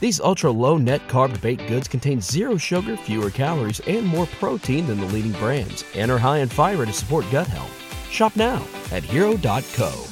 These 0.00 0.20
ultra 0.20 0.50
low 0.50 0.78
net 0.78 1.06
carb 1.08 1.40
baked 1.40 1.66
goods 1.68 1.88
contain 1.88 2.20
zero 2.20 2.56
sugar, 2.56 2.96
fewer 2.96 3.30
calories, 3.30 3.80
and 3.80 4.06
more 4.06 4.26
protein 4.26 4.86
than 4.86 5.00
the 5.00 5.06
leading 5.06 5.32
brands, 5.32 5.84
and 5.94 6.10
are 6.10 6.18
high 6.18 6.38
in 6.38 6.48
fiber 6.48 6.86
to 6.86 6.92
support 6.92 7.24
gut 7.30 7.46
health. 7.46 7.76
Shop 8.10 8.34
now 8.36 8.64
at 8.92 9.02
hero.co. 9.02 10.04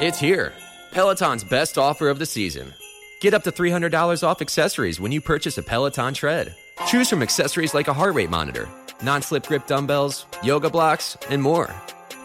It's 0.00 0.18
here. 0.18 0.52
Peloton's 0.92 1.44
best 1.44 1.78
offer 1.78 2.08
of 2.08 2.18
the 2.18 2.26
season. 2.26 2.72
Get 3.20 3.34
up 3.34 3.44
to 3.44 3.52
$300 3.52 4.22
off 4.22 4.42
accessories 4.42 5.00
when 5.00 5.12
you 5.12 5.20
purchase 5.20 5.56
a 5.56 5.62
Peloton 5.62 6.12
tread. 6.12 6.54
Choose 6.86 7.08
from 7.08 7.22
accessories 7.22 7.72
like 7.72 7.88
a 7.88 7.94
heart 7.94 8.14
rate 8.14 8.30
monitor, 8.30 8.68
non 9.02 9.22
slip 9.22 9.46
grip 9.46 9.66
dumbbells, 9.66 10.26
yoga 10.42 10.68
blocks, 10.68 11.16
and 11.30 11.40
more. 11.40 11.74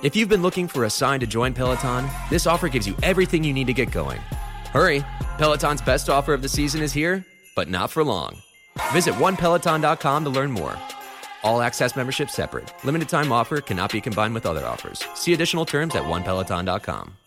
If 0.03 0.15
you've 0.15 0.29
been 0.29 0.41
looking 0.41 0.67
for 0.67 0.83
a 0.83 0.89
sign 0.89 1.19
to 1.21 1.27
join 1.27 1.53
Peloton, 1.53 2.07
this 2.29 2.45
offer 2.45 2.67
gives 2.67 2.87
you 2.87 2.95
everything 3.03 3.43
you 3.43 3.53
need 3.53 3.67
to 3.67 3.73
get 3.73 3.91
going. 3.91 4.19
Hurry! 4.77 5.03
Peloton's 5.39 5.81
best 5.81 6.07
offer 6.07 6.35
of 6.35 6.43
the 6.43 6.47
season 6.47 6.83
is 6.83 6.93
here, 6.93 7.25
but 7.55 7.67
not 7.67 7.89
for 7.89 8.03
long. 8.03 8.37
Visit 8.93 9.15
onepeloton.com 9.15 10.23
to 10.23 10.29
learn 10.29 10.51
more. 10.51 10.77
All 11.41 11.63
access 11.63 11.95
membership 11.95 12.29
separate. 12.29 12.71
Limited 12.85 13.09
time 13.09 13.31
offer 13.31 13.59
cannot 13.59 13.91
be 13.91 13.99
combined 13.99 14.35
with 14.35 14.45
other 14.45 14.63
offers. 14.63 15.03
See 15.15 15.33
additional 15.33 15.65
terms 15.65 15.95
at 15.95 16.03
onepeloton.com. 16.03 17.17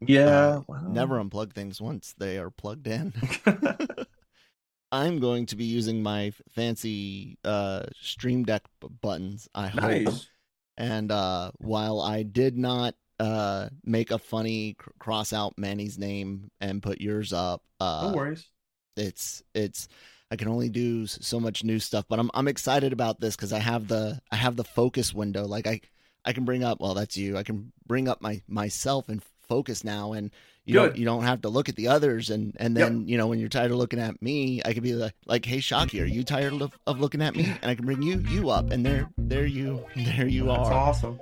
Yeah, 0.00 0.60
Uh, 0.68 0.80
Never 0.86 1.18
unplug 1.24 1.54
things 1.54 1.80
once 1.80 2.14
they 2.18 2.36
are 2.36 2.50
plugged 2.50 2.86
in. 2.86 3.14
I'm 4.92 5.18
going 5.18 5.46
to 5.46 5.56
be 5.56 5.64
using 5.64 6.02
my 6.02 6.34
fancy 6.50 7.38
uh, 7.42 7.84
Stream 8.02 8.44
Deck 8.44 8.64
b- 8.82 8.88
buttons. 9.00 9.48
I 9.54 9.68
hope. 9.68 9.80
Nice. 9.80 10.28
And 10.76 11.10
uh, 11.10 11.52
while 11.56 12.02
I 12.02 12.22
did 12.22 12.58
not 12.58 12.96
uh, 13.22 13.68
make 13.84 14.10
a 14.10 14.18
funny 14.18 14.74
cr- 14.74 14.90
cross 14.98 15.32
out 15.32 15.54
Manny's 15.56 15.96
name 15.98 16.50
and 16.60 16.82
put 16.82 17.00
yours 17.00 17.32
up, 17.32 17.62
uh, 17.80 18.08
no 18.10 18.16
worries. 18.16 18.48
it's 18.96 19.42
it's 19.54 19.88
I 20.30 20.36
can 20.36 20.48
only 20.48 20.68
do 20.70 21.06
so 21.06 21.38
much 21.38 21.62
new 21.62 21.78
stuff, 21.78 22.04
but 22.08 22.18
I'm 22.18 22.30
I'm 22.34 22.48
excited 22.48 22.92
about 22.92 23.20
this 23.20 23.36
because 23.36 23.52
I 23.52 23.58
have 23.60 23.86
the 23.88 24.20
I 24.30 24.36
have 24.36 24.56
the 24.56 24.64
focus 24.64 25.14
window. 25.14 25.46
Like 25.46 25.66
I 25.66 25.80
I 26.24 26.32
can 26.32 26.44
bring 26.44 26.64
up 26.64 26.80
well 26.80 26.94
that's 26.94 27.16
you. 27.16 27.36
I 27.38 27.42
can 27.42 27.72
bring 27.86 28.08
up 28.08 28.20
my 28.20 28.42
myself 28.48 29.08
and 29.08 29.22
focus 29.48 29.84
now, 29.84 30.12
and 30.14 30.30
you 30.64 30.74
don't 30.74 30.96
you 30.96 31.04
don't 31.04 31.24
have 31.24 31.42
to 31.42 31.48
look 31.50 31.68
at 31.68 31.76
the 31.76 31.88
others. 31.88 32.30
And 32.30 32.56
and 32.58 32.76
Yep. 32.76 32.88
then 32.88 33.08
you 33.08 33.18
know 33.18 33.26
when 33.28 33.38
you're 33.40 33.48
tired 33.50 33.70
of 33.70 33.76
looking 33.76 34.00
at 34.00 34.20
me, 34.22 34.62
I 34.64 34.72
could 34.72 34.82
be 34.82 34.94
like 34.94 35.14
like 35.26 35.44
Hey 35.44 35.58
Shockey, 35.58 36.00
are 36.02 36.06
you 36.06 36.24
tired 36.24 36.54
of, 36.62 36.72
of 36.86 36.98
looking 37.00 37.22
at 37.22 37.36
me? 37.36 37.44
And 37.62 37.70
I 37.70 37.74
can 37.74 37.84
bring 37.84 38.02
you 38.02 38.18
you 38.28 38.50
up, 38.50 38.70
and 38.70 38.84
there 38.86 39.08
there 39.18 39.46
you 39.46 39.84
there 39.96 40.26
you 40.26 40.46
That's 40.46 40.68
are. 40.68 40.72
awesome. 40.72 41.20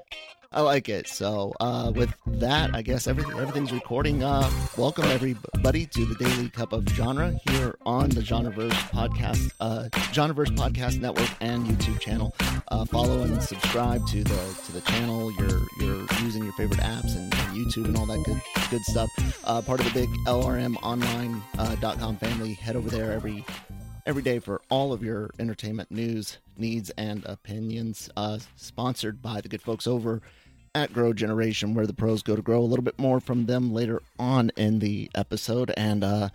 I 0.52 0.62
like 0.62 0.88
it. 0.88 1.06
So 1.06 1.52
uh, 1.60 1.92
with 1.94 2.12
that, 2.26 2.74
I 2.74 2.82
guess 2.82 3.06
everything 3.06 3.38
everything's 3.38 3.70
recording. 3.70 4.24
Uh, 4.24 4.50
welcome 4.76 5.04
everybody 5.04 5.86
to 5.86 6.04
the 6.04 6.16
Daily 6.16 6.48
Cup 6.48 6.72
of 6.72 6.88
Genre 6.88 7.38
here 7.48 7.76
on 7.86 8.08
the 8.08 8.20
Genreverse 8.20 8.72
podcast, 8.90 9.52
uh, 9.60 9.84
Genreverse 10.12 10.56
podcast 10.56 11.00
network 11.00 11.30
and 11.40 11.64
YouTube 11.66 12.00
channel. 12.00 12.34
Uh, 12.66 12.84
follow 12.84 13.22
and 13.22 13.40
subscribe 13.40 14.04
to 14.08 14.24
the 14.24 14.60
to 14.66 14.72
the 14.72 14.80
channel. 14.80 15.30
You're 15.38 15.60
you're 15.78 16.04
using 16.20 16.42
your 16.42 16.52
favorite 16.54 16.80
apps 16.80 17.14
and, 17.14 17.32
and 17.32 17.56
YouTube 17.56 17.84
and 17.84 17.96
all 17.96 18.06
that 18.06 18.24
good 18.24 18.40
good 18.72 18.82
stuff. 18.82 19.08
Uh, 19.44 19.62
part 19.62 19.78
of 19.78 19.86
the 19.86 20.00
big 20.00 20.08
LRMonline.com 20.26 22.16
family. 22.16 22.54
Head 22.54 22.74
over 22.74 22.90
there 22.90 23.12
every 23.12 23.44
every 24.04 24.22
day 24.22 24.40
for 24.40 24.60
all 24.68 24.92
of 24.92 25.04
your 25.04 25.30
entertainment 25.38 25.92
news, 25.92 26.38
needs, 26.58 26.90
and 26.90 27.24
opinions. 27.26 28.10
Uh, 28.16 28.40
sponsored 28.56 29.22
by 29.22 29.40
the 29.40 29.48
good 29.48 29.62
folks 29.62 29.86
over 29.86 30.20
at 30.74 30.92
Grow 30.92 31.12
Generation, 31.12 31.74
where 31.74 31.86
the 31.86 31.92
pros 31.92 32.22
go 32.22 32.36
to 32.36 32.42
grow. 32.42 32.60
A 32.60 32.62
little 32.62 32.84
bit 32.84 32.98
more 32.98 33.20
from 33.20 33.46
them 33.46 33.72
later 33.72 34.02
on 34.18 34.50
in 34.56 34.78
the 34.78 35.10
episode, 35.14 35.72
and 35.76 36.04
uh, 36.04 36.28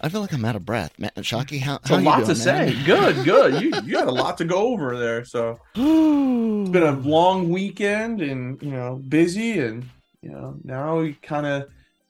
I 0.00 0.08
feel 0.08 0.20
like 0.20 0.32
I'm 0.32 0.44
out 0.44 0.56
of 0.56 0.64
breath. 0.64 0.92
Matt 0.98 1.14
Shockey, 1.16 1.60
how, 1.60 1.78
how 1.84 1.96
a 1.96 2.00
lot 2.00 2.18
to 2.20 2.26
doing, 2.26 2.36
say. 2.36 2.76
Good, 2.84 3.24
good. 3.24 3.62
You 3.62 3.72
you 3.84 3.98
had 3.98 4.08
a 4.08 4.12
lot 4.12 4.36
to 4.38 4.44
go 4.44 4.68
over 4.68 4.98
there. 4.98 5.24
So 5.24 5.58
it's 5.74 6.70
been 6.70 6.82
a 6.82 6.92
long 6.92 7.48
weekend 7.48 8.20
and 8.20 8.60
you 8.62 8.70
know 8.70 9.02
busy 9.08 9.58
and 9.58 9.88
you 10.20 10.30
know 10.30 10.56
now 10.64 10.98
we 10.98 11.14
kind 11.14 11.46
of 11.46 11.68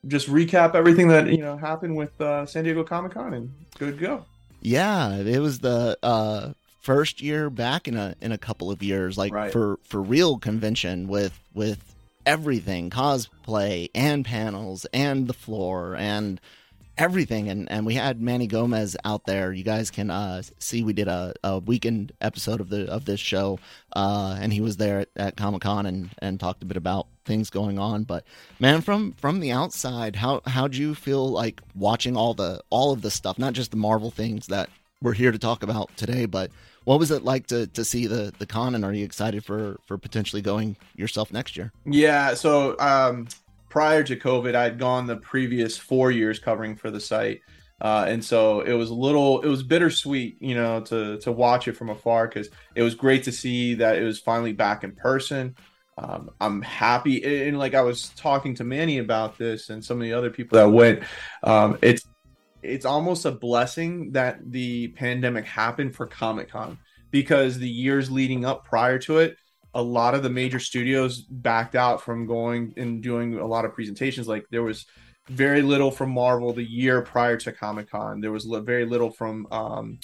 just 0.08 0.28
recap 0.28 0.74
everything 0.74 1.08
that 1.08 1.28
you 1.28 1.38
know 1.38 1.56
happened 1.56 1.96
with 1.96 2.20
uh, 2.20 2.44
San 2.44 2.64
Diego 2.64 2.82
Comic 2.82 3.12
Con 3.12 3.34
and 3.34 3.52
good 3.78 3.98
go. 3.98 4.24
Yeah, 4.60 5.16
it 5.18 5.38
was 5.38 5.60
the 5.60 5.96
uh, 6.02 6.52
first 6.86 7.20
year 7.20 7.50
back 7.50 7.88
in 7.88 7.96
a 7.96 8.14
in 8.20 8.30
a 8.30 8.38
couple 8.38 8.70
of 8.70 8.80
years, 8.82 9.18
like 9.18 9.32
Right. 9.32 9.52
for 9.52 9.78
for 9.82 10.00
real 10.00 10.38
convention 10.38 11.08
with 11.08 11.38
with 11.52 11.94
everything, 12.24 12.90
cosplay 12.90 13.90
and 13.94 14.24
panels 14.24 14.86
and 14.92 15.26
the 15.26 15.32
floor 15.34 15.96
and 15.96 16.40
everything 16.98 17.48
and 17.50 17.70
and 17.70 17.84
we 17.84 17.92
had 17.94 18.22
Manny 18.22 18.46
Gomez 18.46 18.96
out 19.04 19.26
there. 19.26 19.52
You 19.52 19.62
guys 19.64 19.90
can 19.90 20.10
uh 20.10 20.40
see 20.58 20.82
we 20.82 20.92
did 20.94 21.08
a, 21.08 21.34
a 21.44 21.58
weekend 21.58 22.12
episode 22.22 22.60
of 22.60 22.70
the 22.70 22.90
of 22.90 23.04
this 23.04 23.20
show 23.20 23.58
uh 23.94 24.38
and 24.40 24.50
he 24.52 24.62
was 24.62 24.78
there 24.78 25.00
at, 25.00 25.08
at 25.16 25.36
Comic-Con 25.36 25.84
and 25.84 26.10
and 26.22 26.40
talked 26.40 26.62
a 26.62 26.66
bit 26.66 26.78
about 26.78 27.06
things 27.26 27.50
going 27.50 27.78
on 27.78 28.04
but 28.04 28.24
man 28.60 28.80
from 28.80 29.12
from 29.12 29.40
the 29.40 29.52
outside 29.52 30.16
how 30.16 30.40
how'd 30.46 30.74
you 30.74 30.94
feel 30.94 31.28
like 31.28 31.60
watching 31.74 32.16
all 32.16 32.32
the 32.32 32.62
all 32.70 32.92
of 32.92 33.02
the 33.02 33.10
stuff 33.10 33.38
not 33.38 33.52
just 33.52 33.72
the 33.72 33.76
Marvel 33.76 34.10
things 34.10 34.46
that 34.46 34.70
we're 35.02 35.12
here 35.12 35.32
to 35.32 35.38
talk 35.38 35.62
about 35.62 35.94
today 35.98 36.24
but 36.24 36.50
what 36.86 36.98
was 36.98 37.10
it 37.10 37.22
like 37.22 37.46
to 37.46 37.66
to 37.68 37.84
see 37.84 38.06
the 38.06 38.32
the 38.38 38.46
con 38.46 38.74
and 38.74 38.84
are 38.84 38.92
you 38.92 39.04
excited 39.04 39.44
for 39.44 39.76
for 39.86 39.98
potentially 39.98 40.42
going 40.42 40.76
yourself 40.96 41.32
next 41.32 41.56
year 41.56 41.70
Yeah, 41.84 42.34
so 42.34 42.78
um, 42.78 43.28
prior 43.68 44.02
to 44.04 44.16
COVID, 44.16 44.54
I'd 44.54 44.78
gone 44.78 45.06
the 45.06 45.16
previous 45.16 45.76
four 45.76 46.10
years 46.10 46.38
covering 46.38 46.76
for 46.76 46.90
the 46.90 47.00
site, 47.00 47.40
uh, 47.80 48.06
and 48.08 48.24
so 48.24 48.60
it 48.60 48.72
was 48.72 48.90
a 48.90 48.94
little, 48.94 49.40
it 49.42 49.48
was 49.48 49.62
bittersweet, 49.62 50.40
you 50.40 50.54
know, 50.54 50.80
to 50.82 51.18
to 51.18 51.32
watch 51.32 51.68
it 51.68 51.76
from 51.76 51.90
afar 51.90 52.28
because 52.28 52.48
it 52.74 52.82
was 52.82 52.94
great 52.94 53.24
to 53.24 53.32
see 53.32 53.74
that 53.74 53.98
it 53.98 54.04
was 54.04 54.18
finally 54.18 54.52
back 54.52 54.84
in 54.84 54.94
person. 54.94 55.56
Um, 55.98 56.30
I'm 56.40 56.60
happy, 56.62 57.46
and 57.48 57.58
like 57.58 57.74
I 57.74 57.82
was 57.82 58.10
talking 58.10 58.54
to 58.56 58.64
Manny 58.64 58.98
about 58.98 59.38
this 59.38 59.70
and 59.70 59.84
some 59.84 59.98
of 59.98 60.02
the 60.02 60.12
other 60.12 60.30
people 60.30 60.58
that 60.58 60.70
went. 60.70 61.02
Um, 61.42 61.78
it's 61.82 62.04
it's 62.66 62.84
almost 62.84 63.24
a 63.24 63.30
blessing 63.30 64.12
that 64.12 64.38
the 64.50 64.88
pandemic 64.88 65.46
happened 65.46 65.94
for 65.94 66.06
Comic 66.06 66.50
Con 66.50 66.78
because 67.10 67.58
the 67.58 67.68
years 67.68 68.10
leading 68.10 68.44
up 68.44 68.64
prior 68.64 68.98
to 69.00 69.18
it, 69.18 69.36
a 69.74 69.82
lot 69.82 70.14
of 70.14 70.22
the 70.22 70.30
major 70.30 70.58
studios 70.58 71.20
backed 71.20 71.74
out 71.74 72.02
from 72.02 72.26
going 72.26 72.72
and 72.76 73.02
doing 73.02 73.38
a 73.38 73.46
lot 73.46 73.64
of 73.64 73.74
presentations. 73.74 74.26
Like 74.26 74.46
there 74.50 74.62
was 74.62 74.86
very 75.28 75.62
little 75.62 75.90
from 75.90 76.10
Marvel 76.10 76.52
the 76.52 76.64
year 76.64 77.02
prior 77.02 77.36
to 77.36 77.52
Comic 77.52 77.90
Con. 77.90 78.20
There 78.20 78.32
was 78.32 78.44
very 78.44 78.86
little 78.86 79.10
from 79.10 79.46
um, 79.50 79.98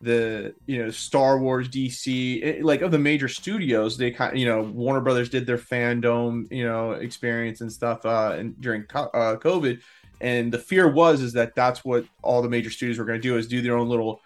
the 0.00 0.54
you 0.66 0.82
know 0.82 0.90
Star 0.90 1.38
Wars, 1.38 1.68
DC, 1.68 2.42
it- 2.42 2.64
like 2.64 2.82
of 2.82 2.90
the 2.90 2.98
major 2.98 3.28
studios. 3.28 3.96
They 3.96 4.10
kind 4.10 4.38
you 4.38 4.46
know 4.46 4.62
Warner 4.62 5.00
Brothers 5.00 5.30
did 5.30 5.46
their 5.46 5.58
fandom 5.58 6.50
you 6.52 6.64
know 6.64 6.92
experience 6.92 7.60
and 7.60 7.72
stuff 7.72 8.04
uh, 8.04 8.36
and 8.38 8.60
during 8.60 8.84
uh, 8.94 9.36
COVID. 9.36 9.80
And 10.20 10.52
the 10.52 10.58
fear 10.58 10.88
was 10.88 11.20
is 11.20 11.32
that 11.34 11.54
that's 11.54 11.84
what 11.84 12.04
all 12.22 12.42
the 12.42 12.48
major 12.48 12.70
studios 12.70 12.98
were 12.98 13.04
going 13.04 13.20
to 13.20 13.28
do 13.28 13.36
is 13.36 13.48
do 13.48 13.62
their 13.62 13.76
own 13.76 13.88
little 13.88 14.20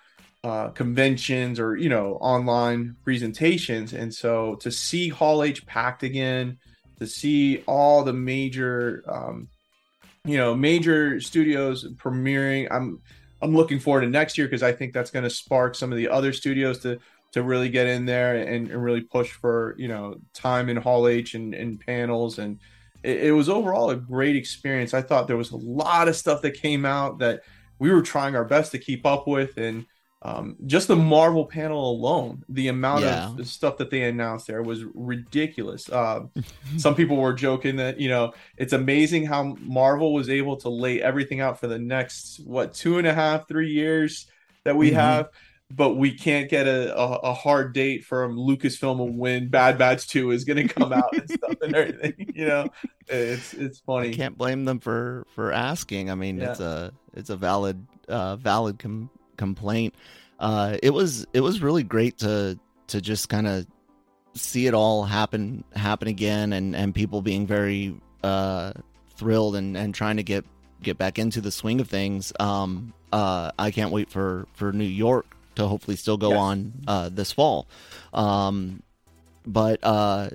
uh, 0.44 0.68
conventions 0.68 1.58
or 1.58 1.76
you 1.76 1.88
know 1.88 2.14
online 2.20 2.96
presentations. 3.04 3.92
And 3.92 4.12
so 4.14 4.54
to 4.56 4.70
see 4.70 5.08
hall 5.08 5.42
h 5.42 5.66
packed 5.66 6.02
again 6.02 6.58
to 6.98 7.06
see 7.06 7.62
all 7.66 8.04
the 8.04 8.12
major 8.12 9.02
um, 9.08 9.48
you 10.24 10.36
know 10.36 10.54
major 10.54 11.20
studios 11.20 11.86
premiering 11.94 12.68
i'm 12.70 13.00
i'm 13.40 13.54
looking 13.54 13.78
forward 13.78 14.02
to 14.02 14.08
next 14.08 14.36
year 14.36 14.46
because 14.46 14.62
i 14.62 14.72
think 14.72 14.92
that's 14.92 15.10
going 15.10 15.22
to 15.22 15.30
spark 15.30 15.74
some 15.74 15.92
of 15.92 15.96
the 15.96 16.08
other 16.08 16.32
studios 16.32 16.78
to 16.80 16.98
to 17.32 17.42
really 17.42 17.68
get 17.68 17.86
in 17.86 18.04
there 18.04 18.36
and, 18.36 18.70
and 18.70 18.82
really 18.82 19.00
push 19.00 19.30
for 19.30 19.74
you 19.78 19.88
know 19.88 20.16
time 20.34 20.68
in 20.68 20.76
hall 20.76 21.08
h 21.08 21.34
and, 21.34 21.54
and 21.54 21.80
panels 21.80 22.38
and 22.38 22.58
it, 23.02 23.24
it 23.26 23.32
was 23.32 23.48
overall 23.48 23.90
a 23.90 23.96
great 23.96 24.36
experience 24.36 24.94
i 24.94 25.02
thought 25.02 25.26
there 25.26 25.36
was 25.36 25.50
a 25.52 25.56
lot 25.56 26.08
of 26.08 26.16
stuff 26.16 26.42
that 26.42 26.52
came 26.52 26.84
out 26.84 27.18
that 27.18 27.42
we 27.78 27.90
were 27.92 28.02
trying 28.02 28.34
our 28.34 28.44
best 28.44 28.72
to 28.72 28.78
keep 28.78 29.06
up 29.06 29.26
with 29.28 29.56
and 29.56 29.86
um, 30.20 30.56
just 30.66 30.88
the 30.88 30.96
Marvel 30.96 31.46
panel 31.46 31.92
alone, 31.92 32.42
the 32.48 32.66
amount 32.66 33.04
Yeah. 33.04 33.30
of 33.38 33.46
stuff 33.46 33.76
that 33.76 33.88
they 33.88 34.02
announced 34.02 34.48
there 34.48 34.64
was 34.64 34.82
ridiculous. 34.92 35.88
Um, 35.92 36.30
some 36.76 36.96
people 36.96 37.18
were 37.18 37.32
joking 37.34 37.76
that 37.76 38.00
you 38.00 38.08
know 38.08 38.32
it's 38.56 38.72
amazing 38.72 39.26
how 39.26 39.56
Marvel 39.60 40.12
was 40.12 40.28
able 40.28 40.56
to 40.56 40.68
lay 40.68 41.00
everything 41.00 41.40
out 41.40 41.60
for 41.60 41.68
the 41.68 41.78
next 41.78 42.40
what 42.40 42.74
two 42.74 42.98
and 42.98 43.06
a 43.06 43.14
half, 43.14 43.46
three 43.46 43.70
years 43.70 44.26
that 44.64 44.74
we 44.76 44.90
Mhm. 44.90 44.94
have, 44.94 45.28
but 45.70 45.94
we 45.96 46.12
can't 46.12 46.48
get 46.48 46.66
a, 46.66 46.96
a, 46.98 47.16
a 47.30 47.34
hard 47.34 47.74
date 47.74 48.04
from 48.04 48.36
Lucasfilm 48.36 49.06
of 49.06 49.14
when 49.14 49.48
Bad 49.48 49.76
Batch 49.78 50.08
Two 50.08 50.30
is 50.30 50.44
going 50.44 50.66
to 50.66 50.72
come 50.74 50.92
out 50.92 51.12
and 51.16 51.28
stuff 51.30 51.54
and 51.62 51.74
everything. 51.76 52.14
You 52.38 52.46
know, 52.46 52.68
it's 53.08 53.52
it's 53.54 53.78
I 53.80 53.86
funny. 53.86 54.14
can't 54.14 54.38
blame 54.38 54.64
them 54.64 54.78
for 54.80 55.26
for 55.34 55.52
asking. 55.52 56.10
I 56.10 56.14
mean, 56.14 56.38
Yeah. 56.38 56.50
it's 56.52 56.60
a 56.60 56.92
it's 57.14 57.30
a 57.30 57.36
valid 57.36 57.84
uh, 58.08 58.36
valid 58.36 58.78
com- 58.78 59.10
complaint. 59.36 59.94
Uh, 60.38 60.76
it 60.82 60.90
was 60.90 61.26
it 61.32 61.40
was 61.40 61.60
really 61.60 61.82
great 61.82 62.18
to 62.18 62.58
to 62.88 63.00
just 63.00 63.28
kind 63.28 63.46
of 63.48 63.66
see 64.34 64.66
it 64.68 64.74
all 64.74 65.02
happen 65.04 65.64
happen 65.74 66.06
again, 66.08 66.52
and 66.52 66.76
and 66.76 66.94
people 66.94 67.20
being 67.22 67.46
very 67.46 67.94
uh, 68.22 68.72
thrilled 69.16 69.56
and 69.56 69.76
and 69.76 69.94
trying 69.94 70.16
to 70.18 70.22
get 70.22 70.44
get 70.80 70.96
back 70.96 71.18
into 71.18 71.40
the 71.40 71.50
swing 71.50 71.80
of 71.80 71.88
things. 71.88 72.32
Um, 72.38 72.94
uh, 73.12 73.50
I 73.58 73.72
can't 73.72 73.90
wait 73.90 74.10
for 74.10 74.46
for 74.54 74.72
New 74.72 74.84
York 74.84 75.26
to 75.58 75.66
hopefully 75.68 75.96
still 75.96 76.16
go 76.16 76.30
Yes. 76.30 76.38
on 76.38 76.72
uh, 76.86 77.08
this 77.10 77.30
fall. 77.32 77.66
Um, 78.14 78.82
but 79.46 79.78
uh, 79.82 80.30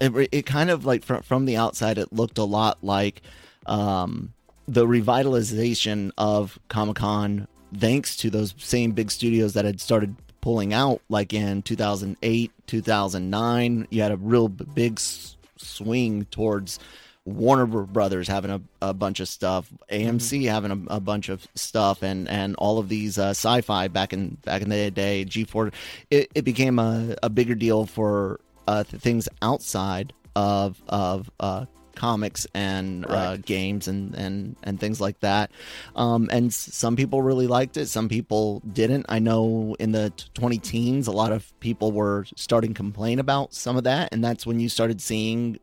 it 0.00 0.28
it 0.32 0.46
kind 0.46 0.70
of 0.70 0.84
like 0.84 1.04
from 1.04 1.22
from 1.22 1.44
the 1.46 1.56
outside 1.56 1.98
it 1.98 2.12
looked 2.12 2.38
a 2.38 2.44
lot 2.44 2.78
like 2.82 3.22
um 3.66 4.32
the 4.68 4.86
revitalization 4.86 6.10
of 6.18 6.58
Comic-Con 6.68 7.46
thanks 7.76 8.16
to 8.18 8.30
those 8.30 8.54
same 8.58 8.92
big 8.92 9.10
studios 9.10 9.52
that 9.54 9.64
had 9.64 9.80
started 9.80 10.14
pulling 10.40 10.72
out 10.72 11.00
like 11.08 11.32
in 11.32 11.62
2008 11.62 12.50
2009 12.66 13.86
you 13.90 14.02
had 14.02 14.12
a 14.12 14.16
real 14.16 14.48
big 14.48 14.94
s- 14.98 15.36
swing 15.56 16.24
towards 16.30 16.78
Warner 17.24 17.66
Brothers 17.66 18.26
having 18.26 18.50
a, 18.50 18.60
a 18.80 18.92
bunch 18.92 19.20
of 19.20 19.28
stuff, 19.28 19.72
AMC 19.90 20.48
having 20.48 20.86
a, 20.88 20.94
a 20.96 21.00
bunch 21.00 21.28
of 21.28 21.46
stuff, 21.54 22.02
and 22.02 22.28
and 22.28 22.56
all 22.56 22.78
of 22.78 22.88
these 22.88 23.18
uh, 23.18 23.30
sci-fi 23.30 23.88
back 23.88 24.12
in 24.12 24.38
back 24.44 24.62
in 24.62 24.68
the 24.68 24.90
day, 24.90 25.24
G4, 25.24 25.72
it, 26.10 26.30
it 26.34 26.42
became 26.42 26.78
a, 26.78 27.16
a 27.22 27.30
bigger 27.30 27.54
deal 27.54 27.86
for 27.86 28.40
uh, 28.66 28.82
th- 28.84 29.00
things 29.00 29.28
outside 29.40 30.12
of 30.34 30.82
of 30.88 31.30
uh, 31.38 31.66
comics 31.94 32.46
and 32.54 33.06
uh, 33.06 33.36
games 33.36 33.86
and, 33.86 34.14
and 34.14 34.56
and 34.64 34.80
things 34.80 35.00
like 35.00 35.20
that. 35.20 35.52
Um, 35.94 36.28
and 36.32 36.52
some 36.52 36.96
people 36.96 37.22
really 37.22 37.46
liked 37.46 37.76
it, 37.76 37.86
some 37.86 38.08
people 38.08 38.60
didn't. 38.72 39.06
I 39.08 39.20
know 39.20 39.76
in 39.78 39.92
the 39.92 40.12
20 40.34 40.58
teens, 40.58 41.06
a 41.06 41.12
lot 41.12 41.30
of 41.30 41.58
people 41.60 41.92
were 41.92 42.26
starting 42.34 42.70
to 42.70 42.76
complain 42.76 43.20
about 43.20 43.54
some 43.54 43.76
of 43.76 43.84
that, 43.84 44.08
and 44.12 44.24
that's 44.24 44.44
when 44.44 44.58
you 44.58 44.68
started 44.68 45.00
seeing 45.00 45.60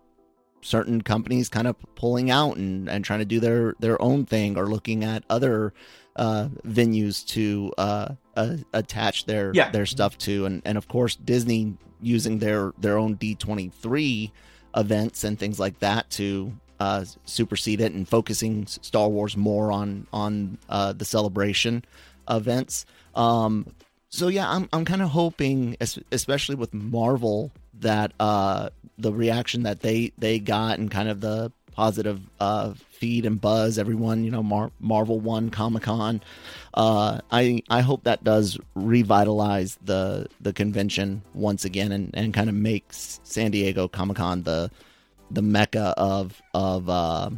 certain 0.62 1.02
companies 1.02 1.50
kind 1.50 1.68
of 1.68 1.76
pulling 1.96 2.30
out 2.30 2.58
and, 2.58 2.90
and 2.90 3.06
trying 3.06 3.20
to 3.20 3.26
do 3.26 3.40
their 3.40 3.74
their 3.80 4.02
own 4.02 4.26
thing 4.26 4.58
or 4.58 4.68
looking 4.68 5.04
at 5.04 5.24
other 5.30 5.74
uh, 6.16 6.50
venues 6.68 7.26
to 7.28 7.72
uh, 7.78 8.10
uh, 8.36 8.58
attach 8.74 9.26
their 9.26 9.52
Yeah. 9.54 9.70
their 9.72 9.86
stuff 9.86 10.18
to 10.20 10.46
and 10.46 10.62
and 10.66 10.78
of 10.78 10.88
course 10.88 11.16
Disney 11.16 11.78
using 12.02 12.40
their 12.40 12.74
their 12.80 12.98
own 12.98 13.16
D23 13.18 14.32
events 14.76 15.24
and 15.24 15.38
things 15.40 15.60
like 15.60 15.80
that 15.80 16.10
to 16.12 16.54
uh, 16.80 17.04
supersede 17.26 17.82
it 17.82 17.92
and 17.94 18.08
focusing 18.08 18.66
Star 18.68 19.08
Wars 19.10 19.36
more 19.36 19.72
on 19.72 20.08
on 20.14 20.58
uh, 20.70 20.94
the 20.94 21.06
celebration 21.06 21.84
events. 22.30 22.86
Um, 23.16 23.66
so 24.10 24.28
yeah, 24.28 24.50
I'm 24.50 24.70
I'm 24.74 24.86
kind 24.86 25.02
of 25.02 25.10
hoping, 25.10 25.76
especially 26.12 26.56
with 26.56 26.74
Marvel, 26.74 27.52
that 27.80 28.14
uh, 28.20 28.70
the 28.98 29.12
reaction 29.12 29.64
that 29.64 29.82
they 29.82 30.12
they 30.18 30.40
got 30.40 30.80
and 30.80 30.90
kind 30.92 31.10
of 31.10 31.22
the 31.22 31.52
positive 31.80 32.20
uh, 32.42 32.74
feed 32.90 33.26
and 33.26 33.40
buzz, 33.40 33.80
everyone 33.80 34.26
you 34.26 34.32
know, 34.32 34.44
Mar- 34.44 34.72
Marvel 34.82 35.20
won 35.20 35.50
Comic 35.50 35.84
Con. 35.84 36.22
Uh, 36.74 37.22
I 37.32 37.64
I 37.70 37.82
hope 37.82 38.04
that 38.04 38.24
does 38.24 38.58
revitalize 38.76 39.78
the 39.84 40.28
the 40.42 40.52
convention 40.52 41.22
once 41.34 41.64
again 41.64 41.92
and, 41.92 42.12
and 42.14 42.34
kind 42.34 42.50
of 42.50 42.56
makes 42.56 43.20
San 43.24 43.52
Diego 43.52 43.88
Comic 43.88 44.18
Con 44.18 44.44
the 44.44 44.70
the 45.32 45.42
mecca 45.42 45.94
of 45.98 46.42
of 46.54 46.90
uh, 46.90 47.30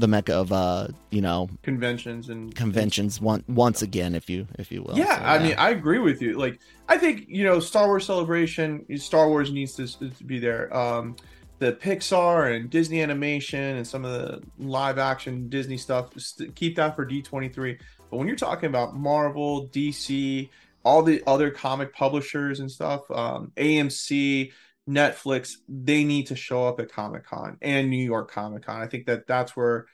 the 0.00 0.08
mecca 0.08 0.34
of 0.34 0.52
uh, 0.52 0.88
you 1.10 1.20
know 1.20 1.48
Conventions 1.62 2.28
and 2.28 2.54
conventions 2.54 3.20
one, 3.20 3.44
once 3.48 3.82
again, 3.82 4.14
if 4.14 4.28
you 4.28 4.46
if 4.58 4.72
you 4.72 4.82
will. 4.82 4.96
Yeah, 4.96 5.16
So, 5.16 5.24
I 5.24 5.38
mean, 5.38 5.54
I 5.58 5.70
agree 5.70 5.98
with 5.98 6.20
you. 6.20 6.38
Like, 6.38 6.58
I 6.88 6.98
think 6.98 7.26
you 7.28 7.44
know, 7.44 7.60
Star 7.60 7.86
Wars 7.86 8.06
Celebration, 8.06 8.84
Star 8.98 9.28
Wars 9.28 9.52
needs 9.52 9.74
to, 9.76 9.86
to 9.86 10.24
be 10.24 10.38
there. 10.38 10.74
Um, 10.76 11.16
the 11.58 11.72
Pixar 11.72 12.56
and 12.56 12.70
Disney 12.70 13.02
animation 13.02 13.76
and 13.76 13.86
some 13.86 14.04
of 14.04 14.12
the 14.12 14.42
live 14.58 14.98
action 14.98 15.48
Disney 15.50 15.76
stuff, 15.76 16.18
st- 16.18 16.54
keep 16.54 16.76
that 16.76 16.96
for 16.96 17.04
D 17.04 17.22
twenty 17.22 17.48
three. 17.48 17.78
But 18.10 18.16
when 18.16 18.26
you're 18.26 18.36
talking 18.36 18.68
about 18.68 18.96
Marvel, 18.96 19.68
DC, 19.68 20.48
all 20.84 21.02
the 21.02 21.22
other 21.26 21.50
comic 21.50 21.94
publishers 21.94 22.60
and 22.60 22.70
stuff, 22.70 23.02
um, 23.10 23.52
AMC, 23.56 24.52
Netflix, 24.90 25.56
they 25.68 26.04
need 26.04 26.26
to 26.26 26.36
show 26.36 26.66
up 26.66 26.80
at 26.80 26.90
Comic 26.90 27.24
Con 27.24 27.56
and 27.62 27.88
New 27.88 28.04
York 28.04 28.30
Comic 28.30 28.64
Con. 28.64 28.82
I 28.82 28.86
think 28.86 29.06
that 29.06 29.26
that's 29.26 29.56
where 29.56 29.86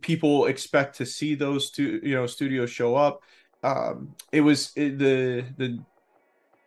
people 0.00 0.46
expect 0.46 0.96
to 0.98 1.06
see 1.06 1.34
those 1.34 1.70
two, 1.70 2.00
you 2.02 2.14
know, 2.14 2.26
studios 2.26 2.70
show 2.70 2.94
up. 2.96 3.22
Um 3.62 4.14
it 4.30 4.40
was 4.40 4.72
it, 4.76 4.98
the 4.98 5.44
the 5.56 5.78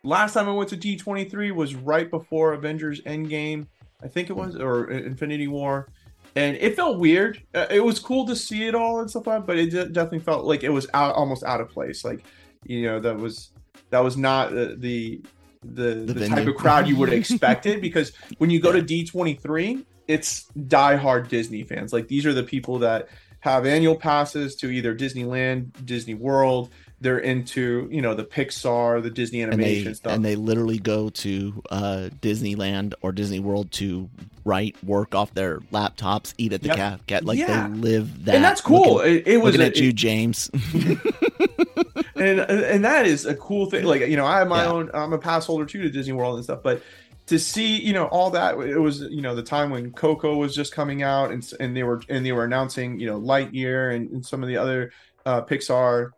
last 0.04 0.34
time 0.34 0.48
i 0.48 0.52
went 0.52 0.68
to 0.68 0.76
d23 0.76 1.54
was 1.54 1.76
right 1.76 2.10
before 2.10 2.54
avengers 2.54 3.00
endgame 3.02 3.68
i 4.02 4.08
think 4.08 4.28
it 4.28 4.32
was 4.32 4.56
or 4.56 4.90
infinity 4.90 5.46
war. 5.46 5.88
And 6.34 6.56
it 6.56 6.76
felt 6.76 6.98
weird. 6.98 7.42
Uh, 7.54 7.66
it 7.70 7.84
was 7.84 7.98
cool 7.98 8.26
to 8.26 8.34
see 8.34 8.66
it 8.66 8.74
all 8.74 9.00
and 9.00 9.10
stuff 9.10 9.26
like 9.26 9.46
but 9.46 9.58
it 9.58 9.70
de- 9.70 9.88
definitely 9.88 10.20
felt 10.20 10.44
like 10.44 10.62
it 10.62 10.70
was 10.70 10.86
out 10.94 11.14
almost 11.14 11.44
out 11.44 11.60
of 11.60 11.68
place. 11.68 12.04
Like 12.04 12.24
you 12.64 12.82
know 12.82 13.00
that 13.00 13.16
was 13.16 13.50
that 13.90 14.00
was 14.00 14.16
not 14.16 14.50
the 14.50 15.20
the, 15.64 15.94
The 15.94 16.12
the 16.14 16.28
type 16.28 16.46
of 16.48 16.54
crowd 16.56 16.86
you 16.88 16.96
would 16.96 17.08
have 17.10 17.18
expected 17.18 17.80
because 17.80 18.12
when 18.38 18.50
you 18.50 18.60
go 18.60 18.72
to 18.72 18.82
d23 18.82 19.84
it's 20.08 20.46
diehard 20.58 21.28
disney 21.28 21.62
fans 21.62 21.92
like 21.92 22.08
these 22.08 22.26
are 22.26 22.32
the 22.32 22.42
people 22.42 22.78
that 22.80 23.08
have 23.40 23.66
annual 23.66 23.96
passes 23.96 24.54
to 24.54 24.70
either 24.70 24.94
Disneyland, 24.94 25.72
Disney 25.84 26.14
World. 26.14 26.70
They're 27.00 27.18
into 27.18 27.88
you 27.90 28.00
know 28.00 28.14
the 28.14 28.22
Pixar, 28.22 29.02
the 29.02 29.10
Disney 29.10 29.42
and 29.42 29.52
animation 29.52 29.84
they 29.86 29.94
stuff. 29.94 30.12
and 30.12 30.24
they 30.24 30.36
literally 30.36 30.78
go 30.78 31.08
to 31.08 31.60
uh, 31.68 32.10
Disneyland 32.20 32.94
or 33.02 33.10
Disney 33.10 33.40
World 33.40 33.72
to 33.72 34.08
write 34.44 34.76
work 34.84 35.16
off 35.16 35.34
their 35.34 35.58
laptops, 35.72 36.34
eat 36.38 36.52
at 36.52 36.62
the 36.62 36.68
Yep. 36.68 37.06
cat 37.08 37.24
like 37.24 37.40
Yeah. 37.40 37.66
they 37.66 37.74
live 37.74 38.26
that. 38.26 38.36
and 38.36 38.44
that's 38.44 38.60
cool. 38.60 38.94
Looking, 38.98 39.12
it, 39.16 39.26
it 39.26 39.36
was 39.38 39.56
looking 39.56 39.60
a- 39.62 39.70
at 39.70 39.76
you, 39.76 39.92
James. 39.92 40.48
and 42.22 42.40
and 42.40 42.84
that 42.84 43.06
is 43.06 43.26
a 43.26 43.34
cool 43.34 43.66
thing. 43.66 43.84
Like 43.84 44.00
you 44.02 44.16
know, 44.16 44.26
I 44.26 44.38
have 44.38 44.48
my 44.48 44.62
Yeah. 44.62 44.70
own. 44.70 44.90
I'm 44.94 45.12
a 45.12 45.18
pass 45.18 45.46
holder 45.46 45.66
too 45.66 45.82
to 45.82 45.90
Disney 45.90 46.12
World 46.12 46.36
and 46.36 46.44
stuff. 46.44 46.60
But 46.62 46.82
to 47.26 47.38
see 47.38 47.80
you 47.80 47.92
know 47.92 48.06
all 48.06 48.30
that, 48.30 48.58
it 48.58 48.78
was 48.78 49.00
you 49.02 49.22
know 49.22 49.34
the 49.34 49.42
time 49.42 49.70
when 49.70 49.92
Coco 49.92 50.36
was 50.36 50.54
just 50.54 50.72
coming 50.72 51.02
out 51.02 51.30
and 51.30 51.48
and 51.60 51.76
they 51.76 51.82
were 51.82 52.02
and 52.08 52.24
they 52.24 52.32
were 52.32 52.44
announcing 52.44 52.98
you 52.98 53.06
know 53.06 53.20
Lightyear 53.20 53.94
and, 53.94 54.10
and 54.10 54.26
some 54.26 54.42
of 54.42 54.48
the 54.48 54.56
other 54.56 54.92
uh, 55.26 55.42
Pixar 55.42 56.10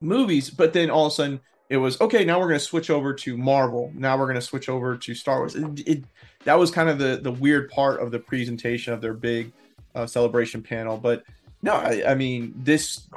movies. 0.00 0.50
But 0.50 0.72
then 0.72 0.90
all 0.90 1.06
of 1.06 1.12
a 1.12 1.14
sudden 1.14 1.40
it 1.68 1.76
was 1.76 2.00
okay. 2.00 2.24
Now 2.24 2.38
we're 2.38 2.48
going 2.48 2.60
to 2.60 2.64
switch 2.64 2.88
over 2.88 3.12
to 3.12 3.36
Marvel. 3.36 3.92
Now 3.94 4.16
we're 4.16 4.26
going 4.26 4.36
to 4.36 4.40
switch 4.40 4.68
over 4.68 4.96
to 4.96 5.14
Star 5.14 5.38
Wars. 5.38 5.54
It, 5.54 5.86
it 5.86 6.04
that 6.44 6.58
was 6.58 6.70
kind 6.70 6.88
of 6.88 6.98
the 6.98 7.20
the 7.22 7.32
weird 7.32 7.70
part 7.70 8.00
of 8.00 8.10
the 8.10 8.18
presentation 8.18 8.92
of 8.92 9.00
their 9.00 9.14
big 9.14 9.52
uh, 9.94 10.06
celebration 10.06 10.62
panel. 10.62 10.96
But 10.96 11.24
no, 11.62 11.74
I, 11.74 12.12
I 12.12 12.14
mean 12.14 12.54
this 12.56 13.08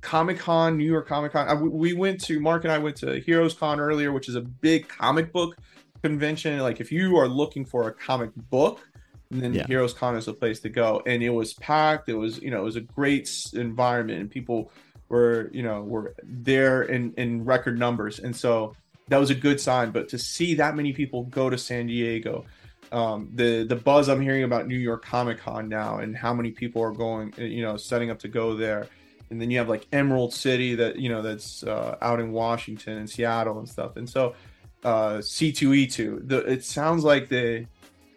Comic 0.00 0.38
Con, 0.38 0.76
New 0.78 0.84
York 0.84 1.06
Comic 1.06 1.32
Con. 1.32 1.48
I- 1.48 1.54
We 1.54 1.92
went 1.92 2.22
to 2.24 2.40
Mark 2.40 2.64
and 2.64 2.72
I 2.72 2.78
went 2.78 2.96
to 2.96 3.20
Heroes 3.20 3.54
Con 3.54 3.80
earlier, 3.80 4.12
which 4.12 4.28
is 4.28 4.34
a 4.34 4.40
big 4.40 4.88
comic 4.88 5.32
book 5.32 5.56
convention. 6.02 6.58
Like 6.60 6.80
if 6.80 6.90
you 6.92 7.16
are 7.18 7.28
looking 7.28 7.64
for 7.64 7.88
a 7.88 7.92
comic 7.92 8.30
book, 8.50 8.80
then 9.30 9.54
Yeah. 9.54 9.66
Heroes 9.66 9.92
Con 9.94 10.16
is 10.16 10.24
the 10.26 10.32
place 10.34 10.60
to 10.60 10.68
go. 10.68 11.02
And 11.06 11.22
it 11.22 11.30
was 11.30 11.54
packed. 11.54 12.08
It 12.08 12.14
was 12.14 12.40
you 12.42 12.50
know 12.50 12.60
it 12.60 12.64
was 12.64 12.76
a 12.76 12.80
great 12.80 13.30
environment, 13.52 14.20
and 14.20 14.30
people 14.30 14.72
were 15.08 15.50
you 15.52 15.62
know 15.62 15.82
were 15.82 16.14
there 16.24 16.82
in 16.82 17.12
in 17.16 17.44
record 17.44 17.78
numbers. 17.78 18.18
And 18.18 18.34
so 18.34 18.74
that 19.08 19.18
was 19.18 19.30
a 19.30 19.34
good 19.34 19.60
sign. 19.60 19.90
But 19.90 20.08
to 20.10 20.18
see 20.18 20.54
that 20.54 20.74
many 20.76 20.92
people 20.92 21.24
go 21.24 21.50
to 21.50 21.58
San 21.58 21.86
Diego. 21.88 22.44
Um, 22.92 23.30
the 23.34 23.62
the 23.62 23.76
buzz 23.76 24.08
I'm 24.08 24.20
hearing 24.20 24.42
about 24.42 24.66
New 24.66 24.76
York 24.76 25.04
Comic 25.04 25.38
Con 25.38 25.68
now 25.68 25.98
and 25.98 26.16
how 26.16 26.34
many 26.34 26.50
people 26.50 26.82
are 26.82 26.90
going, 26.90 27.32
you 27.38 27.62
know, 27.62 27.76
setting 27.76 28.10
up 28.10 28.18
to 28.20 28.28
go 28.28 28.56
there 28.56 28.88
and 29.30 29.40
then 29.40 29.50
you 29.50 29.58
have 29.58 29.68
like 29.68 29.86
Emerald 29.92 30.32
City 30.34 30.74
that 30.76 30.96
you 30.96 31.08
know 31.08 31.22
that's 31.22 31.62
uh, 31.62 31.96
out 32.02 32.20
in 32.20 32.32
Washington 32.32 32.98
and 32.98 33.08
Seattle 33.08 33.58
and 33.58 33.68
stuff. 33.68 33.96
And 33.96 34.08
so 34.08 34.34
uh, 34.84 35.18
C2E2, 35.18 36.30
it 36.48 36.64
sounds 36.64 37.04
like 37.04 37.28
they 37.28 37.66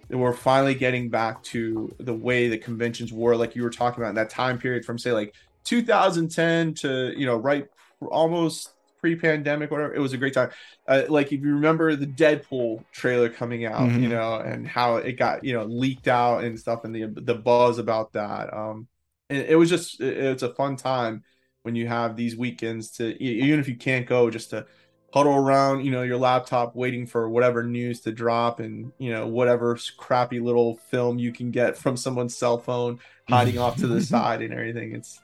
they 0.10 0.16
were 0.16 0.34
finally 0.34 0.76
getting 0.76 1.10
back 1.10 1.42
to 1.44 1.94
the 2.00 2.14
way 2.14 2.48
the 2.48 2.58
conventions 2.58 3.12
were, 3.14 3.36
like 3.36 3.56
you 3.56 3.64
were 3.64 3.70
talking 3.70 4.02
about 4.04 4.10
in 4.10 4.16
that 4.16 4.30
time 4.30 4.58
period 4.60 4.86
from 4.86 4.98
say 4.98 5.12
like 5.12 5.34
2010 5.64 6.74
to 6.76 7.14
you 7.18 7.26
know 7.26 7.38
right 7.38 7.68
almost 8.02 8.70
pre-pandemic, 9.00 9.70
whatever. 9.70 9.94
It 9.94 10.00
was 10.00 10.14
a 10.14 10.18
great 10.18 10.34
time. 10.34 10.50
Uh, 10.88 11.04
like 11.10 11.34
if 11.34 11.42
you 11.42 11.56
remember 11.56 11.94
the 11.96 12.08
Deadpool 12.08 12.84
trailer 12.94 13.30
coming 13.30 13.66
out, 13.66 13.90
Mhm. 13.90 14.02
you 14.02 14.08
know, 14.08 14.36
and 14.36 14.66
how 14.66 14.96
it 14.98 15.14
got 15.14 15.44
you 15.44 15.54
know 15.54 15.66
leaked 15.66 16.08
out 16.08 16.44
and 16.44 16.58
stuff, 16.60 16.86
and 16.86 16.96
the 16.96 17.06
the 17.08 17.36
buzz 17.36 17.80
about 17.80 18.14
that. 18.14 18.54
Um, 18.54 18.88
and 19.34 19.46
it 19.48 19.56
was 19.56 19.70
just 19.70 20.00
it- 20.00 20.18
it's 20.18 20.44
a 20.44 20.54
fun 20.54 20.76
time 20.76 21.24
when 21.64 21.76
you 21.76 21.88
have 21.88 22.16
these 22.16 22.36
weekends 22.36 22.92
to 22.92 23.22
even 23.24 23.60
if 23.60 23.68
you 23.68 23.76
can't 23.76 24.06
go, 24.06 24.30
just 24.30 24.50
to 24.52 24.66
huddle 25.14 25.36
around, 25.36 25.86
you 25.86 25.92
know, 25.92 26.02
your 26.02 26.18
laptop 26.18 26.76
waiting 26.76 27.06
for 27.06 27.30
whatever 27.30 27.64
news 27.64 28.02
to 28.02 28.12
drop, 28.12 28.60
and 28.60 28.92
you 28.98 29.12
know 29.12 29.28
whatever 29.28 29.78
crappy 29.98 30.40
little 30.40 30.76
film 30.90 31.20
you 31.20 31.32
can 31.32 31.52
get 31.52 31.78
from 31.78 31.96
someone's 31.96 32.36
cell 32.36 32.58
phone 32.58 33.00
hiding 33.30 33.58
off 33.58 33.78
to 33.78 33.88
the 33.88 34.02
side 34.14 34.42
and 34.42 34.54
everything. 34.54 34.96
It's 34.96 35.20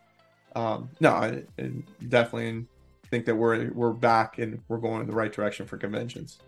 um 0.56 0.90
no, 1.00 1.12
I, 1.12 1.44
I 1.60 1.72
definitely 2.08 2.66
think 3.10 3.26
that 3.26 3.36
we're 3.36 3.72
we're 3.72 3.94
back 3.94 4.38
and 4.38 4.62
we're 4.68 4.78
going 4.78 5.02
in 5.02 5.08
the 5.08 5.16
right 5.16 5.34
direction 5.34 5.66
for 5.66 5.78
conventions. 5.78 6.40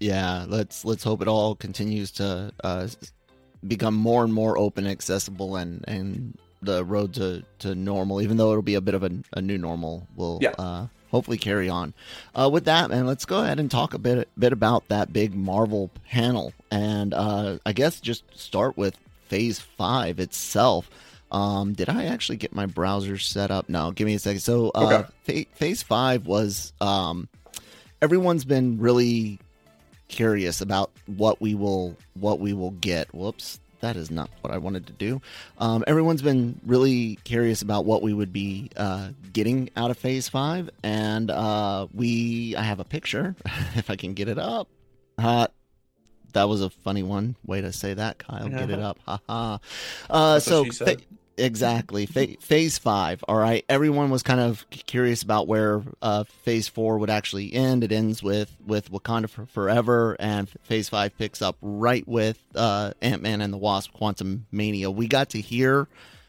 Yeah, 0.00 0.44
let's 0.48 0.84
let's 0.84 1.04
hope 1.04 1.22
it 1.22 1.28
all 1.28 1.54
continues 1.54 2.10
to 2.12 2.52
uh, 2.64 2.88
become 3.68 3.94
more 3.94 4.24
and 4.24 4.32
more 4.32 4.58
open, 4.58 4.86
accessible, 4.86 5.56
and 5.56 5.84
and 5.86 6.36
the 6.64 6.84
road 6.84 7.14
to 7.14 7.44
to 7.60 7.74
normal. 7.74 8.20
Even 8.20 8.36
though 8.36 8.50
it'll 8.50 8.62
be 8.62 8.74
a 8.74 8.80
bit 8.80 8.94
of 8.94 9.02
a, 9.02 9.10
a 9.32 9.40
new 9.40 9.58
normal, 9.58 10.06
will 10.16 10.38
Yeah. 10.42 10.50
uh, 10.58 10.86
hopefully 11.10 11.38
carry 11.38 11.68
on. 11.68 11.94
Uh, 12.34 12.48
with 12.52 12.64
that, 12.64 12.90
man, 12.90 13.06
let's 13.06 13.24
go 13.24 13.42
ahead 13.42 13.60
and 13.60 13.70
talk 13.70 13.94
a 13.94 13.98
bit 13.98 14.28
bit 14.38 14.52
about 14.52 14.88
that 14.88 15.12
big 15.12 15.34
Marvel 15.34 15.90
panel, 16.10 16.52
and 16.70 17.14
uh, 17.14 17.58
I 17.64 17.72
guess 17.72 18.00
just 18.00 18.24
start 18.34 18.76
with 18.76 18.96
Phase 19.28 19.60
Five 19.60 20.18
itself. 20.20 20.90
Um, 21.32 21.72
did 21.72 21.88
I 21.88 22.04
actually 22.04 22.36
get 22.36 22.54
my 22.54 22.66
browser 22.66 23.18
set 23.18 23.50
up? 23.50 23.68
No, 23.68 23.90
give 23.90 24.06
me 24.06 24.14
a 24.14 24.18
second. 24.20 24.40
So, 24.40 24.70
uh, 24.70 25.04
Fa- 25.24 25.46
Phase 25.54 25.82
Five 25.82 26.26
was 26.26 26.72
um, 26.80 27.28
everyone's 28.00 28.44
been 28.44 28.78
really 28.78 29.40
curious 30.06 30.60
about 30.60 30.92
what 31.06 31.40
we 31.40 31.54
will 31.56 31.96
what 32.14 32.38
we 32.38 32.52
will 32.52 32.70
get. 32.72 33.12
Whoops, 33.14 33.58
that 33.84 33.96
is 33.96 34.10
not 34.10 34.30
what 34.40 34.50
I 34.50 34.56
wanted 34.56 34.86
to 34.86 34.94
do. 34.94 35.20
Um, 35.58 35.84
everyone's 35.86 36.22
been 36.22 36.58
really 36.64 37.16
curious 37.24 37.60
about 37.60 37.84
what 37.84 38.00
we 38.00 38.14
would 38.14 38.32
be 38.32 38.70
uh, 38.78 39.10
getting 39.30 39.68
out 39.76 39.90
of 39.90 39.98
Phase 39.98 40.26
Five, 40.26 40.70
and 40.82 41.30
uh, 41.30 41.86
we 41.92 42.56
I 42.56 42.62
have 42.62 42.80
a 42.80 42.84
picture 42.84 43.36
if 43.76 43.90
I 43.90 43.96
can 43.96 44.14
get 44.14 44.28
it 44.28 44.38
up. 44.38 44.68
Uh, 45.18 45.48
that 46.32 46.48
was 46.48 46.62
a 46.62 46.70
funny 46.70 47.02
one 47.02 47.36
way 47.46 47.60
to 47.60 47.72
say 47.72 47.92
that, 47.94 48.18
Kyle. 48.18 48.48
Get 48.48 48.70
it 48.70 48.80
up, 48.80 48.98
haha. 49.06 49.58
Uh, 50.08 50.40
so 50.40 50.64
fa- 50.86 50.96
exactly 51.36 52.06
Fa- 52.06 52.36
phase 52.40 52.78
five 52.78 53.24
all 53.28 53.36
right 53.36 53.64
everyone 53.68 54.10
was 54.10 54.22
kind 54.22 54.40
of 54.40 54.68
curious 54.70 55.22
about 55.22 55.46
where 55.46 55.82
uh 56.02 56.24
phase 56.24 56.68
four 56.68 56.98
would 56.98 57.10
actually 57.10 57.52
end 57.52 57.84
it 57.84 57.92
ends 57.92 58.22
with 58.22 58.56
with 58.66 58.90
wakanda 58.90 59.28
for 59.28 59.46
forever 59.46 60.16
and 60.18 60.48
phase 60.62 60.88
five 60.88 61.16
picks 61.18 61.42
up 61.42 61.56
right 61.60 62.06
with 62.06 62.42
uh 62.54 62.92
ant-man 63.02 63.40
and 63.40 63.52
the 63.52 63.58
wasp 63.58 63.92
quantumania 63.94 64.94
we 64.94 65.06
got 65.08 65.30
to 65.30 65.40
hear 65.40 65.88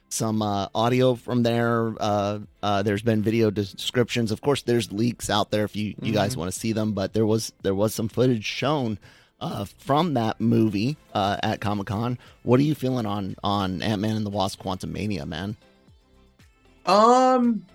some 0.09 0.41
uh, 0.41 0.67
audio 0.73 1.15
from 1.15 1.43
there. 1.43 1.93
Uh, 1.99 2.39
uh, 2.63 2.81
there's 2.83 3.01
been 3.01 3.21
video 3.21 3.49
descriptions. 3.49 4.31
Of 4.31 4.41
course, 4.41 4.61
there's 4.61 4.91
leaks 4.91 5.29
out 5.29 5.51
there 5.51 5.65
if 5.65 5.75
you, 5.75 5.95
you 6.01 6.13
guys 6.13 6.37
want 6.37 6.51
to 6.51 6.57
see 6.57 6.71
them. 6.71 6.93
But 6.93 7.13
there 7.13 7.25
was 7.25 7.53
there 7.61 7.75
was 7.75 7.93
some 7.93 8.07
footage 8.07 8.45
shown 8.45 8.97
uh, 9.41 9.65
from 9.79 10.13
that 10.15 10.39
movie 10.39 10.97
uh, 11.13 11.37
at 11.43 11.61
Comic 11.61 11.87
Con. 11.87 12.17
What 12.43 12.59
are 12.59 12.63
you 12.63 12.75
feeling 12.75 13.05
on 13.05 13.35
on 13.43 13.81
Ant 13.81 14.01
Man 14.01 14.15
and 14.15 14.25
the 14.25 14.29
Wasp: 14.29 14.61
Quantumania, 14.61 15.25
man? 15.27 15.55
Um. 16.85 17.65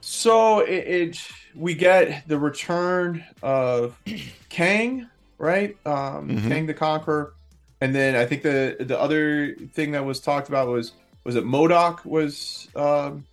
So 0.00 0.60
it, 0.60 0.72
it 0.72 1.28
we 1.54 1.74
get 1.74 2.26
the 2.28 2.38
return 2.38 3.24
of 3.42 3.96
Kang, 4.48 5.08
right? 5.38 5.76
Um, 5.86 6.28
Mhm. 6.28 6.48
Kang 6.48 6.66
the 6.66 6.74
Conqueror, 6.74 7.34
and 7.80 7.94
then 7.94 8.16
I 8.16 8.26
think 8.26 8.42
the 8.42 8.76
the 8.80 8.98
other 9.00 9.54
thing 9.74 9.92
that 9.92 10.04
was 10.04 10.20
talked 10.20 10.48
about 10.48 10.68
was 10.68 10.92
was 11.24 11.36
it 11.36 11.44
MODOK 11.44 12.04
was 12.04 12.68
um 12.74 13.24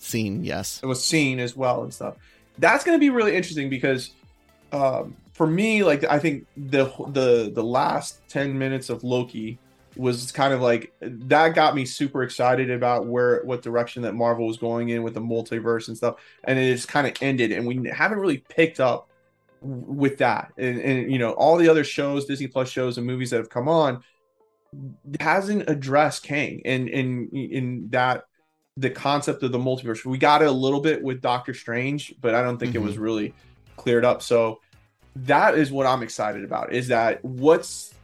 Scene, 0.00 0.44
yes. 0.44 0.80
it 0.82 0.86
was 0.86 1.02
seen 1.04 1.38
as 1.40 1.56
well 1.56 1.82
and 1.82 1.92
stuff. 1.92 2.16
That's 2.58 2.84
going 2.84 2.96
to 2.96 3.00
be 3.00 3.10
really 3.10 3.34
interesting 3.34 3.68
because 3.68 4.10
um, 4.72 5.16
for 5.38 5.46
me, 5.46 5.84
like 5.84 6.02
I 6.02 6.18
think 6.18 6.48
the 6.56 6.86
the 7.10 7.52
the 7.54 7.62
last 7.62 8.20
ten 8.28 8.58
minutes 8.58 8.90
of 8.90 9.04
Loki 9.04 9.56
was 9.96 10.32
kind 10.32 10.52
of 10.52 10.60
like 10.60 10.92
that 11.00 11.54
got 11.54 11.76
me 11.76 11.84
super 11.84 12.24
excited 12.24 12.72
about 12.72 13.06
where 13.06 13.44
what 13.44 13.62
direction 13.62 14.02
that 14.02 14.16
Marvel 14.16 14.48
was 14.48 14.56
going 14.56 14.88
in 14.88 15.04
with 15.04 15.14
the 15.14 15.20
multiverse 15.20 15.86
and 15.86 15.96
stuff, 15.96 16.16
and 16.42 16.58
it 16.58 16.74
just 16.74 16.88
kind 16.88 17.06
of 17.06 17.12
ended, 17.22 17.52
and 17.52 17.64
we 17.64 17.88
haven't 17.88 18.18
really 18.18 18.38
picked 18.48 18.80
up 18.80 19.08
with 19.60 20.18
that, 20.18 20.52
and, 20.58 20.80
and 20.80 21.12
you 21.12 21.20
know 21.20 21.30
all 21.34 21.56
the 21.56 21.68
other 21.68 21.84
shows, 21.84 22.24
Disney 22.24 22.48
Plus 22.48 22.68
shows 22.68 22.98
and 22.98 23.06
movies 23.06 23.30
that 23.30 23.36
have 23.36 23.48
come 23.48 23.68
on 23.68 24.02
hasn't 25.20 25.70
addressed 25.70 26.24
Kang 26.24 26.60
and 26.64 26.88
in 26.88 27.28
in 27.30 27.88
that 27.90 28.24
the 28.76 28.90
concept 28.90 29.44
of 29.44 29.52
the 29.52 29.58
multiverse. 29.58 30.04
We 30.04 30.18
got 30.18 30.42
it 30.42 30.48
a 30.48 30.52
little 30.52 30.80
bit 30.80 31.00
with 31.00 31.20
Doctor 31.20 31.54
Strange, 31.54 32.12
but 32.20 32.34
I 32.34 32.42
don't 32.42 32.58
think 32.58 32.74
it 32.74 32.82
was 32.82 32.94
mm-hmm. 32.94 33.02
really 33.02 33.34
cleared 33.76 34.04
up. 34.04 34.20
So 34.20 34.58
that 35.24 35.56
is 35.56 35.72
what 35.72 35.86
I'm 35.86 36.02
excited 36.02 36.44
about. 36.44 36.72
Is 36.72 36.88
that 36.88 37.24
what's 37.24 37.94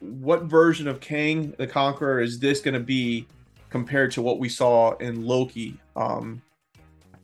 what 0.00 0.44
version 0.44 0.88
of 0.88 1.00
Kang 1.00 1.52
the 1.58 1.66
Conqueror 1.66 2.20
is 2.20 2.38
this 2.38 2.60
going 2.60 2.74
to 2.74 2.80
be 2.80 3.26
compared 3.70 4.12
to 4.12 4.22
what 4.22 4.38
we 4.38 4.48
saw 4.48 4.96
in 4.96 5.24
Loki? 5.24 5.78
Um, 5.94 6.40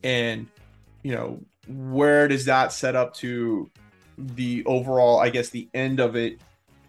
and 0.03 0.47
you 1.03 1.15
know 1.15 1.41
where 1.69 2.29
does 2.29 2.45
that 2.45 2.73
set 2.73 2.95
up 2.95 3.15
to 3.15 3.71
the 4.19 4.65
overall? 4.67 5.19
I 5.19 5.31
guess 5.31 5.49
the 5.49 5.69
end 5.75 6.01
of 6.01 6.17
it 6.17 6.39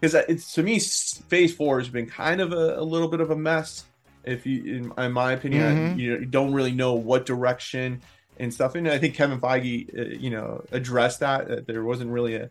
because 0.00 0.14
it's 0.28 0.52
to 0.54 0.62
me 0.62 0.78
Phase 0.78 1.54
Four 1.54 1.78
has 1.78 1.88
been 1.88 2.06
kind 2.06 2.40
of 2.40 2.52
a, 2.52 2.78
a 2.78 2.82
little 2.82 3.08
bit 3.08 3.20
of 3.20 3.30
a 3.30 3.36
mess 3.36 3.86
if 4.24 4.44
you 4.44 4.92
in, 4.96 5.04
in 5.04 5.12
my 5.12 5.32
opinion 5.32 5.94
Mhm. 5.94 5.98
you, 5.98 6.12
know, 6.12 6.18
you 6.20 6.26
don't 6.26 6.52
really 6.52 6.72
know 6.72 6.94
what 6.94 7.24
direction 7.24 8.02
and 8.38 8.52
stuff. 8.52 8.74
And 8.74 8.88
i 8.88 8.98
think 8.98 9.14
kevin 9.14 9.40
feige 9.40 9.98
uh, 9.98 10.16
you 10.18 10.30
know 10.30 10.64
addressed 10.72 11.20
that 11.20 11.48
that 11.48 11.66
there 11.66 11.84
wasn't 11.84 12.10
really 12.10 12.36
a, 12.36 12.50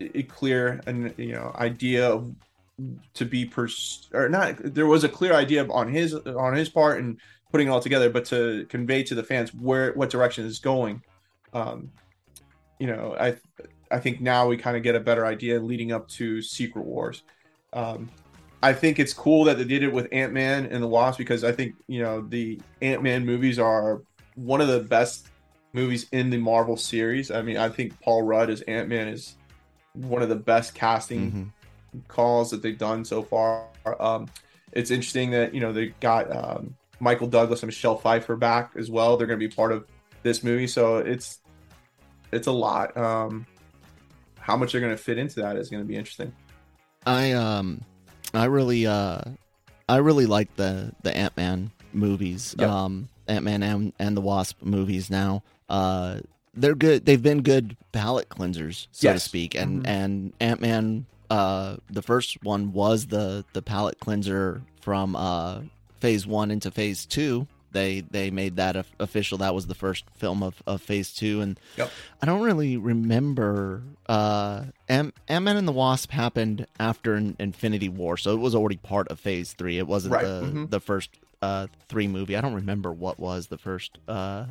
a 0.00 0.22
clear 0.24 0.80
and 0.86 1.14
you 1.16 1.32
know 1.32 1.52
idea 1.56 2.08
of 2.08 2.34
to 3.14 3.24
be 3.24 3.44
pers- 3.44 4.08
or 4.12 4.28
not 4.28 4.56
there 4.58 4.86
was 4.86 5.04
a 5.04 5.08
clear 5.08 5.34
idea 5.34 5.66
on 5.68 5.92
his 5.92 6.14
on 6.14 6.54
his 6.54 6.68
part 6.68 6.98
and 6.98 7.20
putting 7.50 7.68
it 7.68 7.70
all 7.70 7.80
together 7.80 8.10
but 8.10 8.24
to 8.24 8.66
convey 8.68 9.02
to 9.02 9.14
the 9.14 9.22
fans 9.22 9.52
where 9.54 9.92
what 9.92 10.10
direction 10.10 10.44
is 10.46 10.58
going. 10.58 11.02
Um 11.52 11.90
you 12.78 12.86
know 12.86 13.14
i 13.20 13.36
i 13.90 13.98
think 13.98 14.20
now 14.20 14.48
we 14.48 14.56
kind 14.56 14.76
of 14.76 14.82
get 14.82 14.94
a 14.94 15.00
better 15.00 15.26
idea 15.26 15.60
leading 15.60 15.92
up 15.92 16.08
to 16.08 16.42
secret 16.42 16.84
wars. 16.84 17.22
Um 17.72 18.10
I 18.64 18.72
think 18.72 19.00
it's 19.00 19.12
cool 19.12 19.44
that 19.44 19.58
they 19.58 19.64
did 19.64 19.82
it 19.82 19.92
with 19.92 20.06
Ant 20.12 20.32
Man 20.32 20.66
and 20.66 20.80
the 20.80 20.86
Wasp 20.86 21.18
because 21.18 21.42
I 21.42 21.52
think 21.52 21.74
you 21.88 22.02
know 22.02 22.22
the 22.22 22.60
Ant 22.80 23.02
Man 23.02 23.26
movies 23.26 23.58
are 23.58 24.02
one 24.34 24.60
of 24.60 24.68
the 24.68 24.80
best 24.80 25.26
movies 25.72 26.06
in 26.12 26.30
the 26.30 26.38
Marvel 26.38 26.76
series. 26.76 27.30
I 27.30 27.42
mean, 27.42 27.56
I 27.56 27.68
think 27.68 27.98
Paul 28.00 28.22
Rudd 28.22 28.50
as 28.50 28.60
Ant 28.62 28.88
Man 28.88 29.08
is 29.08 29.34
one 29.94 30.22
of 30.22 30.28
the 30.28 30.36
best 30.36 30.74
casting 30.74 31.52
Mhm. 31.94 32.08
calls 32.08 32.50
that 32.50 32.62
they've 32.62 32.78
done 32.78 33.04
so 33.04 33.22
far. 33.22 33.66
Um, 34.00 34.26
it's 34.72 34.90
interesting 34.90 35.30
that 35.32 35.54
you 35.54 35.60
know 35.60 35.72
they 35.72 35.88
got 36.00 36.34
um, 36.34 36.74
Michael 37.00 37.26
Douglas 37.26 37.62
and 37.62 37.68
Michelle 37.68 37.96
Pfeiffer 37.96 38.36
back 38.36 38.70
as 38.76 38.90
well. 38.90 39.16
They're 39.16 39.26
going 39.26 39.38
to 39.38 39.48
be 39.48 39.54
part 39.54 39.72
of 39.72 39.86
this 40.22 40.42
movie, 40.42 40.66
so 40.66 40.98
it's 40.98 41.40
it's 42.32 42.46
a 42.46 42.52
lot. 42.52 42.96
Um, 42.96 43.46
how 44.38 44.56
much 44.56 44.72
they're 44.72 44.80
going 44.80 44.96
to 44.96 45.02
fit 45.02 45.18
into 45.18 45.40
that 45.40 45.56
is 45.56 45.68
going 45.68 45.82
to 45.82 45.86
be 45.86 45.96
interesting. 45.96 46.32
I 47.06 47.32
um 47.32 47.82
I 48.32 48.44
really 48.46 48.86
uh 48.86 49.20
I 49.88 49.96
really 49.96 50.26
like 50.26 50.54
the 50.56 50.92
the 51.02 51.14
Ant 51.16 51.36
Man 51.36 51.70
movies. 51.92 52.54
Yep. 52.58 52.70
Um 52.70 53.08
Ant 53.28 53.44
Man 53.44 53.62
and, 53.62 53.92
and 53.98 54.16
the 54.16 54.20
Wasp 54.20 54.62
movies 54.62 55.10
now. 55.10 55.42
Uh 55.68 56.20
they're 56.54 56.74
good 56.74 57.06
they've 57.06 57.22
been 57.22 57.42
good 57.42 57.76
palate 57.92 58.28
cleansers, 58.28 58.86
so 58.92 59.12
to 59.12 59.20
speak. 59.20 59.54
And 59.54 59.82
Mhm. 59.82 59.86
and 59.86 60.32
Ant 60.40 60.60
Man 60.60 61.06
uh 61.30 61.76
the 61.90 62.02
first 62.02 62.42
one 62.44 62.72
was 62.72 63.06
the 63.06 63.44
the 63.54 63.62
palate 63.62 63.98
cleanser 64.00 64.62
from 64.80 65.16
uh 65.16 65.60
phase 66.00 66.26
one 66.26 66.50
into 66.50 66.70
phase 66.70 67.06
two. 67.06 67.46
They 67.70 68.00
they 68.02 68.30
made 68.30 68.56
that 68.56 68.76
of- 68.76 68.90
official. 69.00 69.38
That 69.38 69.54
was 69.54 69.66
the 69.66 69.74
first 69.74 70.04
film 70.14 70.42
of, 70.42 70.62
of 70.66 70.82
phase 70.82 71.14
two, 71.14 71.40
and 71.40 71.58
Yep. 71.78 71.90
I 72.20 72.26
don't 72.26 72.42
really 72.42 72.76
remember. 72.76 73.82
Uh, 74.06 74.64
Ant 74.90 75.14
Man 75.26 75.56
and 75.56 75.66
the 75.66 75.72
Wasp 75.72 76.10
happened 76.10 76.66
after 76.78 77.16
Infinity 77.38 77.88
War, 77.88 78.18
so 78.18 78.32
it 78.34 78.40
was 78.40 78.54
already 78.54 78.76
part 78.76 79.08
of 79.08 79.18
Phase 79.18 79.54
Three. 79.54 79.78
It 79.78 79.86
wasn't 79.86 80.12
Right, 80.12 80.24
the 80.24 80.42
mhm. 80.52 80.70
the 80.70 80.80
first 80.80 81.10
uh 81.42 81.66
three 81.88 82.08
movie. 82.08 82.36
I 82.36 82.40
don't 82.40 82.54
remember 82.54 82.92
what 82.92 83.18
was 83.18 83.48
the 83.48 83.58
first 83.58 83.98
uh 84.08 84.46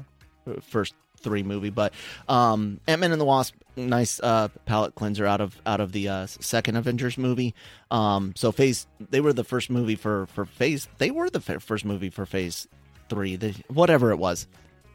first 0.62 0.93
three 1.17 1.43
movie, 1.43 1.69
but 1.69 1.93
um, 2.27 2.79
Ant 2.88 3.01
Man 3.01 3.12
and 3.12 3.21
the 3.21 3.25
Wasp, 3.25 3.55
nice 3.75 4.19
uh 4.19 4.50
palette 4.65 4.95
cleanser 4.95 5.25
out 5.25 5.41
of 5.41 5.60
out 5.65 5.79
of 5.79 5.91
the 5.91 6.10
uh, 6.10 6.25
second 6.25 6.75
Avengers 6.75 7.17
movie. 7.17 7.53
Um, 7.89 8.33
so 8.36 8.51
Phase 8.51 8.88
they 9.10 9.21
were 9.21 9.33
the 9.33 9.43
first 9.43 9.69
movie 9.69 9.95
for 9.95 10.25
for 10.27 10.45
Phase. 10.45 10.88
They 10.98 11.12
were 11.12 11.29
the 11.29 11.41
first 11.41 11.86
movie 11.86 12.10
for 12.10 12.25
Phase 12.25 12.67
Three. 13.10 13.36
The, 13.36 13.55
whatever 13.67 14.12
it 14.12 14.17
was 14.17 14.48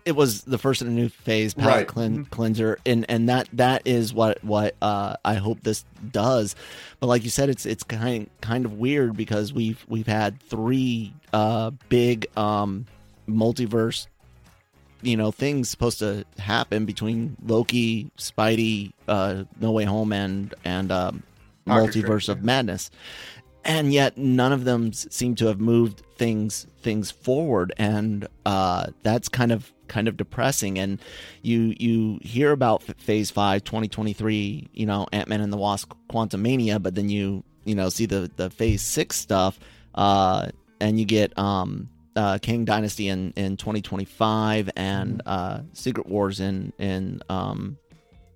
it 0.06 0.16
was 0.16 0.42
the 0.44 0.56
first 0.56 0.80
in 0.80 0.88
a 0.88 0.90
new 0.90 1.08
phase 1.10 1.52
palette 1.52 1.74
Right. 1.74 1.86
clean, 1.88 2.24
Mhm. 2.24 2.30
cleanser 2.30 2.78
and 2.86 3.04
and 3.10 3.28
that 3.28 3.48
that 3.52 3.82
is 3.84 4.14
what 4.14 4.42
what 4.44 4.74
uh 4.80 5.16
i 5.24 5.34
hope 5.34 5.62
this 5.64 5.84
does 6.12 6.54
but 7.00 7.08
like 7.08 7.24
you 7.24 7.30
said 7.30 7.48
it's 7.50 7.66
it's 7.66 7.82
kind 7.82 8.30
kind 8.40 8.64
of 8.64 8.74
weird 8.74 9.16
because 9.16 9.52
we've 9.52 9.84
we've 9.88 10.06
had 10.06 10.40
three 10.40 11.12
uh 11.34 11.72
big 11.88 12.26
um 12.38 12.86
multiverse 13.28 14.06
you 15.02 15.16
know 15.16 15.30
things 15.30 15.68
supposed 15.68 15.98
to 15.98 16.24
happen 16.38 16.84
between 16.86 17.36
loki 17.44 18.10
spidey 18.16 18.92
uh 19.08 19.42
no 19.60 19.72
way 19.72 19.84
home 19.84 20.12
and 20.12 20.54
and 20.64 20.90
um 20.92 21.22
multiverse 21.66 22.28
of 22.28 22.42
madness 22.44 22.90
and 23.64 23.92
yet 23.92 24.16
none 24.16 24.52
of 24.52 24.62
them 24.64 24.92
seem 24.92 25.34
to 25.34 25.46
have 25.46 25.58
moved 25.60 26.00
things 26.16 26.66
things 26.80 27.10
forward 27.10 27.72
and 27.76 28.28
uh 28.46 28.86
that's 29.02 29.28
kind 29.28 29.50
of 29.50 29.72
kind 29.88 30.08
of 30.08 30.16
depressing. 30.16 30.78
And 30.78 31.00
you 31.42 31.74
you 31.78 32.18
hear 32.22 32.52
about 32.52 32.82
phase 32.82 33.30
5 33.30 33.64
2023 33.64 34.68
you 34.72 34.86
know 34.86 35.06
ant-man 35.12 35.40
and 35.40 35.52
the 35.52 35.56
wasp 35.56 35.92
quantumania 36.10 36.82
but 36.82 36.94
then 36.94 37.08
you 37.08 37.44
you 37.64 37.74
know 37.74 37.88
see 37.88 38.06
the 38.06 38.30
the 38.36 38.50
phase 38.50 38.82
6 38.82 39.14
stuff 39.14 39.58
uh 39.94 40.48
and 40.80 40.98
you 40.98 41.04
get 41.04 41.36
um 41.38 41.88
uh 42.16 42.38
kang 42.38 42.64
dynasty 42.64 43.08
in 43.08 43.32
in 43.36 43.56
2025 43.56 44.70
and 44.76 45.22
uh 45.26 45.60
secret 45.72 46.06
wars 46.06 46.40
in 46.40 46.72
in 46.78 47.20
um 47.28 47.76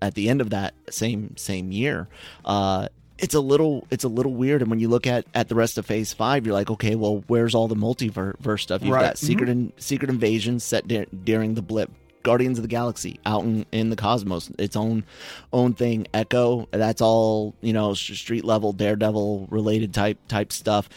at 0.03 0.15
the 0.15 0.29
end 0.29 0.41
of 0.41 0.51
that 0.51 0.75
same 0.89 1.37
same 1.37 1.73
year. 1.73 2.09
Uh 2.45 2.89
it's 3.21 3.35
a 3.35 3.41
little 3.41 3.87
it's 3.91 4.05
a 4.05 4.09
little 4.09 4.33
weird. 4.33 4.63
And 4.63 4.71
when 4.71 4.81
you 4.81 4.89
look 4.89 5.07
at 5.07 5.25
at 5.35 5.49
the 5.49 5.55
rest 5.55 5.79
of 5.79 5.87
phase 5.87 6.13
five 6.13 6.47
you're 6.47 6.55
like 6.55 6.71
okay 6.71 6.95
well 6.95 7.23
where's 7.27 7.55
all 7.55 7.69
the 7.69 7.77
multiverse 7.77 8.61
stuff? 8.61 8.83
You've 8.83 8.95
Right. 8.95 9.03
got 9.03 9.19
secret 9.19 9.49
in, 9.49 9.73
secret 9.77 10.11
invasion 10.11 10.61
set 10.61 10.89
dur- 10.89 11.07
during 11.25 11.55
the 11.55 11.63
blip. 11.63 11.91
Guardians 12.23 12.59
of 12.59 12.63
the 12.63 12.69
galaxy 12.69 13.19
out 13.25 13.45
in, 13.45 13.65
in 13.73 13.89
the 13.89 13.97
cosmos 13.97 14.51
its 14.59 14.77
own 14.77 15.05
own 15.53 15.73
thing. 15.73 16.07
Echo 16.13 16.69
that's 16.71 17.01
all 17.01 17.55
you 17.63 17.73
know 17.73 17.95
street 17.95 18.45
level 18.45 18.73
daredevil 18.75 19.49
related 19.51 19.95
type 19.95 20.19
type 20.29 20.53
stuff. 20.53 20.89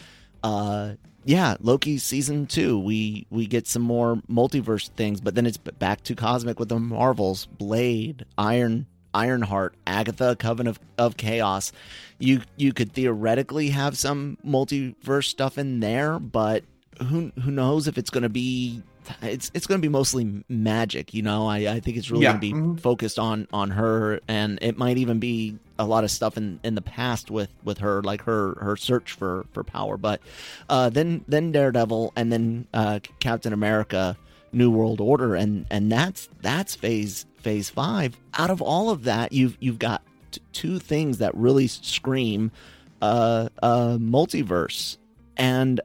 Uh 0.42 0.92
yeah 1.26 1.56
loki 1.62 1.96
season 1.96 2.46
two 2.46 2.78
we 2.78 3.26
we 3.30 3.46
get 3.46 3.66
some 3.66 3.80
more 3.80 4.16
multiverse 4.30 4.88
things 4.90 5.22
but 5.22 5.34
then 5.34 5.46
it's 5.46 5.56
back 5.56 6.02
to 6.02 6.14
cosmic 6.14 6.60
with 6.60 6.68
the 6.68 6.78
marvels 6.78 7.46
blade 7.46 8.26
iron 8.36 8.84
ironheart 9.14 9.74
agatha 9.86 10.36
coven 10.36 10.66
of, 10.66 10.78
of 10.98 11.16
chaos 11.16 11.72
you 12.18 12.42
you 12.56 12.72
could 12.72 12.92
theoretically 12.92 13.70
have 13.70 13.96
some 13.96 14.36
multiverse 14.44 15.24
stuff 15.26 15.56
in 15.58 15.80
there 15.80 16.18
but 16.18 16.64
who 17.08 17.30
who 17.42 17.50
knows 17.50 17.88
if 17.88 17.96
it's 17.98 18.10
going 18.10 18.22
to 18.22 18.28
be 18.28 18.82
it's 19.20 19.50
it's 19.54 19.66
going 19.66 19.78
to 19.80 19.84
be 19.86 19.90
mostly 19.90 20.42
magic 20.48 21.12
you 21.12 21.22
know 21.22 21.46
i 21.46 21.58
i 21.74 21.80
think 21.80 21.96
it's 21.96 22.10
really 22.10 22.22
Yeah. 22.24 22.30
going 22.38 22.40
to 22.40 22.46
be 22.46 22.52
Mhm. 22.54 22.80
focused 22.80 23.18
on 23.18 23.46
on 23.52 23.70
her 23.72 24.20
and 24.28 24.58
it 24.62 24.78
might 24.78 24.96
even 24.96 25.18
be 25.18 25.58
a 25.78 25.84
lot 25.84 26.04
of 26.04 26.10
stuff 26.10 26.36
in 26.36 26.58
in 26.64 26.74
the 26.74 26.80
past 26.82 27.30
with 27.30 27.50
with 27.64 27.78
her 27.78 28.00
like 28.02 28.22
her 28.22 28.56
her 28.60 28.76
search 28.76 29.12
for 29.12 29.44
for 29.52 29.62
power 29.64 29.96
but 29.96 30.20
uh 30.70 30.88
then 30.88 31.24
then 31.28 31.50
daredevil 31.52 32.12
and 32.16 32.32
then 32.32 32.66
uh 32.72 33.00
captain 33.18 33.52
america 33.52 34.16
new 34.54 34.70
world 34.70 35.00
order 35.00 35.34
and 35.34 35.66
and 35.70 35.90
that's 35.90 36.28
that's 36.42 36.74
phase 36.74 37.26
phase 37.38 37.68
5 37.70 38.16
out 38.38 38.50
of 38.50 38.62
all 38.62 38.90
of 38.90 39.04
that 39.04 39.32
you've 39.32 39.56
you've 39.60 39.78
got 39.78 40.02
t- 40.30 40.40
two 40.52 40.78
things 40.78 41.18
that 41.18 41.34
really 41.34 41.66
scream 41.66 42.50
uh 43.02 43.48
uh 43.62 43.98
multiverse. 43.98 44.96
And 45.36 45.80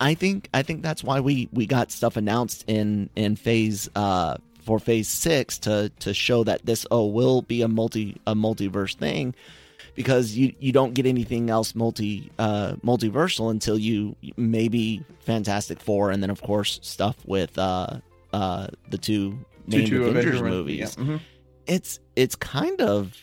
I 0.00 0.14
think 0.14 0.48
I 0.52 0.62
think 0.62 0.82
that's 0.82 1.04
why 1.04 1.20
we 1.20 1.48
we 1.52 1.66
got 1.66 1.90
stuff 1.90 2.16
announced 2.16 2.64
in 2.66 3.10
in 3.16 3.36
phase 3.36 3.88
uh 3.94 4.36
for 4.60 4.78
phase 4.78 5.08
six 5.08 5.58
to 5.60 5.90
to 6.00 6.12
show 6.14 6.44
that 6.44 6.64
this 6.66 6.86
oh 6.90 7.06
will 7.06 7.42
be 7.42 7.62
a 7.62 7.68
multi 7.68 8.20
a 8.26 8.34
multiverse 8.34 8.94
thing 8.96 9.34
because 9.94 10.36
you 10.36 10.52
you 10.58 10.72
don't 10.72 10.94
get 10.94 11.06
anything 11.06 11.50
else 11.50 11.74
multi 11.74 12.30
uh 12.38 12.72
multiversal 12.84 13.50
until 13.50 13.78
you 13.78 14.16
maybe 14.36 15.04
Fantastic 15.20 15.80
Four 15.80 16.10
and 16.10 16.22
then 16.22 16.30
of 16.30 16.42
course 16.42 16.78
stuff 16.82 17.16
with 17.26 17.58
uh 17.58 18.00
uh 18.32 18.66
the 18.90 18.98
two 18.98 19.38
named 19.66 19.88
Two- 19.88 19.98
two 19.98 20.04
Avengers 20.06 20.40
Avenger- 20.40 20.48
movies 20.56 20.78
yeah, 20.98 21.04
mhm. 21.04 21.20
it's 21.66 22.00
it's 22.16 22.34
kind 22.36 22.80
of 22.80 23.16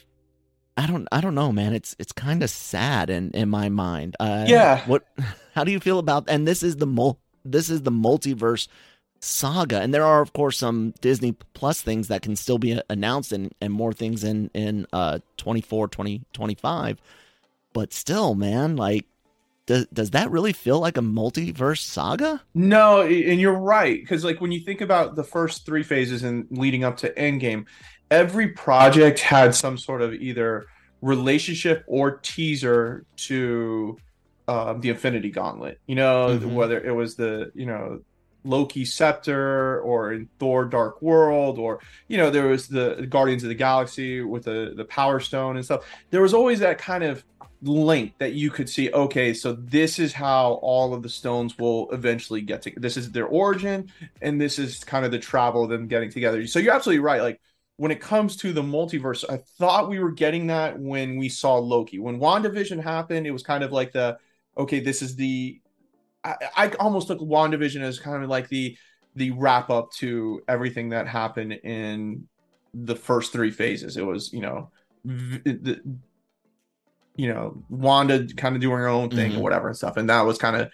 I 0.78 0.86
don't 0.88 1.08
I 1.12 1.20
don't 1.20 1.36
know, 1.36 1.52
man. 1.52 1.74
It's 1.74 1.94
it's 2.00 2.14
kind 2.14 2.42
of 2.42 2.50
sad 2.50 3.10
in 3.10 3.32
in 3.32 3.50
my 3.50 3.68
mind. 3.68 4.16
Uh, 4.18 4.46
Yeah. 4.48 4.80
What? 4.88 5.04
How 5.54 5.66
do 5.66 5.74
you 5.74 5.80
feel 5.82 6.00
about? 6.00 6.30
And 6.30 6.48
this 6.48 6.64
is 6.64 6.78
the 6.78 6.88
mul 6.88 7.20
this 7.44 7.70
is 7.70 7.82
the 7.82 7.92
multiverse 7.92 8.70
saga, 9.20 9.82
and 9.82 9.94
there 9.94 10.06
are 10.06 10.22
of 10.22 10.34
course 10.34 10.58
some 10.58 10.94
Disney 11.02 11.34
Plus 11.54 11.82
things 11.82 12.08
that 12.08 12.22
can 12.22 12.36
still 12.36 12.58
be 12.58 12.80
announced, 12.90 13.32
and 13.32 13.54
and 13.62 13.74
more 13.74 13.94
things 13.94 14.24
in 14.24 14.50
in 14.54 14.86
uh 14.94 15.20
24, 15.38 15.88
20, 15.90 16.22
25. 16.34 17.02
But 17.74 17.94
still, 17.94 18.36
man, 18.36 18.76
like. 18.76 19.06
Does, 19.66 19.86
does 19.94 20.10
that 20.12 20.32
really 20.32 20.52
feel 20.52 20.80
like 20.80 20.98
a 20.98 21.02
multiverse 21.02 21.82
saga? 21.82 22.42
No, 22.56 23.02
and 23.02 23.40
you're 23.40 23.54
right 23.54 24.02
because 24.02 24.24
like 24.24 24.42
when 24.42 24.52
you 24.52 24.62
think 24.62 24.82
about 24.82 25.16
the 25.16 25.24
first 25.24 25.64
three 25.64 25.84
phases 25.84 26.24
and 26.24 26.48
leading 26.50 26.84
up 26.84 26.98
to 26.98 27.14
Endgame, 27.14 27.68
every 28.10 28.48
project 28.48 29.20
had 29.20 29.54
some 29.54 29.78
sort 29.78 30.02
of 30.02 30.16
either 30.16 30.66
relationship 31.02 31.84
or 31.86 32.18
teaser 32.18 33.06
to 33.18 33.98
um, 34.48 34.82
the 34.82 34.90
Infinity 34.90 35.30
Gauntlet. 35.30 35.80
You 35.86 35.94
know, 35.98 36.40
Mhm. 36.42 36.54
whether 36.54 36.84
it 36.84 36.96
was 36.96 37.16
the 37.16 37.52
you 37.54 37.68
know 37.68 38.00
Loki 38.50 38.84
scepter 38.84 39.80
or 39.82 40.14
in 40.14 40.28
Thor 40.40 40.66
Dark 40.66 41.02
World 41.02 41.60
or 41.60 41.80
you 42.08 42.18
know 42.18 42.30
there 42.30 42.48
was 42.48 42.68
the 42.68 43.06
Guardians 43.10 43.44
of 43.44 43.50
the 43.50 43.56
Galaxy 43.56 44.22
with 44.22 44.44
the 44.44 44.74
the 44.76 44.86
Power 44.86 45.20
Stone 45.20 45.58
and 45.58 45.66
stuff. 45.66 45.86
There 46.10 46.22
was 46.22 46.34
always 46.34 46.60
that 46.60 46.78
kind 46.78 47.04
of 47.04 47.24
link 47.62 48.14
that 48.20 48.34
you 48.34 48.50
could 48.50 48.70
see 48.70 48.90
okay 48.94 49.34
so 49.34 49.52
this 49.52 50.00
is 50.00 50.14
how 50.14 50.54
all 50.62 50.94
of 50.94 51.04
the 51.04 51.10
stones 51.10 51.58
will 51.58 51.92
eventually 51.92 52.40
get 52.40 52.62
to 52.62 52.72
this 52.78 52.96
is 52.96 53.12
their 53.12 53.26
origin 53.28 53.92
and 54.22 54.40
this 54.40 54.58
is 54.58 54.82
kind 54.86 55.04
of 55.04 55.12
the 55.12 55.20
travel 55.20 55.64
of 55.64 55.70
them 55.70 55.88
getting 55.88 56.10
together. 56.10 56.46
So 56.48 56.60
you're 56.60 56.74
absolutely 56.74 57.02
right. 57.02 57.22
Like 57.22 57.42
when 57.78 57.92
it 57.92 58.02
comes 58.02 58.36
to 58.38 58.52
the 58.52 58.62
multiverse 58.62 59.24
i 59.30 59.38
thought 59.58 59.90
we 59.90 60.00
were 60.00 60.12
getting 60.12 60.48
that 60.48 60.80
when 60.80 61.18
we 61.18 61.30
saw 61.30 61.58
loki. 61.58 62.00
When 62.00 62.20
wandavision 62.20 62.82
happened 62.82 63.28
it 63.28 63.32
was 63.32 63.44
kind 63.44 63.64
of 63.64 63.72
like 63.72 63.92
the 63.92 64.18
okay 64.58 64.80
this 64.80 65.02
is 65.02 65.16
the 65.16 65.60
i, 66.24 66.36
I 66.56 66.68
almost 66.80 67.08
took 67.08 67.20
wandavision 67.20 67.82
as 67.82 68.00
kind 68.00 68.24
of 68.24 68.30
like 68.30 68.50
the 68.50 68.78
the 69.16 69.32
wrap 69.32 69.70
up 69.70 69.92
to 69.94 70.42
everything 70.48 70.90
that 70.90 71.08
happened 71.08 71.54
in 71.54 72.28
the 72.74 72.96
first 72.96 73.32
three 73.32 73.52
phases 73.52 73.98
it 73.98 74.06
was 74.06 74.32
you 74.34 74.42
know 74.42 74.70
the 75.04 75.82
you 77.16 77.28
know 77.28 77.62
Wanda 77.70 78.26
kind 78.38 78.56
of 78.56 78.62
doing 78.62 78.78
her 78.78 78.88
own 78.88 79.10
thing 79.10 79.34
Mhm. 79.34 79.38
or 79.40 79.44
whatever 79.44 79.68
and 79.68 79.76
stuff, 79.76 79.98
and 79.98 80.10
that 80.10 80.22
was 80.22 80.38
kind 80.38 80.56
of 80.56 80.70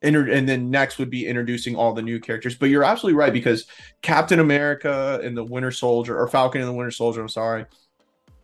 inter- 0.00 0.30
and 0.30 0.48
then 0.48 0.70
next 0.70 0.98
would 0.98 1.10
be 1.10 1.26
introducing 1.26 1.74
all 1.74 1.92
the 1.92 2.02
new 2.02 2.20
characters. 2.20 2.54
But 2.54 2.66
you're 2.66 2.84
absolutely 2.84 3.18
right 3.18 3.32
because 3.32 3.66
Captain 4.00 4.38
America 4.38 5.20
and 5.24 5.36
the 5.36 5.42
Winter 5.42 5.72
Soldier 5.72 6.16
or 6.16 6.28
Falcon 6.28 6.60
and 6.60 6.68
the 6.70 6.74
Winter 6.74 6.92
Soldier, 6.92 7.20
I'm 7.20 7.28
sorry, 7.28 7.66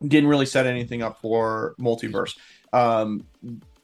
didn't 0.02 0.28
really 0.28 0.46
set 0.46 0.66
anything 0.66 1.02
up 1.02 1.20
for 1.20 1.76
multiverse. 1.78 2.36
Um, 2.72 3.24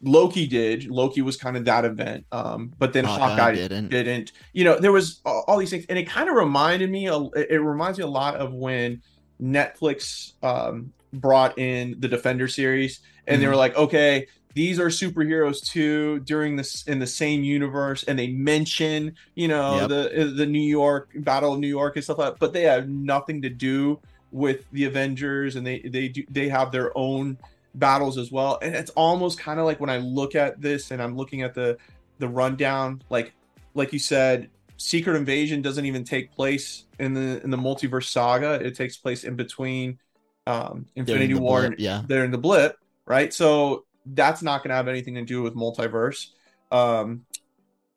Loki 0.02 0.46
did. 0.46 0.88
Loki 0.90 1.20
was 1.22 1.36
kind 1.36 1.56
of 1.56 1.64
that 1.66 1.84
event, 1.84 2.24
um, 2.32 2.72
but 2.78 2.92
then 2.92 3.04
Hawkeye 3.04 3.28
Hawkeye 3.28 3.54
didn't. 3.54 3.88
didn't. 3.88 4.32
You 4.52 4.64
know, 4.64 4.78
there 4.78 4.92
was 4.92 5.20
all, 5.24 5.44
all 5.46 5.58
these 5.58 5.70
things, 5.70 5.84
and 5.88 5.98
it 5.98 6.08
kind 6.08 6.28
of 6.28 6.36
reminded 6.36 6.90
me. 6.90 7.06
It 7.06 7.60
reminds 7.62 7.98
me 7.98 8.04
a 8.04 8.08
lot 8.08 8.36
of 8.36 8.52
when 8.52 9.02
Netflix 9.42 10.32
um, 10.42 10.92
brought 11.12 11.58
in 11.58 11.96
the 11.98 12.08
Defender 12.08 12.48
series, 12.48 13.00
and 13.26 13.40
they 13.40 13.44
Mm-hmm. 13.44 13.50
were 13.50 13.56
like, 13.56 13.76
okay, 13.76 14.26
these 14.54 14.80
are 14.80 14.86
superheroes 14.88 15.62
too 15.62 16.20
during 16.20 16.56
this 16.56 16.82
in 16.86 16.98
the 16.98 17.06
same 17.06 17.44
universe, 17.44 18.02
and 18.04 18.18
they 18.18 18.28
mention, 18.28 19.14
you 19.34 19.48
know, 19.48 19.86
Yep. 19.86 19.88
the 19.88 20.32
the 20.36 20.46
New 20.46 20.58
York 20.60 21.10
Battle 21.16 21.52
of 21.54 21.60
New 21.60 21.68
York 21.68 21.96
and 21.96 22.04
stuff 22.04 22.18
like 22.18 22.32
that, 22.32 22.38
but 22.38 22.52
they 22.52 22.62
have 22.62 22.88
nothing 22.88 23.42
to 23.42 23.50
do 23.50 24.00
with 24.30 24.64
the 24.72 24.84
Avengers, 24.84 25.56
and 25.56 25.66
they 25.66 25.80
they 25.80 26.08
do 26.08 26.24
they 26.30 26.48
have 26.48 26.72
their 26.72 26.90
own 26.96 27.38
battles 27.74 28.18
as 28.18 28.32
well, 28.32 28.58
and 28.62 28.74
it's 28.74 28.90
almost 28.90 29.38
kind 29.38 29.60
of 29.60 29.66
like 29.66 29.80
when 29.80 29.90
I 29.90 29.98
look 29.98 30.34
at 30.34 30.60
this 30.60 30.90
and 30.90 31.02
I'm 31.02 31.16
looking 31.16 31.42
at 31.42 31.54
the 31.54 31.78
the 32.18 32.28
rundown, 32.28 33.02
like 33.10 33.32
like 33.74 33.92
you 33.92 33.98
said, 33.98 34.50
Secret 34.76 35.16
Invasion 35.16 35.62
doesn't 35.62 35.84
even 35.84 36.04
take 36.04 36.32
place 36.32 36.84
in 36.98 37.14
the 37.14 37.42
in 37.42 37.50
the 37.50 37.56
multiverse 37.56 38.08
saga. 38.08 38.54
It 38.54 38.74
takes 38.74 38.96
place 38.96 39.24
in 39.24 39.36
between 39.36 39.98
um 40.46 40.86
Infinity 40.96 41.34
the 41.34 41.40
War 41.40 41.60
blip, 41.60 41.72
and 41.72 41.80
yeah. 41.80 42.02
they're 42.06 42.24
in 42.24 42.30
the 42.30 42.38
blip, 42.38 42.76
right? 43.06 43.32
So 43.32 43.84
that's 44.06 44.42
not 44.42 44.62
going 44.62 44.70
to 44.70 44.76
have 44.76 44.88
anything 44.88 45.14
to 45.14 45.22
do 45.22 45.42
with 45.42 45.54
multiverse. 45.54 46.28
Um 46.72 47.24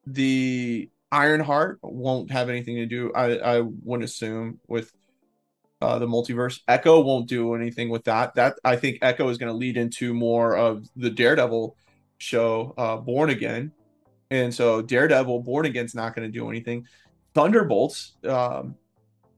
the 0.06 0.90
Ironheart 1.12 1.80
won't 1.82 2.32
have 2.32 2.50
anything 2.50 2.76
to 2.76 2.86
do 2.86 3.14
I 3.14 3.38
I 3.38 3.62
wouldn't 3.62 4.04
assume 4.04 4.60
with 4.68 4.92
uh, 5.84 6.00
the 6.00 6.08
multiverse. 6.08 6.60
Echo 6.68 7.02
won't 7.02 7.28
do 7.28 7.56
anything 7.56 7.90
with 7.90 8.06
that. 8.06 8.36
That 8.36 8.56
I 8.64 8.76
think 8.78 9.00
Echo 9.02 9.30
is 9.30 9.38
going 9.38 9.52
to 9.52 9.58
lead 9.58 9.78
into 9.78 10.14
more 10.14 10.56
of 10.58 10.86
the 10.96 11.10
Daredevil 11.10 11.76
show, 12.20 12.74
uh, 12.78 12.98
Born 12.98 13.30
Again, 13.30 13.74
and 14.32 14.54
so 14.54 14.82
Daredevil 14.82 15.42
Born 15.44 15.66
Again's 15.66 15.96
not 15.96 16.16
going 16.16 16.28
to 16.28 16.32
do 16.32 16.50
anything. 16.50 16.88
Thunderbolts, 17.36 18.14
um, 18.28 18.76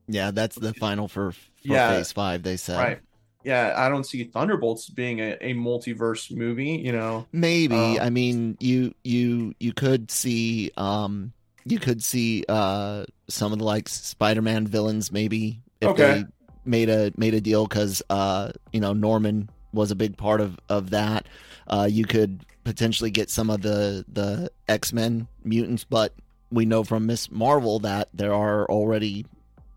Yeah, 0.07 0.31
that's 0.31 0.55
the 0.55 0.73
final 0.73 1.07
for, 1.07 1.31
for 1.31 1.39
Yeah. 1.63 1.87
Phase 1.97 2.11
Five. 2.11 2.43
They 2.43 2.57
said 2.57 2.77
right. 2.77 2.99
Yeah, 3.43 3.73
I 3.77 3.89
don't 3.89 4.03
see 4.05 4.23
Thunderbolts 4.23 4.89
being 4.89 5.19
a, 5.19 5.37
a 5.41 5.53
multiverse 5.53 6.35
movie. 6.35 6.81
You 6.83 6.91
know, 6.93 7.27
maybe. 7.31 7.75
Um, 7.75 8.05
I 8.07 8.09
mean, 8.09 8.57
you 8.59 8.93
you 9.03 9.53
you 9.59 9.73
could 9.73 10.09
see 10.11 10.71
um 10.77 11.31
you 11.65 11.79
could 11.79 12.03
see 12.03 12.43
uh 12.49 13.05
some 13.29 13.53
of 13.53 13.59
the 13.59 13.65
like 13.65 13.89
Spider-Man 13.89 14.67
villains 14.67 15.11
maybe 15.11 15.61
if 15.81 15.91
Okay. 15.91 16.23
they 16.23 16.25
made 16.65 16.89
a 16.89 17.11
made 17.17 17.33
a 17.33 17.41
deal 17.41 17.65
because 17.67 18.01
uh 18.09 18.51
you 18.73 18.79
know 18.79 18.93
Norman 18.93 19.49
was 19.73 19.91
a 19.91 19.95
big 19.95 20.17
part 20.17 20.41
of 20.41 20.57
of 20.69 20.89
that. 20.91 21.27
Uh, 21.67 21.87
you 21.89 22.05
could 22.05 22.45
potentially 22.63 23.11
get 23.11 23.29
some 23.29 23.49
of 23.49 23.61
the 23.61 24.05
the 24.11 24.49
X 24.67 24.93
Men 24.93 25.27
mutants, 25.43 25.83
but 25.83 26.13
we 26.51 26.65
know 26.65 26.83
from 26.83 27.05
Miss 27.07 27.29
Marvel 27.31 27.79
that 27.79 28.09
there 28.13 28.33
are 28.33 28.65
already 28.69 29.25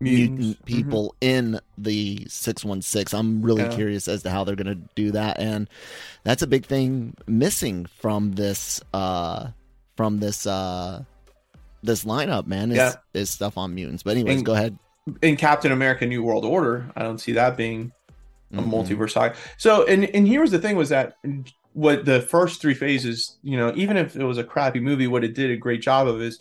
Mutants. 0.01 0.39
mutant 0.39 0.65
people 0.65 1.13
in 1.19 1.59
the 1.77 2.25
616 2.29 3.19
i'm 3.19 3.41
really 3.41 3.63
Yeah. 3.63 3.75
curious 3.75 4.07
as 4.07 4.23
to 4.23 4.29
how 4.29 4.45
they're 4.45 4.55
going 4.55 4.67
to 4.73 4.81
do 4.95 5.11
that 5.11 5.39
and 5.41 5.67
that's 6.23 6.41
a 6.41 6.47
big 6.47 6.65
thing 6.65 7.15
missing 7.27 7.85
from 7.85 8.31
this 8.31 8.79
uh 8.93 9.47
from 9.97 10.19
this 10.19 10.47
uh 10.47 11.03
this 11.83 12.05
lineup 12.05 12.47
man 12.47 12.71
is, 12.71 12.77
Yeah. 12.77 12.93
is 13.13 13.29
stuff 13.29 13.57
on 13.57 13.75
mutants 13.75 14.01
but 14.03 14.11
anyways 14.11 14.37
And- 14.37 14.45
go 14.45 14.53
ahead 14.53 14.77
in 15.21 15.37
Captain 15.37 15.71
America: 15.71 16.05
New 16.05 16.23
World 16.23 16.45
Order. 16.45 16.91
I 16.95 17.03
don't 17.03 17.19
see 17.19 17.31
that 17.33 17.57
being 17.57 17.91
a 18.53 18.61
Mhm. 18.61 18.71
multiverse 18.71 19.11
side. 19.11 19.35
So, 19.57 19.85
and 19.85 20.05
and 20.05 20.27
here 20.27 20.41
was 20.41 20.51
the 20.51 20.59
thing 20.59 20.75
was 20.75 20.89
that 20.89 21.15
what 21.73 22.05
the 22.05 22.21
first 22.21 22.61
three 22.61 22.73
phases, 22.73 23.37
you 23.43 23.55
know, 23.55 23.71
even 23.75 23.95
if 23.95 24.15
it 24.15 24.23
was 24.23 24.37
a 24.37 24.43
crappy 24.43 24.79
movie, 24.79 25.07
what 25.07 25.23
it 25.23 25.35
did 25.35 25.51
a 25.51 25.55
great 25.55 25.81
job 25.81 26.07
of 26.07 26.21
is 26.21 26.39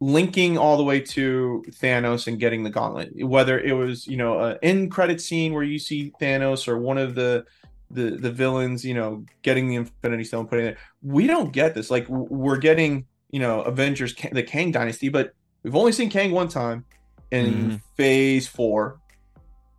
linking 0.00 0.56
all 0.56 0.76
the 0.76 0.82
way 0.82 1.00
to 1.00 1.62
Thanos 1.70 2.26
and 2.26 2.38
getting 2.38 2.62
the 2.62 2.70
gauntlet. 2.70 3.10
Whether 3.24 3.58
it 3.58 3.72
was, 3.72 4.06
you 4.06 4.16
know, 4.16 4.38
an 4.40 4.58
end 4.62 4.90
credit 4.90 5.20
scene 5.20 5.52
where 5.52 5.62
you 5.62 5.78
see 5.78 6.12
Thanos 6.20 6.68
or 6.68 6.78
one 6.78 6.98
of 6.98 7.14
the 7.14 7.44
the 7.90 8.12
the 8.12 8.30
villains, 8.30 8.84
you 8.84 8.94
know, 8.94 9.24
getting 9.42 9.68
the 9.68 9.74
Infinity 9.76 10.24
Stone, 10.24 10.46
putting 10.46 10.66
it. 10.66 10.78
We 11.02 11.26
don't 11.26 11.52
get 11.52 11.74
this. 11.74 11.90
Like 11.90 12.08
we're 12.08 12.58
getting, 12.58 13.06
you 13.30 13.40
know, 13.40 13.62
Avengers, 13.62 14.14
the 14.32 14.42
Kang 14.42 14.70
Dynasty, 14.70 15.08
but 15.08 15.32
we've 15.62 15.74
only 15.74 15.92
seen 15.92 16.08
Kang 16.08 16.30
one 16.30 16.48
time 16.48 16.84
in 17.30 17.46
Mhm. 17.54 17.80
Phase 17.96 18.46
Four. 18.48 18.98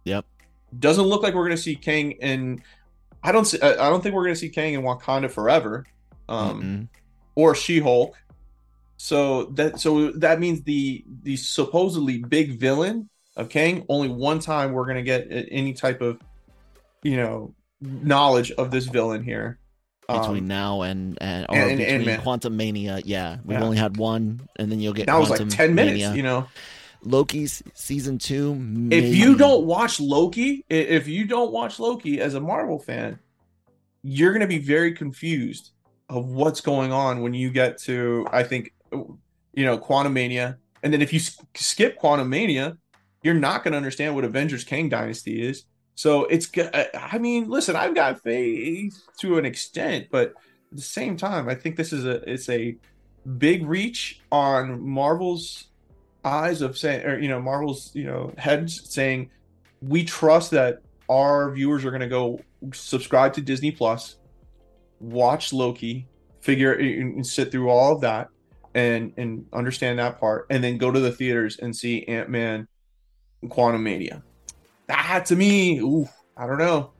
Yep. 0.05 0.25
Doesn't 0.79 1.05
look 1.05 1.21
like 1.23 1.33
we're 1.33 1.45
going 1.45 1.55
to 1.57 1.61
see 1.61 1.75
Kang 1.75 2.11
in. 2.13 2.61
I 3.23 3.31
don't. 3.31 3.45
See, 3.45 3.61
I 3.61 3.89
don't 3.89 4.01
think 4.01 4.15
we're 4.15 4.23
going 4.23 4.35
to 4.35 4.39
see 4.39 4.49
Kang 4.49 4.73
in 4.73 4.81
Wakanda 4.81 5.29
forever, 5.29 5.85
um, 6.29 6.61
Mm-mm. 6.61 6.87
or 7.35 7.53
She 7.55 7.79
Hulk. 7.79 8.15
So 8.97 9.45
that 9.55 9.79
so 9.79 10.11
that 10.11 10.39
means 10.39 10.61
the 10.63 11.03
the 11.23 11.35
supposedly 11.35 12.19
big 12.19 12.59
villain 12.59 13.09
of 13.35 13.49
Kang 13.49 13.85
only 13.89 14.09
one 14.09 14.39
time 14.39 14.71
we're 14.73 14.83
going 14.85 14.97
to 14.97 15.03
get 15.03 15.27
any 15.29 15.73
type 15.73 16.01
of, 16.01 16.19
you 17.03 17.17
know, 17.17 17.53
knowledge 17.81 18.51
of 18.51 18.71
this 18.71 18.85
villain 18.85 19.23
here. 19.23 19.57
between 20.07 20.39
Um, 20.43 20.47
now 20.47 20.81
and 20.81 21.17
and 21.21 21.45
or 21.47 21.55
and- 21.55 21.69
and 21.71 21.77
between 21.79 22.09
Ant-Man. 22.09 22.21
quantumania 22.21 23.01
yeah 23.05 23.37
we've 23.45 23.57
Yeah. 23.57 23.63
only 23.63 23.77
had 23.77 23.95
one 23.95 24.41
and 24.57 24.69
then 24.69 24.81
you'll 24.81 24.91
get 24.91 25.05
that 25.05 25.17
was 25.17 25.29
like 25.29 25.47
ten 25.47 25.73
minutes. 25.73 25.93
Mania. 26.01 26.13
You 26.13 26.23
know, 26.23 26.47
loki's 27.03 27.63
season 27.73 28.17
two 28.17 28.87
if 28.91 29.15
you 29.15 29.35
don't 29.35 29.65
watch 29.65 29.99
Loki, 29.99 30.65
if 30.69 31.07
you 31.07 31.25
don't 31.25 31.51
watch 31.51 31.79
Loki 31.79 32.21
as 32.21 32.35
a 32.35 32.39
Marvel 32.39 32.79
fan, 32.79 33.19
you're 34.03 34.31
going 34.31 34.41
to 34.41 34.47
be 34.47 34.59
very 34.59 34.93
confused 34.93 35.71
of 36.09 36.27
what's 36.27 36.61
going 36.61 36.91
on 36.91 37.21
when 37.21 37.33
you 37.33 37.49
get 37.49 37.77
to, 37.79 38.27
I 38.31 38.43
think, 38.43 38.73
you 38.91 39.65
know, 39.65 39.77
Quantumania. 39.77 40.57
And 40.83 40.91
then 40.91 41.01
if 41.01 41.13
you 41.13 41.19
skip 41.55 41.99
Quantumania, 41.99 42.77
you're 43.23 43.33
not 43.33 43.63
going 43.63 43.71
to 43.71 43.77
understand 43.77 44.15
what 44.15 44.25
Avengers 44.25 44.63
Kang 44.63 44.89
Dynasty 44.89 45.41
is. 45.41 45.65
So 45.95 46.25
it's, 46.25 46.49
I 46.55 47.17
mean, 47.19 47.49
listen, 47.49 47.75
I've 47.75 47.95
got 47.95 48.21
faith 48.21 49.01
to 49.19 49.37
an 49.37 49.45
extent, 49.45 50.07
but 50.11 50.29
at 50.29 50.77
the 50.77 50.81
same 50.81 51.15
time, 51.15 51.47
I 51.47 51.55
think 51.55 51.75
this 51.75 51.93
is 51.93 52.05
a, 52.05 52.29
it's 52.29 52.49
a 52.49 52.75
big 53.37 53.65
reach 53.65 54.21
on 54.31 54.81
Marvel's 54.81 55.67
eyes 56.23 56.61
of 56.61 56.77
saying, 56.77 57.05
or, 57.05 57.19
you 57.19 57.29
know, 57.29 57.41
Marvel's, 57.41 57.91
you 57.93 58.05
know, 58.05 58.33
heads 58.37 58.89
saying, 58.91 59.29
we 59.81 60.03
trust 60.03 60.51
that 60.51 60.81
our 61.09 61.51
viewers 61.51 61.83
are 61.85 61.89
going 61.89 62.01
to 62.01 62.07
go 62.07 62.39
subscribe 62.73 63.33
to 63.33 63.41
Disney 63.41 63.71
Plus, 63.71 64.17
watch 64.99 65.51
Loki, 65.51 66.07
figure 66.41 66.73
and 66.73 67.25
sit 67.25 67.51
through 67.51 67.69
all 67.69 67.95
of 67.95 68.01
that 68.01 68.27
and 68.73 69.13
and 69.17 69.45
understand 69.53 69.99
that 69.99 70.19
part, 70.19 70.47
and 70.49 70.63
then 70.63 70.77
go 70.77 70.91
to 70.91 70.99
the 70.99 71.11
theaters 71.11 71.57
and 71.57 71.75
see 71.75 72.03
Ant 72.05 72.29
Man, 72.29 72.67
Quantumania. 73.45 74.21
That 74.87 75.25
to 75.27 75.35
me, 75.35 75.79
ooh, 75.79 76.07
I 76.37 76.47
don't 76.47 76.57
know. 76.57 76.91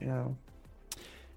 You 0.00 0.06
know, 0.06 0.36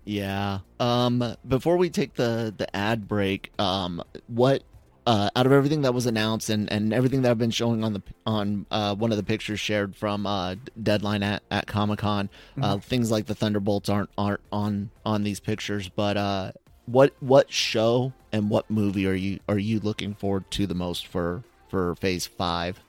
Yeah. 0.06 0.60
Um 0.80 1.36
before 1.48 1.78
we 1.78 1.90
take 1.90 2.14
the 2.14 2.54
the 2.56 2.74
ad 2.76 3.08
break, 3.08 3.52
um 3.60 4.02
what 4.28 4.64
uh 5.10 5.30
out 5.36 5.46
of 5.46 5.52
everything 5.52 5.82
that 5.82 5.94
was 5.94 6.06
announced 6.06 6.50
and 6.50 6.72
and 6.72 6.94
everything 6.94 7.24
that 7.24 7.32
I've 7.32 7.38
been 7.38 7.52
showing 7.52 7.84
on 7.84 7.94
the 7.94 8.04
on 8.26 8.66
uh 8.72 8.96
one 8.96 9.12
of 9.12 9.18
the 9.18 9.24
pictures 9.24 9.60
shared 9.60 9.96
from 9.96 10.26
uh 10.28 10.56
Deadline 10.82 11.24
at 11.24 11.44
at 11.52 11.68
Comic-Con, 11.68 12.30
uh 12.62 12.78
things 12.78 13.12
like 13.12 13.26
the 13.26 13.36
Thunderbolts 13.36 13.90
aren't 13.90 14.10
aren't 14.18 14.42
on 14.52 14.92
on 15.06 15.24
these 15.24 15.40
pictures, 15.40 15.90
but 15.90 16.18
uh 16.18 16.52
what 16.86 17.14
what 17.20 17.52
show 17.52 18.14
and 18.32 18.50
what 18.50 18.70
movie 18.70 19.08
are 19.08 19.14
you 19.14 19.40
are 19.50 19.58
you 19.60 19.80
looking 19.80 20.14
forward 20.14 20.50
to 20.52 20.68
the 20.68 20.76
most 20.76 21.08
for 21.08 21.44
for 21.70 21.96
phase 21.96 22.26
5? 22.28 22.80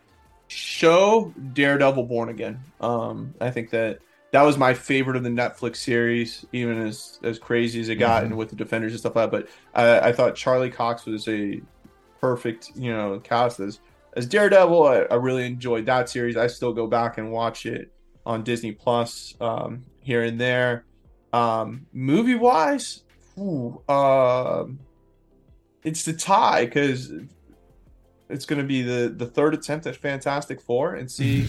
show 0.50 1.32
Daredevil 1.52 2.04
Born 2.04 2.28
Again. 2.28 2.60
Um, 2.80 3.34
I 3.40 3.50
think 3.50 3.70
that 3.70 4.00
that 4.32 4.42
was 4.42 4.58
my 4.58 4.74
favorite 4.74 5.16
of 5.16 5.22
the 5.22 5.30
Netflix 5.30 5.76
series, 5.76 6.44
even 6.52 6.80
as 6.86 7.18
as 7.22 7.38
crazy 7.38 7.80
as 7.80 7.88
it 7.88 7.96
got, 7.96 8.24
and 8.24 8.36
with 8.36 8.50
the 8.50 8.56
Defenders 8.56 8.92
and 8.92 9.00
stuff 9.00 9.16
like 9.16 9.30
that. 9.30 9.46
But 9.46 9.48
I, 9.74 10.08
I 10.08 10.12
thought 10.12 10.34
Charlie 10.34 10.70
Cox 10.70 11.06
was 11.06 11.28
a 11.28 11.60
perfect, 12.20 12.70
you 12.74 12.92
know, 12.92 13.18
cast 13.20 13.60
as 13.60 13.80
as 14.16 14.26
Daredevil. 14.26 14.86
I, 14.86 14.96
I 15.02 15.14
really 15.14 15.46
enjoyed 15.46 15.86
that 15.86 16.08
series. 16.08 16.36
I 16.36 16.46
still 16.46 16.72
go 16.72 16.86
back 16.86 17.18
and 17.18 17.30
watch 17.32 17.66
it 17.66 17.90
on 18.26 18.42
Disney 18.44 18.72
Plus 18.72 19.34
um, 19.40 19.84
here 20.00 20.22
and 20.22 20.40
there. 20.40 20.84
Um, 21.32 21.86
movie 21.92 22.34
wise, 22.34 23.04
um, 23.88 24.80
it's 25.84 26.04
the 26.04 26.12
tie 26.12 26.64
because 26.66 27.12
it's 28.28 28.44
going 28.46 28.60
to 28.60 28.66
be 28.66 28.82
the 28.82 29.08
the 29.16 29.26
third 29.26 29.54
attempt 29.54 29.86
at 29.86 29.96
Fantastic 29.96 30.60
Four 30.60 30.94
and 30.96 31.10
see 31.10 31.40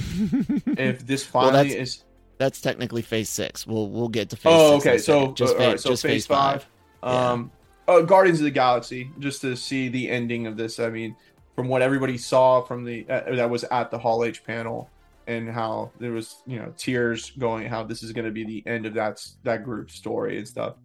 if 0.67 1.05
this 1.05 1.31
Well, 1.34 1.45
finally 1.51 1.69
that's- 1.69 1.89
is. 1.97 2.03
That's 2.38 2.60
technically 2.60 3.03
phase 3.03 3.29
6. 3.29 3.67
We'll 3.67 3.88
we'll 3.89 4.07
get 4.10 4.31
to 4.31 4.36
phase 4.36 4.51
Oh, 4.51 4.79
6 4.79 4.86
in 4.86 4.89
a 4.89 4.93
okay. 4.93 4.97
So, 4.97 5.31
just 5.34 5.53
uh, 5.53 5.57
phase, 5.57 5.63
alright, 5.63 5.79
so 5.79 5.89
just 5.91 6.01
phase 6.01 6.12
phase 6.12 6.25
five. 6.25 6.67
5. 7.03 7.13
Um, 7.13 7.51
uh, 7.87 8.01
Guardians 8.01 8.39
of 8.39 8.45
the 8.45 8.51
Galaxy, 8.51 9.11
just 9.19 9.41
to 9.41 9.55
see 9.55 9.89
the 9.89 10.09
ending 10.09 10.47
of 10.47 10.57
this. 10.57 10.79
I 10.79 10.89
mean, 10.89 11.15
from 11.55 11.67
what 11.67 11.81
everybody 11.81 12.17
saw 12.17 12.61
from 12.61 12.83
the 12.83 13.05
uh, 13.09 13.35
that 13.35 13.49
was 13.49 13.63
at 13.65 13.91
the 13.91 13.97
Hall 13.97 14.23
H 14.23 14.43
panel, 14.43 14.89
and 15.27 15.49
how 15.49 15.91
there 15.99 16.11
was 16.11 16.43
you 16.45 16.57
know 16.57 16.73
tears 16.77 17.31
going, 17.31 17.67
how 17.67 17.83
this 17.83 18.03
is 18.03 18.11
going 18.11 18.25
to 18.25 18.31
be 18.31 18.43
the 18.43 18.63
end 18.65 18.85
of 18.85 18.93
that 18.95 19.25
that 19.43 19.63
group 19.63 19.91
story 19.91 20.37
and 20.37 20.47
stuff. 20.47 20.75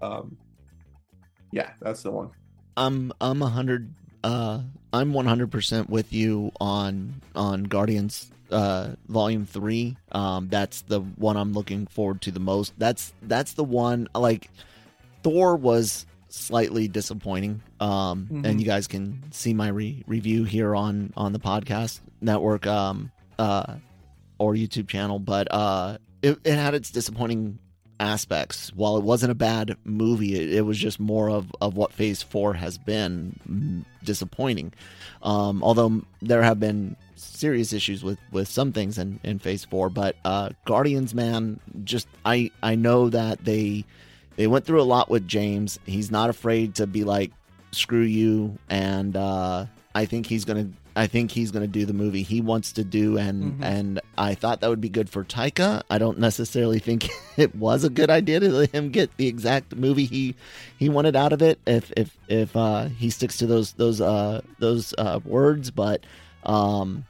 Um, 0.00 0.36
yeah, 1.52 1.70
that's 1.80 2.02
the 2.02 2.10
one. 2.10 2.30
I'm 2.76 3.12
I'm 3.20 3.42
a 3.42 3.48
hundred. 3.48 3.92
Uh, 4.22 4.60
I'm 4.92 5.12
one 5.12 5.26
hundred 5.26 5.50
percent 5.50 5.90
with 5.90 6.12
you 6.12 6.52
on 6.60 7.20
on 7.34 7.64
Guardians 7.64 8.30
uh 8.50 8.94
volume 9.08 9.46
three 9.46 9.96
um 10.12 10.48
that's 10.48 10.82
the 10.82 11.00
one 11.00 11.34
i'm 11.34 11.54
looking 11.54 11.86
forward 11.86 12.20
to 12.20 12.30
the 12.30 12.38
most 12.38 12.78
that's 12.78 13.14
that's 13.22 13.54
the 13.54 13.64
one 13.64 14.06
like 14.14 14.50
thor 15.22 15.56
was 15.56 16.04
slightly 16.34 16.88
disappointing 16.88 17.62
um 17.80 18.26
Mhm. 18.30 18.44
and 18.46 18.60
you 18.60 18.66
guys 18.66 18.86
can 18.86 19.22
see 19.30 19.54
my 19.54 19.68
re- 19.68 20.02
review 20.06 20.44
here 20.44 20.74
on 20.74 21.12
on 21.16 21.32
the 21.32 21.38
podcast 21.38 22.00
network 22.20 22.66
um 22.66 23.10
uh 23.38 23.74
or 24.38 24.54
youtube 24.54 24.88
channel 24.88 25.18
but 25.18 25.46
uh 25.52 25.96
it, 26.22 26.38
it 26.44 26.54
had 26.56 26.74
its 26.74 26.90
disappointing 26.90 27.58
aspects 28.00 28.72
while 28.74 28.96
it 28.96 29.04
wasn't 29.04 29.30
a 29.30 29.34
bad 29.36 29.76
movie 29.84 30.34
it, 30.34 30.52
it 30.52 30.62
was 30.62 30.76
just 30.76 30.98
more 30.98 31.30
of 31.30 31.52
of 31.60 31.76
what 31.76 31.92
phase 31.92 32.22
four 32.22 32.54
has 32.54 32.76
been 32.78 33.84
disappointing 34.02 34.72
um 35.22 35.62
although 35.62 36.02
there 36.20 36.42
have 36.42 36.58
been 36.58 36.96
serious 37.14 37.72
issues 37.72 38.02
with 38.02 38.18
with 38.32 38.48
some 38.48 38.72
things 38.72 38.98
in 38.98 39.20
in 39.22 39.38
phase 39.38 39.64
four 39.64 39.88
but 39.88 40.16
uh 40.24 40.48
guardians 40.64 41.14
man 41.14 41.60
just 41.84 42.08
i 42.24 42.50
i 42.62 42.74
know 42.74 43.08
that 43.08 43.44
they 43.44 43.84
they 44.36 44.46
went 44.46 44.64
through 44.64 44.80
a 44.80 44.84
lot 44.84 45.08
with 45.10 45.26
james 45.26 45.78
he's 45.86 46.10
not 46.10 46.30
afraid 46.30 46.74
to 46.74 46.86
be 46.86 47.04
like 47.04 47.30
screw 47.72 48.02
you 48.02 48.56
and 48.68 49.16
uh 49.16 49.64
i 49.94 50.04
think 50.04 50.26
he's 50.26 50.44
gonna 50.44 50.68
i 50.96 51.06
think 51.08 51.30
he's 51.32 51.50
gonna 51.50 51.66
do 51.66 51.84
the 51.84 51.92
movie 51.92 52.22
he 52.22 52.40
wants 52.40 52.70
to 52.72 52.84
do 52.84 53.18
and 53.18 53.54
Mhm. 53.58 53.64
and 53.64 54.00
i 54.16 54.34
thought 54.34 54.60
that 54.60 54.70
would 54.70 54.80
be 54.80 54.88
good 54.88 55.10
for 55.10 55.24
taika 55.24 55.82
i 55.90 55.98
don't 55.98 56.18
necessarily 56.20 56.78
think 56.78 57.08
it 57.36 57.54
was 57.56 57.82
a 57.82 57.90
good 57.90 58.10
idea 58.10 58.38
to 58.40 58.48
let 58.48 58.70
him 58.70 58.90
get 58.90 59.10
the 59.16 59.26
exact 59.26 59.74
movie 59.74 60.04
he 60.06 60.36
he 60.78 60.88
wanted 60.88 61.16
out 61.16 61.32
of 61.32 61.42
it 61.42 61.58
if 61.66 61.92
if 61.96 62.16
if 62.28 62.54
uh 62.56 62.84
he 62.86 63.10
sticks 63.10 63.38
to 63.38 63.46
those 63.46 63.72
those 63.72 64.00
uh 64.00 64.40
those 64.60 64.94
uh 64.98 65.18
words 65.24 65.70
but 65.72 66.04
um 66.44 67.04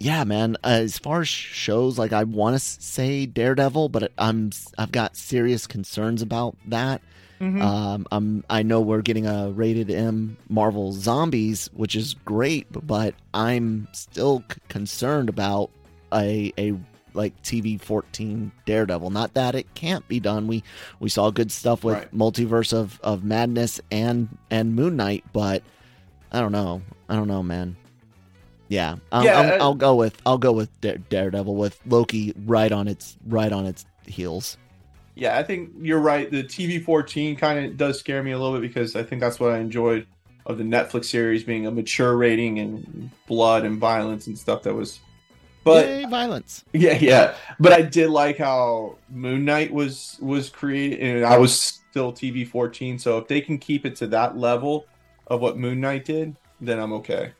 yeah, 0.00 0.24
man. 0.24 0.56
As 0.64 0.98
far 0.98 1.20
as 1.20 1.28
shows, 1.28 1.98
like 1.98 2.12
I 2.12 2.24
want 2.24 2.54
to 2.56 2.58
say 2.58 3.26
Daredevil, 3.26 3.90
but 3.90 4.10
I'm 4.18 4.50
I've 4.76 4.90
got 4.92 5.16
serious 5.16 5.66
concerns 5.66 6.22
about 6.22 6.56
that. 6.68 7.02
Mhm. 7.40 7.60
Um, 7.62 8.06
I'm 8.12 8.44
I 8.50 8.62
know 8.62 8.80
we're 8.80 9.00
getting 9.02 9.26
a 9.26 9.50
rated 9.50 9.90
M 9.90 10.36
Marvel 10.48 10.92
Zombies, 10.92 11.70
which 11.74 11.94
is 11.96 12.14
great, 12.24 12.66
but 12.86 13.14
I'm 13.32 13.88
still 13.92 14.42
c- 14.50 14.58
concerned 14.68 15.28
about 15.28 15.70
a 16.12 16.52
a 16.58 16.74
like 17.12 17.40
TV 17.42 17.80
14 17.80 18.52
Daredevil. 18.66 19.10
Not 19.10 19.34
that 19.34 19.54
it 19.54 19.74
can't 19.74 20.06
be 20.06 20.20
done. 20.20 20.46
We 20.46 20.62
we 21.00 21.08
saw 21.08 21.30
good 21.30 21.50
stuff 21.50 21.82
with 21.82 21.94
Right. 21.96 22.14
Multiverse 22.14 22.72
of 22.72 23.00
of 23.02 23.24
Madness 23.24 23.80
and 23.90 24.36
and 24.50 24.74
Moon 24.74 24.96
Knight, 24.96 25.24
but 25.32 25.62
I 26.32 26.40
don't 26.40 26.52
know. 26.52 26.82
I 27.08 27.16
don't 27.16 27.26
know, 27.28 27.42
man. 27.42 27.76
Yeah, 28.70 28.96
I'll, 29.10 29.24
Yeah, 29.24 29.40
I'll, 29.40 29.52
uh, 29.52 29.64
I'll 29.64 29.74
go 29.74 29.96
with 29.96 30.22
I'll 30.24 30.38
go 30.38 30.52
with 30.52 30.70
Daredevil 30.80 31.56
with 31.56 31.78
Loki 31.86 32.32
right 32.46 32.70
on 32.70 32.86
its 32.86 33.18
right 33.26 33.52
on 33.52 33.66
its 33.66 33.84
heels. 34.06 34.56
Yeah, 35.16 35.36
I 35.36 35.42
think 35.42 35.72
you're 35.80 35.98
right. 35.98 36.30
The 36.30 36.44
TV 36.44 36.82
14 36.82 37.34
kind 37.34 37.66
of 37.66 37.76
does 37.76 37.98
scare 37.98 38.22
me 38.22 38.30
a 38.30 38.38
little 38.38 38.58
bit 38.58 38.62
because 38.62 38.94
I 38.94 39.02
think 39.02 39.20
that's 39.20 39.40
what 39.40 39.50
I 39.50 39.58
enjoyed 39.58 40.06
of 40.46 40.56
the 40.56 40.64
Netflix 40.64 41.06
series 41.06 41.42
being 41.42 41.66
a 41.66 41.70
mature 41.72 42.16
rating 42.16 42.60
and 42.60 43.10
blood 43.26 43.64
and 43.64 43.78
violence 43.78 44.28
and 44.28 44.38
stuff 44.38 44.62
that 44.62 44.74
was. 44.74 45.00
But 45.64 45.86
Yay, 45.86 46.04
violence. 46.04 46.64
yeah, 46.72 46.96
yeah. 47.00 47.34
But 47.58 47.72
I 47.72 47.82
did 47.82 48.08
like 48.08 48.38
how 48.38 48.98
Moon 49.10 49.44
Knight 49.44 49.72
was 49.72 50.16
was 50.22 50.48
created, 50.48 51.00
and 51.00 51.24
I 51.26 51.38
was 51.38 51.60
still 51.60 52.12
TV 52.12 52.46
14. 52.46 53.00
So 53.00 53.18
if 53.18 53.26
they 53.26 53.40
can 53.40 53.58
keep 53.58 53.84
it 53.84 53.96
to 53.96 54.06
that 54.06 54.38
level 54.38 54.86
of 55.26 55.40
what 55.40 55.58
Moon 55.58 55.80
Knight 55.80 56.04
did, 56.04 56.36
then 56.60 56.78
I'm 56.78 56.92
okay. 56.92 57.32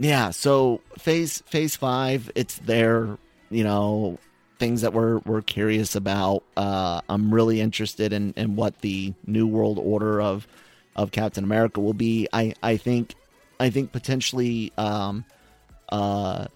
yeah. 0.00 0.30
So 0.30 0.80
phase 0.98 1.44
phase 1.46 1.76
five, 1.76 2.32
it's 2.34 2.58
there. 2.58 3.16
You 3.48 3.62
know, 3.62 4.18
things 4.58 4.80
that 4.80 4.92
we're 4.92 5.18
we're 5.18 5.42
curious 5.42 5.94
about. 5.94 6.42
Uh, 6.56 7.02
I'm 7.08 7.32
really 7.32 7.60
interested 7.60 8.12
in 8.12 8.32
in 8.32 8.56
what 8.56 8.80
the 8.80 9.14
new 9.24 9.46
world 9.46 9.78
order 9.80 10.20
of 10.20 10.48
of 10.96 11.12
Captain 11.12 11.44
America 11.44 11.80
will 11.80 11.94
be. 11.94 12.26
I 12.32 12.54
I 12.60 12.76
think 12.76 13.14
I 13.60 13.70
think 13.70 13.92
potentially 13.92 14.72
um 14.76 15.24
uh 15.90 16.48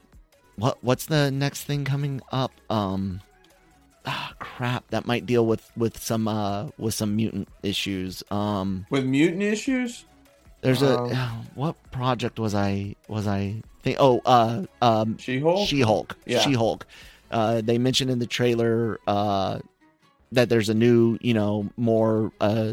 what 0.57 0.79
what's 0.83 1.07
the 1.07 1.31
next 1.31 1.65
thing 1.65 1.85
coming 1.85 2.21
up? 2.33 2.53
Um 2.71 3.21
ah 4.07 4.35
crap. 4.39 4.89
That 4.89 5.07
might 5.07 5.27
deal 5.27 5.47
with 5.47 5.71
with 5.77 5.99
some 6.03 6.29
uh 6.29 6.69
with 6.79 6.95
some 6.95 7.17
mutant 7.17 7.49
issues. 7.63 8.23
Um 8.31 8.87
With 8.91 9.05
mutant 9.05 9.43
issues, 9.43 10.05
there's 10.61 10.83
a 10.83 10.99
Um, 10.99 11.47
what 11.55 11.77
project 11.91 12.39
was 12.39 12.55
i 12.55 12.95
was 13.09 13.27
i 13.27 13.61
think 13.83 13.97
oh 14.01 14.21
uh 14.25 14.65
um 14.83 15.19
She-Hulk. 15.19 15.69
she-hulk. 15.69 16.17
Yeah. 16.27 16.41
she-hulk. 16.41 16.87
Uh 17.31 17.61
they 17.61 17.79
mentioned 17.79 18.11
in 18.11 18.19
the 18.19 18.27
trailer 18.27 18.99
uh 19.07 19.59
that 20.33 20.49
there's 20.49 20.69
a 20.69 20.75
new 20.75 21.19
you 21.21 21.35
know 21.35 21.69
more 21.77 22.33
uh 22.41 22.73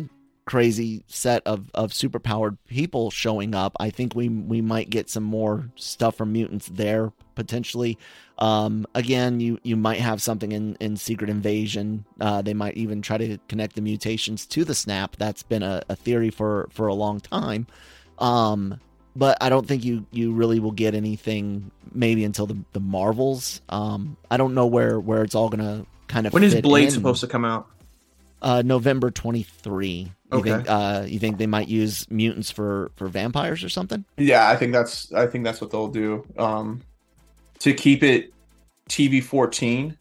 crazy 0.52 1.02
set 1.08 1.42
of 1.46 1.72
of 1.74 1.92
superpowered 1.92 2.58
people 2.68 3.10
showing 3.10 3.56
up 3.56 3.74
i 3.80 3.90
think 3.90 4.14
we 4.16 4.28
we 4.28 4.60
might 4.60 4.90
get 4.90 5.10
some 5.10 5.24
more 5.24 5.70
stuff 5.78 6.18
from 6.18 6.34
mutants 6.34 6.68
there 6.68 7.14
potentially 7.36 7.98
um 8.38 8.86
again 8.94 9.40
you 9.40 9.58
you 9.64 9.78
might 9.78 10.02
have 10.02 10.22
something 10.22 10.52
in 10.52 10.76
in 10.82 10.98
secret 10.98 11.30
invasion 11.30 12.04
uh 12.20 12.42
they 12.42 12.54
might 12.54 12.76
even 12.76 13.02
try 13.02 13.18
to 13.18 13.38
connect 13.48 13.76
the 13.76 13.82
mutations 13.82 14.46
to 14.46 14.66
the 14.66 14.76
snap 14.76 15.16
that's 15.16 15.42
been 15.42 15.64
a, 15.64 15.82
a 15.88 15.96
theory 15.96 16.30
for 16.30 16.68
for 16.70 16.88
a 16.88 16.94
long 16.94 17.22
time 17.22 17.66
um 18.20 18.78
but 19.16 19.38
I 19.42 19.48
don't 19.48 19.66
think 19.66 19.86
you 19.86 20.06
you 20.12 20.34
really 20.34 20.60
will 20.60 20.72
get 20.72 20.96
anything 20.96 21.72
maybe 21.94 22.24
until 22.24 22.46
the, 22.46 22.58
the 22.72 22.80
Marvels. 22.80 23.62
Um, 23.68 24.16
I 24.30 24.38
don't 24.38 24.54
know 24.54 24.68
where 24.68 25.00
where 25.00 25.22
it's 25.22 25.36
all 25.36 25.50
gonna 25.50 25.86
kind 26.08 26.26
of 26.28 26.34
When 26.34 26.44
is 26.44 26.56
Blade 26.62 26.86
in. 26.86 26.92
supposed 26.92 27.20
to 27.22 27.28
come 27.28 27.44
out? 27.44 27.68
Uh, 28.42 28.62
November 28.66 29.12
twenty 29.12 29.44
three. 29.44 30.12
You 30.32 30.38
Okay. 30.40 30.50
think 30.52 30.70
uh 30.70 31.04
you 31.08 31.20
think 31.20 31.38
they 31.38 31.46
might 31.48 31.68
use 31.68 32.10
mutants 32.10 32.50
for 32.50 32.92
for 32.96 33.08
vampires 33.08 33.64
or 33.64 33.70
something? 33.70 34.04
Yeah, 34.18 34.50
I 34.50 34.56
think 34.56 34.72
that's 34.74 35.12
I 35.14 35.28
think 35.28 35.44
that's 35.44 35.62
what 35.62 35.70
they'll 35.72 35.90
do. 35.90 36.26
Um 36.38 36.82
to 37.60 37.74
keep 37.74 38.02
it 38.02 38.34
TV 38.90 39.22
14. 39.22 39.96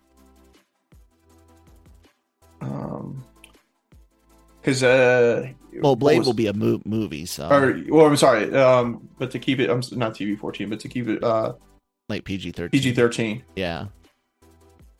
Um 2.61 3.23
cuz 4.63 4.83
uh 4.83 5.49
Well, 5.81 5.97
Blade 5.97 6.19
was- 6.19 6.27
will 6.27 6.35
be 6.35 6.47
a 6.47 6.53
mo- 6.53 6.81
movie, 6.85 7.27
so 7.27 7.49
or 7.51 7.81
well, 7.89 8.07
I'm 8.07 8.17
sorry. 8.17 8.55
Um 8.55 9.09
but 9.19 9.31
to 9.33 9.39
keep 9.39 9.61
it 9.61 9.69
I'm 9.71 9.83
not 9.99 10.15
TV 10.15 10.39
14, 10.39 10.69
but 10.71 10.81
to 10.81 10.89
keep 10.89 11.09
it 11.09 11.23
uh 11.25 11.55
like 12.09 12.25
PG 12.25 12.53
thirteen. 12.53 12.71
PG 12.81 12.95
13. 12.95 13.43
Yeah. 13.57 13.87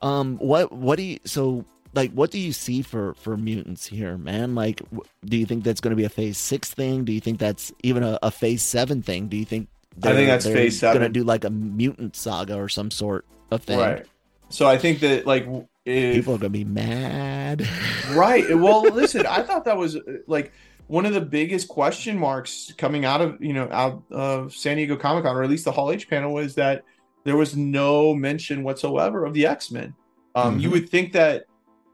Um. 0.03 0.37
What 0.39 0.73
What 0.73 0.97
do 0.97 1.03
you 1.03 1.19
so 1.25 1.65
like? 1.95 2.13
What 2.13 2.31
do 2.31 2.39
you 2.39 2.53
see 2.53 2.83
for 2.83 3.15
for 3.15 3.37
mutants 3.37 3.87
here, 3.87 4.17
man? 4.17 4.55
Like, 4.55 4.83
do 5.25 5.37
you 5.37 5.47
think 5.47 5.65
that's 5.65 5.81
going 5.81 5.91
to 5.91 5.97
be 5.97 6.05
a 6.05 6.09
Phase 6.09 6.39
Six 6.39 6.73
thing? 6.73 7.05
Do 7.05 7.13
you 7.13 7.21
think 7.21 7.39
that's 7.39 7.73
even 7.83 8.03
a, 8.03 8.19
a 8.23 8.31
Phase 8.31 8.63
Seven 8.63 9.03
thing? 9.03 9.29
Do 9.29 9.37
you 9.37 9.45
think? 9.45 9.69
I 10.05 10.13
think 10.13 10.29
that's 10.29 10.47
Phase 10.47 10.79
seven 10.79 11.01
Going 11.03 11.13
to 11.13 11.19
do 11.19 11.25
like 11.25 11.45
a 11.45 11.51
mutant 11.51 12.15
saga 12.15 12.57
or 12.57 12.69
some 12.69 12.91
sort 12.91 13.27
of 13.51 13.63
thing. 13.63 13.79
Right. 13.79 14.07
So 14.49 14.67
I 14.67 14.79
think 14.79 15.01
that 15.01 15.27
like 15.27 15.47
if 15.85 16.15
People 16.15 16.35
are 16.35 16.39
going 16.39 16.53
to 16.53 16.59
be 16.59 16.65
mad. 16.65 17.67
right 18.11 18.45
well 18.57 18.83
listen 18.83 19.27
i 19.27 19.43
thought 19.43 19.65
that 19.65 19.77
was 19.77 19.97
uh, 19.97 20.01
like 20.27 20.53
one 20.87 21.07
of 21.07 21.15
the 21.15 21.21
biggest 21.21 21.69
question 21.69 22.19
marks 22.19 22.73
coming 22.77 23.05
out 23.05 23.21
of 23.21 23.41
you 23.43 23.53
know 23.53 23.69
out 23.71 24.03
of 24.11 24.55
san 24.55 24.77
diego 24.77 24.97
comic-con 24.97 25.35
or 25.37 25.43
at 25.43 25.51
least 25.51 25.65
the 25.65 25.73
hall 25.73 25.91
h 25.91 26.09
panel 26.09 26.33
was 26.33 26.55
that 26.55 26.85
there 27.25 27.37
was 27.37 27.57
no 27.57 28.15
mention 28.15 28.63
whatsoever 28.63 29.25
of 29.25 29.35
the 29.35 29.47
x-men 29.47 29.95
um, 30.35 30.59
you 30.61 30.69
Mhm. 30.69 30.73
would 30.73 30.89
think 30.89 31.13
that 31.13 31.45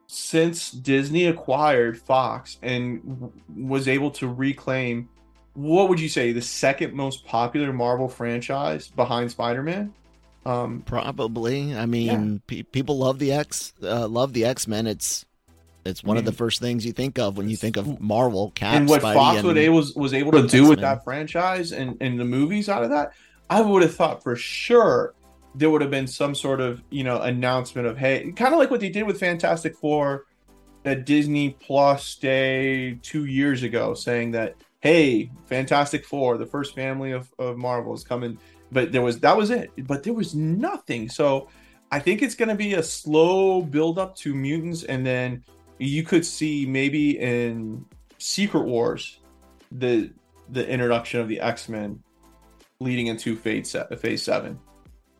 since 0.06 0.70
disney 0.70 1.26
acquired 1.26 1.98
fox 1.98 2.58
and 2.62 3.32
was 3.56 3.88
able 3.88 4.10
to 4.10 4.28
reclaim 4.28 5.08
what 5.54 5.88
would 5.88 5.98
you 6.00 6.08
say 6.08 6.32
the 6.32 6.42
second 6.42 6.92
most 6.94 7.24
popular 7.24 7.72
marvel 7.72 8.08
franchise 8.08 8.88
behind 8.88 9.30
spider-man 9.30 9.92
um, 10.46 10.82
Probably. 10.86 11.74
I 11.74 11.86
mean, 11.86 12.40
pe- 12.46 12.62
people 12.62 12.98
love 12.98 13.18
the 13.18 13.32
X. 13.32 13.72
Uh, 13.82 14.06
love 14.06 14.32
the 14.32 14.44
X 14.44 14.68
Men. 14.68 14.86
It's 14.86 15.26
it's 15.84 16.04
one 16.04 16.16
of 16.16 16.24
the 16.24 16.32
first 16.32 16.60
things 16.60 16.86
you 16.86 16.92
think 16.92 17.18
of 17.18 17.36
when 17.36 17.48
you 17.48 17.56
think 17.56 17.76
of 17.76 18.00
Marvel. 18.00 18.52
Cap, 18.52 18.74
and 18.74 18.88
what 18.88 19.02
Spidey, 19.02 19.14
Fox 19.14 19.44
and- 19.44 19.74
was 19.74 19.94
was 19.94 20.14
able 20.14 20.32
to 20.32 20.46
do 20.46 20.62
with 20.62 20.78
X-Men. 20.78 20.82
that 20.82 21.04
franchise 21.04 21.72
and, 21.72 21.96
and 22.00 22.18
the 22.18 22.24
movies 22.24 22.68
out 22.68 22.84
of 22.84 22.90
that, 22.90 23.12
I 23.50 23.60
would 23.60 23.82
have 23.82 23.94
thought 23.94 24.22
for 24.22 24.36
sure 24.36 25.14
there 25.56 25.70
would 25.70 25.80
have 25.80 25.90
been 25.90 26.06
some 26.06 26.34
sort 26.34 26.60
of 26.60 26.82
you 26.90 27.04
know 27.04 27.20
announcement 27.22 27.86
of 27.86 27.96
hey, 27.96 28.32
kind 28.36 28.52
of 28.52 28.58
like 28.58 28.70
what 28.70 28.80
they 28.80 28.88
did 28.88 29.04
with 29.04 29.18
Fantastic 29.18 29.76
Four 29.76 30.26
at 30.84 31.04
Disney 31.04 31.50
Plus 31.60 32.14
Day 32.16 32.98
two 33.02 33.24
years 33.24 33.62
ago, 33.62 33.94
saying 33.94 34.30
that 34.32 34.54
hey, 34.80 35.30
Fantastic 35.46 36.04
Four, 36.04 36.38
the 36.38 36.46
first 36.46 36.74
family 36.74 37.12
of, 37.12 37.32
of 37.38 37.56
Marvel 37.56 37.94
is 37.94 38.04
coming, 38.04 38.38
but 38.70 38.92
there 38.92 39.02
was 39.02 39.18
that 39.20 39.36
was 39.36 39.50
it, 39.50 39.70
but 39.86 40.02
there 40.02 40.12
was 40.14 40.34
nothing. 40.34 41.08
So 41.08 41.48
I 41.90 41.98
think 41.98 42.22
it's 42.22 42.34
going 42.34 42.48
to 42.48 42.54
be 42.54 42.74
a 42.74 42.82
slow 42.82 43.62
build 43.62 43.98
up 43.98 44.16
to 44.16 44.34
mutants, 44.34 44.84
and 44.84 45.04
then 45.04 45.42
you 45.78 46.02
could 46.02 46.24
see 46.24 46.66
maybe 46.66 47.18
in 47.18 47.84
Secret 48.18 48.64
Wars 48.64 49.20
the 49.72 50.10
the 50.50 50.68
introduction 50.68 51.20
of 51.20 51.28
the 51.28 51.40
X 51.40 51.68
Men 51.68 52.02
leading 52.80 53.06
into 53.06 53.36
Phase 53.36 53.74
Phase 53.98 54.22
Seven. 54.22 54.58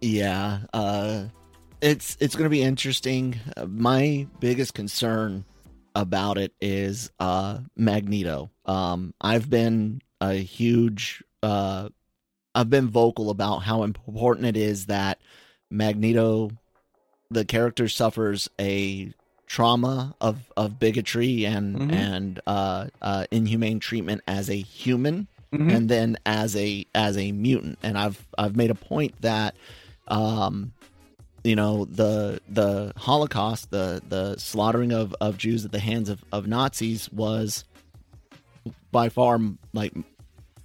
Yeah, 0.01 0.61
uh, 0.73 1.25
it's 1.81 2.17
it's 2.21 2.35
going 2.35 2.45
to 2.45 2.51
be 2.51 2.63
interesting. 2.63 3.37
Uh, 3.57 3.67
my 3.67 4.27
biggest 4.41 4.75
concern 4.75 5.45
about 5.95 6.39
it 6.39 6.53
is 6.61 7.11
uh, 7.19 7.59
Magneto. 7.77 8.51
Um, 8.67 9.15
I've 9.21 9.49
been 9.49 10.03
a 10.21 10.35
huge, 10.35 11.25
uh, 11.43 11.89
I've 12.55 12.71
been 12.71 12.89
vocal 12.89 13.31
about 13.31 13.61
how 13.61 13.83
important 13.83 14.47
it 14.47 14.57
is 14.57 14.87
that 14.87 15.19
Magneto, 15.71 16.51
the 17.31 17.45
character, 17.45 17.89
suffers 17.89 18.49
a 18.61 19.13
trauma 19.47 20.15
of 20.21 20.53
of 20.57 20.79
bigotry 20.79 21.47
and 21.47 21.79
Mhm. 21.79 21.93
and 21.93 22.41
uh, 22.47 22.87
uh, 23.01 23.27
inhumane 23.31 23.81
treatment 23.81 24.21
as 24.27 24.51
a 24.51 24.57
human 24.61 25.29
Mhm. 25.53 25.71
and 25.73 25.89
then 25.89 26.19
as 26.27 26.55
a 26.57 26.85
as 26.95 27.17
a 27.17 27.33
mutant. 27.33 27.79
And 27.83 27.97
I've 27.97 28.27
I've 28.37 28.57
made 28.57 28.71
a 28.71 28.75
point 28.75 29.15
that 29.23 29.57
um 30.09 30.73
you 31.45 31.55
know 31.57 31.85
the 31.85 32.41
the 32.49 32.93
holocaust 32.97 33.71
the 33.71 34.03
the 34.09 34.37
slaughtering 34.37 34.93
of 34.93 35.15
of 35.21 35.37
jews 35.39 35.65
at 35.65 35.73
the 35.73 35.79
hands 35.79 36.09
of 36.09 36.25
of 36.33 36.47
nazis 36.47 37.11
was 37.13 37.65
by 38.91 39.09
far 39.09 39.39
like 39.73 39.93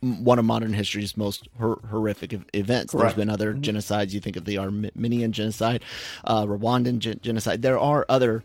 one 0.01 0.39
of 0.39 0.45
modern 0.45 0.73
history's 0.73 1.15
most 1.15 1.47
hor- 1.59 1.79
horrific 1.87 2.33
ev- 2.33 2.45
events. 2.53 2.91
There's 2.91 3.13
been 3.13 3.29
other 3.29 3.53
genocides. 3.53 4.13
You 4.13 4.19
think 4.19 4.35
of 4.35 4.45
the 4.45 4.57
armenian 4.57 5.31
genocide 5.31 5.83
uh 6.23 6.43
rwandan 6.45 6.97
gen- 6.97 7.19
genocide. 7.21 7.61
There 7.61 7.77
are 7.77 8.05
other 8.09 8.43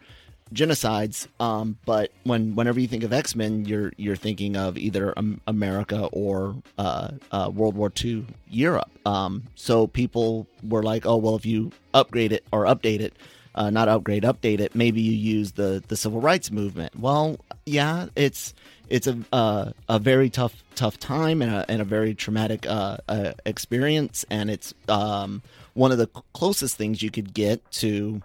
genocides 0.54 1.26
um 1.40 1.76
but 1.84 2.12
when 2.22 2.54
whenever 2.54 2.78
you 2.78 2.86
think 2.86 3.02
of 3.02 3.12
x-men 3.12 3.64
you're 3.64 3.92
you're 3.96 4.14
thinking 4.14 4.56
of 4.56 4.78
either 4.78 5.12
america 5.48 6.08
or 6.12 6.54
uh, 6.78 7.10
uh 7.32 7.50
world 7.52 7.74
war 7.74 7.92
ii 8.04 8.24
europe. 8.48 8.90
Um 9.04 9.42
so 9.56 9.88
people 9.88 10.46
were 10.62 10.82
like 10.82 11.04
oh 11.04 11.16
well 11.16 11.34
if 11.34 11.44
you 11.44 11.72
upgrade 11.94 12.32
it 12.32 12.44
or 12.52 12.64
update 12.64 13.00
it 13.00 13.14
uh, 13.56 13.70
not 13.70 13.88
upgrade 13.88 14.22
update 14.22 14.60
it 14.60 14.74
maybe 14.74 15.00
you 15.00 15.12
use 15.12 15.52
the 15.52 15.82
the 15.88 15.96
civil 15.96 16.20
rights 16.20 16.50
movement. 16.50 16.94
Well 16.98 17.38
yeah 17.64 18.06
it's 18.14 18.54
it's 18.88 19.08
a 19.08 19.18
uh, 19.32 19.72
a 19.88 19.98
very 19.98 20.30
tough 20.30 20.62
tough 20.76 20.98
time 21.00 21.42
and 21.42 21.52
a, 21.52 21.68
and 21.68 21.82
a 21.82 21.84
very 21.84 22.14
traumatic 22.14 22.66
uh, 22.66 22.98
uh, 23.08 23.32
experience 23.44 24.24
and 24.30 24.48
it's 24.50 24.74
um 24.88 25.42
one 25.74 25.90
of 25.90 25.98
the 25.98 26.06
closest 26.34 26.76
things 26.76 27.02
you 27.02 27.10
could 27.10 27.34
get 27.34 27.68
to 27.72 28.22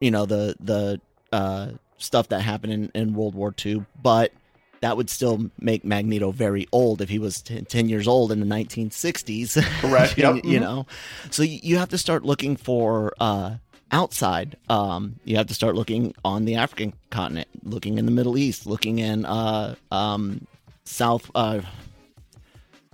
you 0.00 0.10
know 0.10 0.26
the 0.26 0.56
the 0.58 1.00
uh, 1.34 1.72
stuff 1.98 2.28
that 2.28 2.42
happened 2.42 2.72
in, 2.72 2.92
in 2.94 3.14
World 3.14 3.34
War 3.34 3.52
II, 3.64 3.84
but 4.00 4.32
that 4.80 4.96
would 4.96 5.10
still 5.10 5.50
make 5.58 5.84
Magneto 5.84 6.30
very 6.30 6.68
old 6.70 7.00
if 7.00 7.08
he 7.08 7.18
was 7.18 7.42
10, 7.42 7.64
10 7.64 7.88
years 7.88 8.06
old 8.06 8.30
in 8.30 8.38
the 8.38 8.46
1960s. 8.46 9.60
Correct, 9.80 10.16
you, 10.18 10.22
yep, 10.22 10.44
you 10.44 10.58
mhm. 10.58 10.62
know, 10.62 10.86
so 11.30 11.42
you 11.42 11.58
you 11.62 11.78
have 11.78 11.88
to 11.88 11.98
start 11.98 12.24
looking 12.24 12.56
for 12.56 13.12
uh, 13.18 13.56
outside. 13.90 14.56
Um, 14.68 15.16
you 15.24 15.36
have 15.36 15.48
to 15.48 15.54
start 15.54 15.74
looking 15.74 16.14
on 16.24 16.44
the 16.44 16.54
African 16.54 16.92
continent, 17.10 17.48
looking 17.64 17.98
in 17.98 18.06
the 18.06 18.12
Middle 18.12 18.38
East, 18.38 18.66
looking 18.66 19.00
in 19.00 19.24
uh, 19.24 19.74
um, 19.90 20.46
South. 20.84 21.30
Uh, 21.34 21.62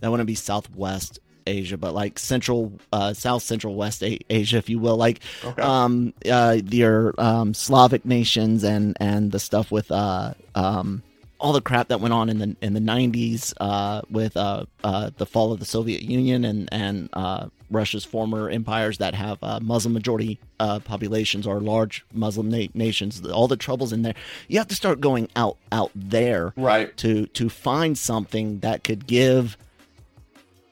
that 0.00 0.10
wouldn't 0.10 0.26
be 0.26 0.34
Southwest 0.34 1.18
Asia, 1.46 1.76
but 1.76 1.94
like 1.94 2.18
Central, 2.18 2.72
uh, 2.92 3.12
South 3.14 3.42
Central 3.42 3.74
West 3.74 4.02
A- 4.02 4.18
Asia, 4.30 4.56
if 4.58 4.68
you 4.68 4.78
will, 4.78 4.96
like 4.96 5.20
Okay. 5.44 5.62
um, 5.62 6.12
uh, 6.30 6.58
your 6.70 7.14
um, 7.18 7.54
Slavic 7.54 8.04
nations 8.04 8.64
and 8.64 8.96
and 9.00 9.32
the 9.32 9.38
stuff 9.40 9.70
with 9.70 9.90
uh, 9.90 10.34
um, 10.54 11.02
all 11.38 11.52
the 11.52 11.60
crap 11.62 11.88
that 11.88 12.00
went 12.00 12.12
on 12.12 12.28
in 12.28 12.38
the 12.38 12.56
in 12.60 12.74
the 12.74 12.80
'90s 12.80 13.54
uh, 13.60 14.02
with 14.10 14.36
uh, 14.36 14.64
uh, 14.84 15.10
the 15.16 15.26
fall 15.26 15.52
of 15.52 15.58
the 15.60 15.64
Soviet 15.66 16.02
Union 16.02 16.44
and 16.44 16.68
and 16.72 17.08
uh, 17.14 17.46
Russia's 17.70 18.04
former 18.04 18.50
empires 18.50 18.98
that 18.98 19.14
have 19.14 19.38
uh, 19.42 19.58
Muslim 19.62 19.94
majority 19.94 20.38
uh, 20.58 20.80
populations 20.80 21.46
or 21.46 21.60
large 21.60 22.04
Muslim 22.12 22.50
na- 22.50 22.66
nations. 22.74 23.24
All 23.26 23.48
the 23.48 23.56
troubles 23.56 23.92
in 23.92 24.02
there. 24.02 24.14
You 24.48 24.58
have 24.58 24.66
to 24.68 24.74
start 24.74 25.00
going 25.00 25.28
out 25.36 25.56
out 25.72 25.92
there 25.94 26.52
Right. 26.56 26.94
to 26.98 27.26
to 27.28 27.48
find 27.48 27.96
something 27.96 28.58
that 28.60 28.84
could 28.84 29.06
give 29.06 29.56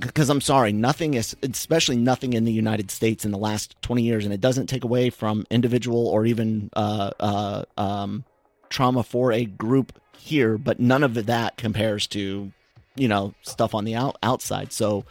because 0.01 0.31
I'm 0.31 0.41
sorry, 0.41 0.73
nothing 0.73 1.15
is, 1.15 1.37
especially 1.43 1.97
nothing 1.97 2.33
in 2.33 2.45
the 2.45 2.53
United 2.53 2.91
States 2.91 3.25
in 3.25 3.31
the 3.31 3.39
last 3.39 3.81
20 3.83 4.03
years, 4.03 4.25
and 4.25 4.33
it 4.33 4.41
doesn't 4.41 4.67
take 4.67 4.85
away 4.85 5.11
from 5.11 5.45
individual 5.51 6.07
or 6.07 6.25
even 6.25 6.71
uh, 6.75 7.11
uh, 7.19 7.65
um, 7.77 8.25
trauma 8.69 9.03
for 9.03 9.33
a 9.33 9.45
group 9.45 9.99
here, 10.17 10.57
but 10.59 10.79
none 10.79 11.03
of 11.03 11.15
that 11.27 11.57
compares 11.57 12.07
to, 12.09 12.53
you 12.95 13.09
know, 13.09 13.35
stuff 13.43 13.75
on 13.75 13.85
the 13.85 13.95
out, 13.95 14.17
outside. 14.23 14.73
So 14.73 15.05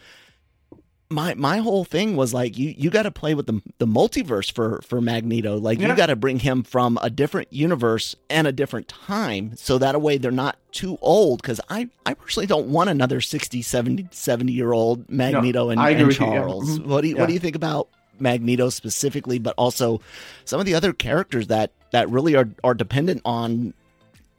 my 1.10 1.34
my 1.34 1.58
whole 1.58 1.84
thing 1.84 2.16
was 2.16 2.34
like 2.34 2.58
you 2.58 2.74
you 2.76 2.90
got 2.90 3.04
to 3.04 3.10
play 3.10 3.34
with 3.34 3.46
the 3.46 3.62
the 3.78 3.86
multiverse 3.86 4.52
for 4.52 4.80
for 4.82 5.00
Magneto. 5.00 5.56
Like 5.56 5.80
you 5.80 5.94
got 5.96 6.06
to 6.06 6.16
bring 6.16 6.38
him 6.40 6.62
from 6.62 6.98
a 7.02 7.08
different 7.08 7.50
universe 7.50 8.14
and 8.28 8.46
a 8.46 8.52
different 8.52 8.88
time 8.88 9.52
so 9.56 9.78
that 9.78 10.00
way 10.02 10.18
they're 10.18 10.30
not 10.30 10.56
too 10.72 10.98
old 11.00 11.42
cuz 11.42 11.60
I 11.70 11.88
I 12.04 12.12
personally 12.14 12.46
don't 12.46 12.68
want 12.68 12.90
another 12.90 13.20
60 13.22 13.62
70 13.62 14.08
70 14.10 14.52
year 14.52 14.72
old 14.72 15.08
Magneto 15.08 15.70
and, 15.70 15.80
I 15.80 15.90
agree 15.90 16.00
and 16.00 16.08
with 16.08 16.20
you, 16.20 16.26
yeah. 16.26 16.32
Charles. 16.40 16.78
Mhm. 16.78 16.86
What 16.86 17.00
do 17.00 17.08
you 17.08 17.14
Yeah. 17.14 17.20
what 17.22 17.26
do 17.28 17.32
you 17.32 17.38
think 17.40 17.56
about 17.56 17.88
Magneto 18.20 18.68
specifically 18.68 19.38
but 19.38 19.54
also 19.56 20.00
some 20.44 20.60
of 20.60 20.66
the 20.66 20.74
other 20.74 20.92
characters 20.92 21.46
that 21.46 21.70
that 21.92 22.10
really 22.10 22.36
are 22.36 22.50
are 22.62 22.74
dependent 22.74 23.22
on 23.24 23.72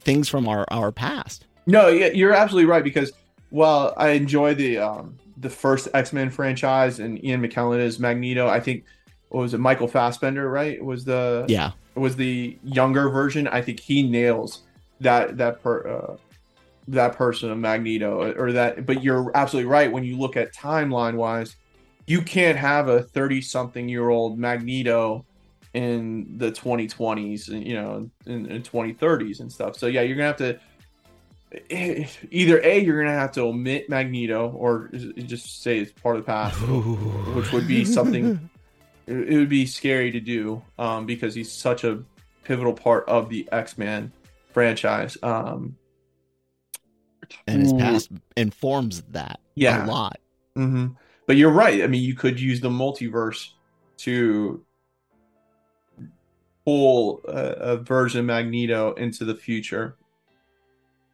things 0.02 0.28
from 0.28 0.46
our 0.46 0.64
our 0.70 0.92
past? 0.92 1.46
No, 1.66 1.88
yeah, 1.88 2.10
you're 2.14 2.32
absolutely 2.34 2.70
right 2.70 2.84
because 2.84 3.10
while 3.50 3.92
I 3.96 4.10
enjoy 4.10 4.54
the 4.54 4.78
um, 4.78 5.14
the 5.40 5.50
first 5.50 5.88
X 5.94 6.12
Men 6.12 6.30
franchise 6.30 7.00
and 7.00 7.22
Ian 7.24 7.42
McKellen 7.42 7.80
is 7.80 7.98
Magneto, 7.98 8.46
I 8.48 8.60
think 8.60 8.84
what 9.30 9.42
was 9.42 9.54
it 9.54 9.58
Michael 9.58 9.88
Fassbender, 9.88 10.48
right? 10.50 10.82
Was 10.84 11.04
the 11.04 11.46
Yeah. 11.48 11.72
was 11.94 12.16
the 12.16 12.56
younger 12.62 13.08
version. 13.08 13.48
I 13.48 13.62
think 13.62 13.80
he 13.80 14.02
nails 14.02 14.62
that 15.00 15.36
that 15.38 15.62
per 15.62 15.86
uh, 15.88 16.16
that 16.88 17.16
person 17.16 17.50
of 17.50 17.58
Magneto 17.58 18.34
or 18.36 18.52
that. 18.52 18.86
But 18.86 19.02
you're 19.02 19.30
absolutely 19.34 19.70
right 19.70 19.90
when 19.90 20.04
you 20.04 20.16
look 20.18 20.36
at 20.36 20.54
timeline 20.54 21.14
wise, 21.14 21.56
you 22.06 22.22
can't 22.22 22.58
have 22.58 22.88
a 22.88 23.02
thirty 23.02 23.40
something 23.40 23.88
year 23.88 24.08
old 24.08 24.38
Magneto 24.38 25.24
in 25.72 26.26
the 26.38 26.50
2020s 26.50 27.48
and 27.48 27.64
you 27.64 27.74
know 27.74 28.10
in, 28.26 28.46
in 28.46 28.60
2030s 28.62 29.38
and 29.38 29.50
stuff. 29.52 29.76
So 29.76 29.86
yeah, 29.86 30.02
you're 30.02 30.16
gonna 30.16 30.26
have 30.26 30.36
to 30.38 30.58
either 31.70 32.60
a 32.62 32.78
you're 32.80 33.02
gonna 33.02 33.16
have 33.18 33.32
to 33.32 33.40
omit 33.42 33.88
Magneto 33.88 34.50
or 34.50 34.88
just 34.88 35.62
say 35.62 35.78
it's 35.78 35.92
part 35.92 36.16
of 36.16 36.22
the 36.22 36.26
past, 36.26 36.58
which 37.34 37.52
would 37.52 37.66
be 37.66 37.84
something 37.84 38.50
it 39.06 39.28
it 39.32 39.36
would 39.36 39.48
be 39.48 39.66
scary 39.66 40.12
to 40.12 40.20
do 40.20 40.62
um, 40.78 41.06
because 41.06 41.34
he's 41.34 41.50
such 41.50 41.82
a 41.84 42.02
pivotal 42.44 42.72
part 42.72 43.08
of 43.08 43.28
the 43.28 43.48
X-Men 43.50 44.12
franchise. 44.52 45.16
Um, 45.22 45.76
And 47.46 47.60
his 47.62 47.72
past 47.72 48.10
informs 48.36 49.02
that 49.10 49.40
Yeah. 49.56 49.84
a 49.84 49.86
lot. 49.86 50.20
hmm 50.54 50.86
But 51.26 51.36
you're 51.36 51.50
right. 51.52 51.82
I 51.82 51.86
mean, 51.88 52.02
you 52.02 52.14
could 52.14 52.38
use 52.40 52.60
the 52.60 52.70
multiverse 52.70 53.48
to 53.98 54.64
pull 56.64 57.22
a, 57.26 57.32
a 57.32 57.76
version 57.78 58.20
of 58.20 58.26
Magneto 58.26 58.92
into 58.94 59.24
the 59.24 59.34
future. 59.34 59.96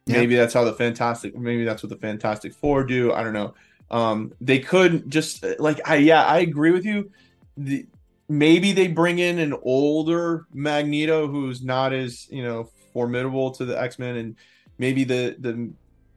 Yeah. 0.07 0.17
Maybe 0.17 0.35
that's 0.35 0.53
how 0.53 0.63
the 0.63 0.73
Fantastic. 0.73 1.37
Maybe 1.37 1.65
that's 1.65 1.83
what 1.83 1.89
the 1.89 1.97
Fantastic 1.97 2.53
Four 2.53 2.83
do. 2.85 3.13
I 3.13 3.23
don't 3.23 3.33
know. 3.33 3.53
Um, 3.91 4.33
they 4.41 4.59
could 4.59 5.09
just 5.09 5.45
like 5.59 5.79
I 5.87 5.95
yeah 5.97 6.23
I 6.25 6.39
agree 6.39 6.71
with 6.71 6.85
you. 6.85 7.11
The, 7.57 7.85
maybe 8.29 8.71
they 8.71 8.87
bring 8.87 9.19
in 9.19 9.39
an 9.39 9.53
older 9.63 10.45
Magneto 10.53 11.27
who's 11.27 11.61
not 11.61 11.93
as 11.93 12.29
you 12.29 12.43
know 12.43 12.69
formidable 12.93 13.51
to 13.51 13.65
the 13.65 13.79
X 13.79 13.99
Men, 13.99 14.15
and 14.15 14.35
maybe 14.77 15.03
the 15.03 15.35
the 15.39 15.69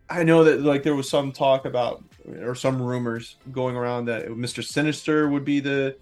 I 0.09 0.23
know 0.23 0.45
that 0.45 0.63
like 0.63 0.83
there 0.83 0.95
was 0.95 1.09
some 1.09 1.33
talk 1.33 1.65
about 1.65 2.05
or 2.41 2.55
some 2.55 2.81
rumors 2.81 3.37
going 3.51 3.77
around 3.77 4.07
that 4.07 4.31
Mister 4.37 4.63
Sinister 4.63 5.29
would 5.29 5.45
be 5.45 5.61
the 5.61 5.97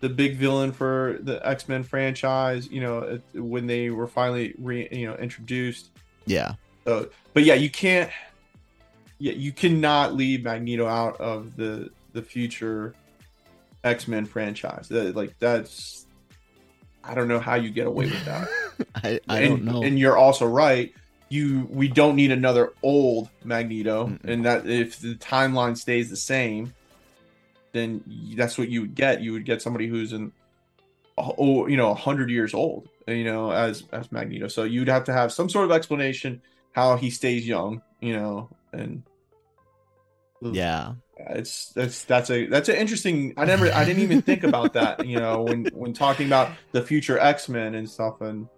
the 0.00 0.08
big 0.08 0.36
villain 0.36 0.72
for 0.72 1.18
the 1.22 1.46
X 1.46 1.68
Men 1.68 1.82
franchise. 1.84 2.68
You 2.70 2.80
know 2.82 3.20
when 3.34 3.66
they 3.66 3.90
were 3.90 4.06
finally 4.06 4.54
re, 4.58 4.88
you 4.90 5.06
know 5.06 5.16
introduced. 5.16 5.90
Yeah. 6.26 6.54
So, 6.84 7.10
but 7.34 7.44
yeah, 7.44 7.54
you 7.54 7.70
can't. 7.70 8.10
Yeah, 9.18 9.32
you 9.32 9.52
cannot 9.52 10.14
leave 10.14 10.44
Magneto 10.44 10.86
out 10.86 11.20
of 11.20 11.56
the 11.56 11.90
the 12.12 12.22
future 12.22 12.94
X 13.84 14.08
Men 14.08 14.24
franchise. 14.26 14.88
That, 14.88 15.14
like 15.16 15.38
that's, 15.38 16.06
I 17.04 17.14
don't 17.14 17.28
know 17.28 17.40
how 17.40 17.54
you 17.54 17.70
get 17.70 17.86
away 17.86 18.06
with 18.06 18.24
that. 18.24 18.48
I, 18.96 19.20
I 19.28 19.40
and, 19.40 19.48
don't 19.48 19.64
know. 19.64 19.82
And 19.82 19.98
you're 19.98 20.16
also 20.16 20.46
right. 20.46 20.94
You 21.28 21.68
we 21.70 21.86
don't 21.86 22.16
need 22.16 22.32
another 22.32 22.72
old 22.82 23.28
Magneto, 23.44 24.08
Mm-mm. 24.08 24.24
and 24.24 24.44
that 24.44 24.66
if 24.66 24.98
the 24.98 25.14
timeline 25.14 25.76
stays 25.76 26.10
the 26.10 26.16
same, 26.16 26.74
then 27.72 28.02
that's 28.36 28.58
what 28.58 28.68
you 28.68 28.80
would 28.80 28.94
get. 28.94 29.20
You 29.20 29.32
would 29.32 29.44
get 29.44 29.62
somebody 29.62 29.86
who's 29.86 30.12
in, 30.12 30.32
oh, 31.16 31.68
you 31.68 31.76
know, 31.76 31.94
hundred 31.94 32.30
years 32.30 32.52
old, 32.52 32.88
you 33.06 33.22
know, 33.22 33.52
as 33.52 33.84
as 33.92 34.10
Magneto. 34.10 34.48
So 34.48 34.64
you'd 34.64 34.88
have 34.88 35.04
to 35.04 35.12
have 35.12 35.32
some 35.32 35.48
sort 35.48 35.66
of 35.66 35.70
explanation 35.70 36.42
how 36.72 36.96
he 36.96 37.10
stays 37.10 37.46
young, 37.46 37.82
you 38.00 38.14
know, 38.14 38.48
and 38.72 39.02
yeah. 40.42 40.94
it's 41.18 41.72
that's 41.72 42.04
that's 42.04 42.30
a 42.30 42.46
that's 42.46 42.68
an 42.68 42.76
interesting. 42.76 43.34
I 43.36 43.44
never 43.44 43.72
I 43.72 43.84
didn't 43.84 44.02
even 44.02 44.22
think 44.22 44.44
about 44.44 44.72
that, 44.74 45.04
you 45.06 45.18
know, 45.18 45.42
when 45.42 45.66
when 45.66 45.92
talking 45.92 46.26
about 46.26 46.50
the 46.72 46.82
future 46.82 47.18
X 47.18 47.48
Men 47.48 47.74
and 47.74 47.88
stuff, 47.88 48.20
and 48.20 48.48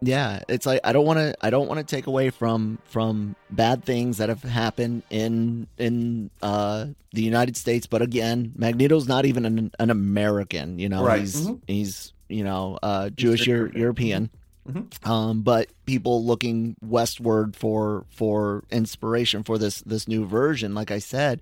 Yeah, 0.00 0.40
it's 0.48 0.66
like 0.66 0.80
I 0.84 0.92
don't 0.92 1.06
want 1.06 1.18
to 1.18 1.34
I 1.40 1.50
don't 1.50 1.68
want 1.68 1.78
to 1.78 1.96
take 1.96 2.06
away 2.06 2.30
from 2.30 2.78
from 2.84 3.34
bad 3.50 3.84
things 3.84 4.18
that 4.18 4.28
have 4.28 4.42
happened 4.42 5.02
in 5.10 5.66
in 5.78 6.30
uh 6.42 6.86
the 7.12 7.22
United 7.22 7.56
States, 7.56 7.86
but 7.86 8.02
again, 8.02 8.52
Magneto's 8.56 9.06
not 9.08 9.26
even 9.26 9.44
an, 9.44 9.70
an 9.78 9.90
American, 9.90 10.78
you 10.78 10.88
know. 10.88 11.04
Right. 11.04 11.20
He's 11.20 11.36
Mhm. 11.40 11.60
he's, 11.66 12.12
you 12.28 12.44
know, 12.44 12.78
uh 12.82 13.10
Jewish 13.10 13.46
Euro- 13.46 13.70
European. 13.74 14.30
Mhm. 14.68 15.06
Um, 15.08 15.42
but 15.42 15.68
people 15.86 16.24
looking 16.24 16.76
westward 16.82 17.56
for 17.56 18.04
for 18.10 18.64
inspiration 18.70 19.42
for 19.42 19.58
this 19.58 19.80
this 19.82 20.06
new 20.06 20.24
version, 20.26 20.74
like 20.74 20.90
I 20.90 20.98
said, 20.98 21.40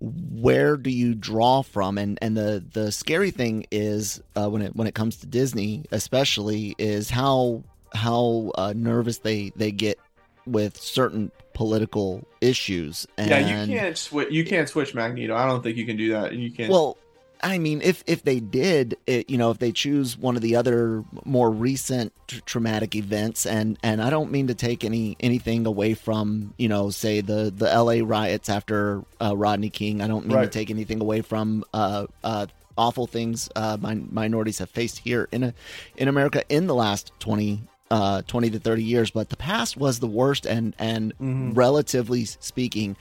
where 0.00 0.76
do 0.76 0.90
you 0.90 1.14
draw 1.14 1.62
from? 1.62 1.96
And 1.96 2.18
and 2.20 2.36
the 2.36 2.62
the 2.72 2.92
scary 2.92 3.30
thing 3.30 3.66
is 3.70 4.22
uh, 4.36 4.48
when 4.50 4.62
it 4.62 4.76
when 4.76 4.86
it 4.86 4.94
comes 4.94 5.16
to 5.18 5.26
Disney, 5.26 5.84
especially, 5.90 6.74
is 6.78 7.10
how 7.10 7.62
how 7.94 8.52
uh, 8.56 8.74
nervous 8.76 9.18
they 9.18 9.50
they 9.56 9.72
get 9.72 9.98
with 10.46 10.76
certain 10.76 11.30
political 11.54 12.26
issues. 12.40 13.06
And, 13.16 13.30
yeah, 13.30 13.64
you 13.64 13.78
can't 13.78 13.96
switch. 13.96 14.30
You 14.30 14.44
can't 14.44 14.68
switch 14.68 14.94
Magneto. 14.94 15.34
I 15.34 15.46
don't 15.46 15.62
think 15.62 15.76
you 15.76 15.86
can 15.86 15.96
do 15.96 16.12
that. 16.12 16.34
You 16.34 16.50
can't. 16.50 16.70
Well, 16.70 16.98
I 17.44 17.58
mean, 17.58 17.82
if 17.82 18.02
if 18.06 18.22
they 18.22 18.40
did, 18.40 18.96
it, 19.06 19.28
you 19.28 19.36
know, 19.36 19.50
if 19.50 19.58
they 19.58 19.70
choose 19.70 20.16
one 20.16 20.34
of 20.34 20.40
the 20.42 20.56
other 20.56 21.04
more 21.26 21.50
recent 21.50 22.14
tr- 22.26 22.40
traumatic 22.46 22.94
events, 22.96 23.44
and 23.44 23.78
and 23.82 24.00
I 24.00 24.08
don't 24.08 24.32
mean 24.32 24.46
to 24.46 24.54
take 24.54 24.82
any 24.82 25.16
anything 25.20 25.66
away 25.66 25.92
from 25.92 26.54
you 26.56 26.68
know, 26.68 26.88
say 26.88 27.20
the 27.20 27.52
the 27.54 27.70
L.A. 27.70 28.00
riots 28.00 28.48
after 28.48 29.02
uh, 29.20 29.36
Rodney 29.36 29.68
King. 29.68 30.00
I 30.00 30.08
don't 30.08 30.26
mean 30.26 30.38
to 30.38 30.50
take 30.50 30.70
anything 30.70 31.02
away 31.02 31.20
from 31.20 31.64
uh, 31.74 32.06
uh, 32.24 32.46
awful 32.78 33.06
things 33.06 33.50
uh, 33.54 33.76
min- 33.78 34.08
minorities 34.10 34.58
have 34.58 34.70
faced 34.70 34.98
here 34.98 35.28
in 35.30 35.42
a, 35.44 35.54
in 35.96 36.08
America 36.08 36.42
in 36.48 36.66
the 36.66 36.74
last 36.74 37.12
twenty. 37.18 37.60
Uh, 37.90 38.22
20 38.22 38.50
to 38.50 38.58
30 38.58 38.82
years 38.82 39.10
but 39.10 39.28
the 39.28 39.36
past 39.36 39.76
was 39.76 40.00
the 40.00 40.06
worst 40.06 40.46
and 40.46 40.74
and 40.78 41.12
relatively 41.54 42.24
speaking 42.24 42.96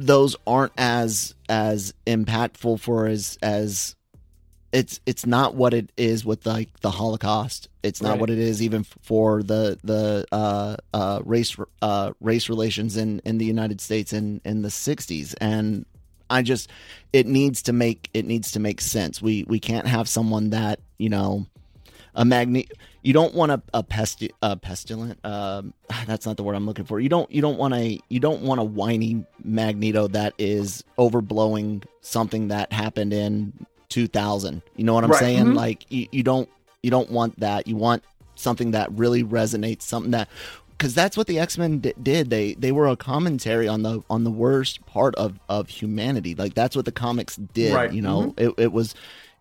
those 0.00 0.34
aren't 0.46 0.72
as 0.78 1.34
as 1.48 1.92
impactful 2.06 2.80
for 2.80 3.06
as 3.06 3.38
as 3.42 3.94
it's 4.72 5.00
it's 5.04 5.26
not 5.26 5.54
what 5.54 5.74
it 5.74 5.90
is 5.96 6.24
with 6.24 6.46
like 6.46 6.80
the 6.80 6.90
Holocaust. 6.90 7.68
It's 7.82 8.00
not 8.00 8.12
Right. 8.12 8.20
what 8.20 8.30
it 8.30 8.38
is 8.38 8.62
even 8.62 8.84
for 8.84 9.42
the 9.42 9.78
the 9.84 10.26
uh, 10.32 10.76
uh, 10.94 11.20
race 11.24 11.56
uh, 11.82 12.12
race 12.20 12.48
relations 12.48 12.96
in 12.96 13.20
in 13.24 13.38
the 13.38 13.44
United 13.44 13.80
States 13.80 14.12
in 14.12 14.40
in 14.44 14.62
the 14.62 14.68
'60s. 14.68 15.34
And 15.40 15.84
I 16.30 16.42
just 16.42 16.70
it 17.12 17.26
needs 17.26 17.62
to 17.62 17.72
make 17.72 18.08
it 18.14 18.24
needs 18.24 18.52
to 18.52 18.60
make 18.60 18.80
sense. 18.80 19.20
We 19.20 19.44
we 19.48 19.58
can't 19.58 19.88
have 19.88 20.08
someone 20.08 20.50
that 20.50 20.78
you 20.98 21.08
know 21.08 21.46
a 22.20 22.24
magni 22.24 22.68
you 23.02 23.12
don't 23.12 23.34
want 23.34 23.50
a, 23.50 23.60
a 23.74 23.82
pesti- 23.82 24.30
a 24.42 24.54
pestilent 24.56 25.18
um 25.24 25.72
that's 26.06 26.26
not 26.26 26.36
the 26.36 26.42
word 26.44 26.54
i'm 26.54 26.66
looking 26.66 26.84
for. 26.84 27.00
You 27.00 27.08
don't 27.08 27.30
you 27.32 27.40
don't 27.42 27.58
want 27.58 27.74
a 27.74 27.98
you 28.08 28.20
don't 28.20 28.42
want 28.42 28.60
a 28.60 28.64
whiny 28.64 29.24
magneto 29.42 30.06
that 30.08 30.34
is 30.38 30.84
overblowing 30.98 31.82
something 32.02 32.48
that 32.48 32.72
happened 32.72 33.12
in 33.12 33.52
2000 33.88 34.62
you 34.76 34.84
know 34.84 34.94
what 34.94 35.04
i'm 35.04 35.10
Right. 35.10 35.18
saying? 35.20 35.44
Mhm. 35.46 35.54
like 35.56 35.86
you, 35.90 36.06
you 36.12 36.22
don't 36.22 36.48
you 36.82 36.90
don't 36.90 37.10
want 37.10 37.38
that. 37.40 37.66
You 37.66 37.76
want 37.76 38.02
something 38.36 38.70
that 38.70 38.90
really 38.92 39.22
resonates 39.22 39.82
something 39.82 40.12
that 40.12 40.28
because 40.70 40.94
that's 40.94 41.14
what 41.14 41.26
the 41.26 41.38
x-men 41.38 41.80
d- 41.80 41.92
did. 42.02 42.30
They 42.30 42.54
they 42.54 42.72
were 42.72 42.88
a 42.88 42.96
commentary 42.96 43.68
on 43.68 43.82
the 43.82 44.02
on 44.08 44.24
the 44.24 44.30
worst 44.30 44.84
part 44.86 45.14
of 45.16 45.38
of 45.48 45.68
humanity. 45.68 46.34
Like 46.34 46.54
that's 46.54 46.74
what 46.74 46.86
the 46.86 46.92
comics 46.92 47.36
did 47.36 47.74
Right. 47.74 47.92
you 47.92 48.00
know? 48.00 48.32
It, 48.38 48.54
it 48.56 48.72
was 48.72 48.94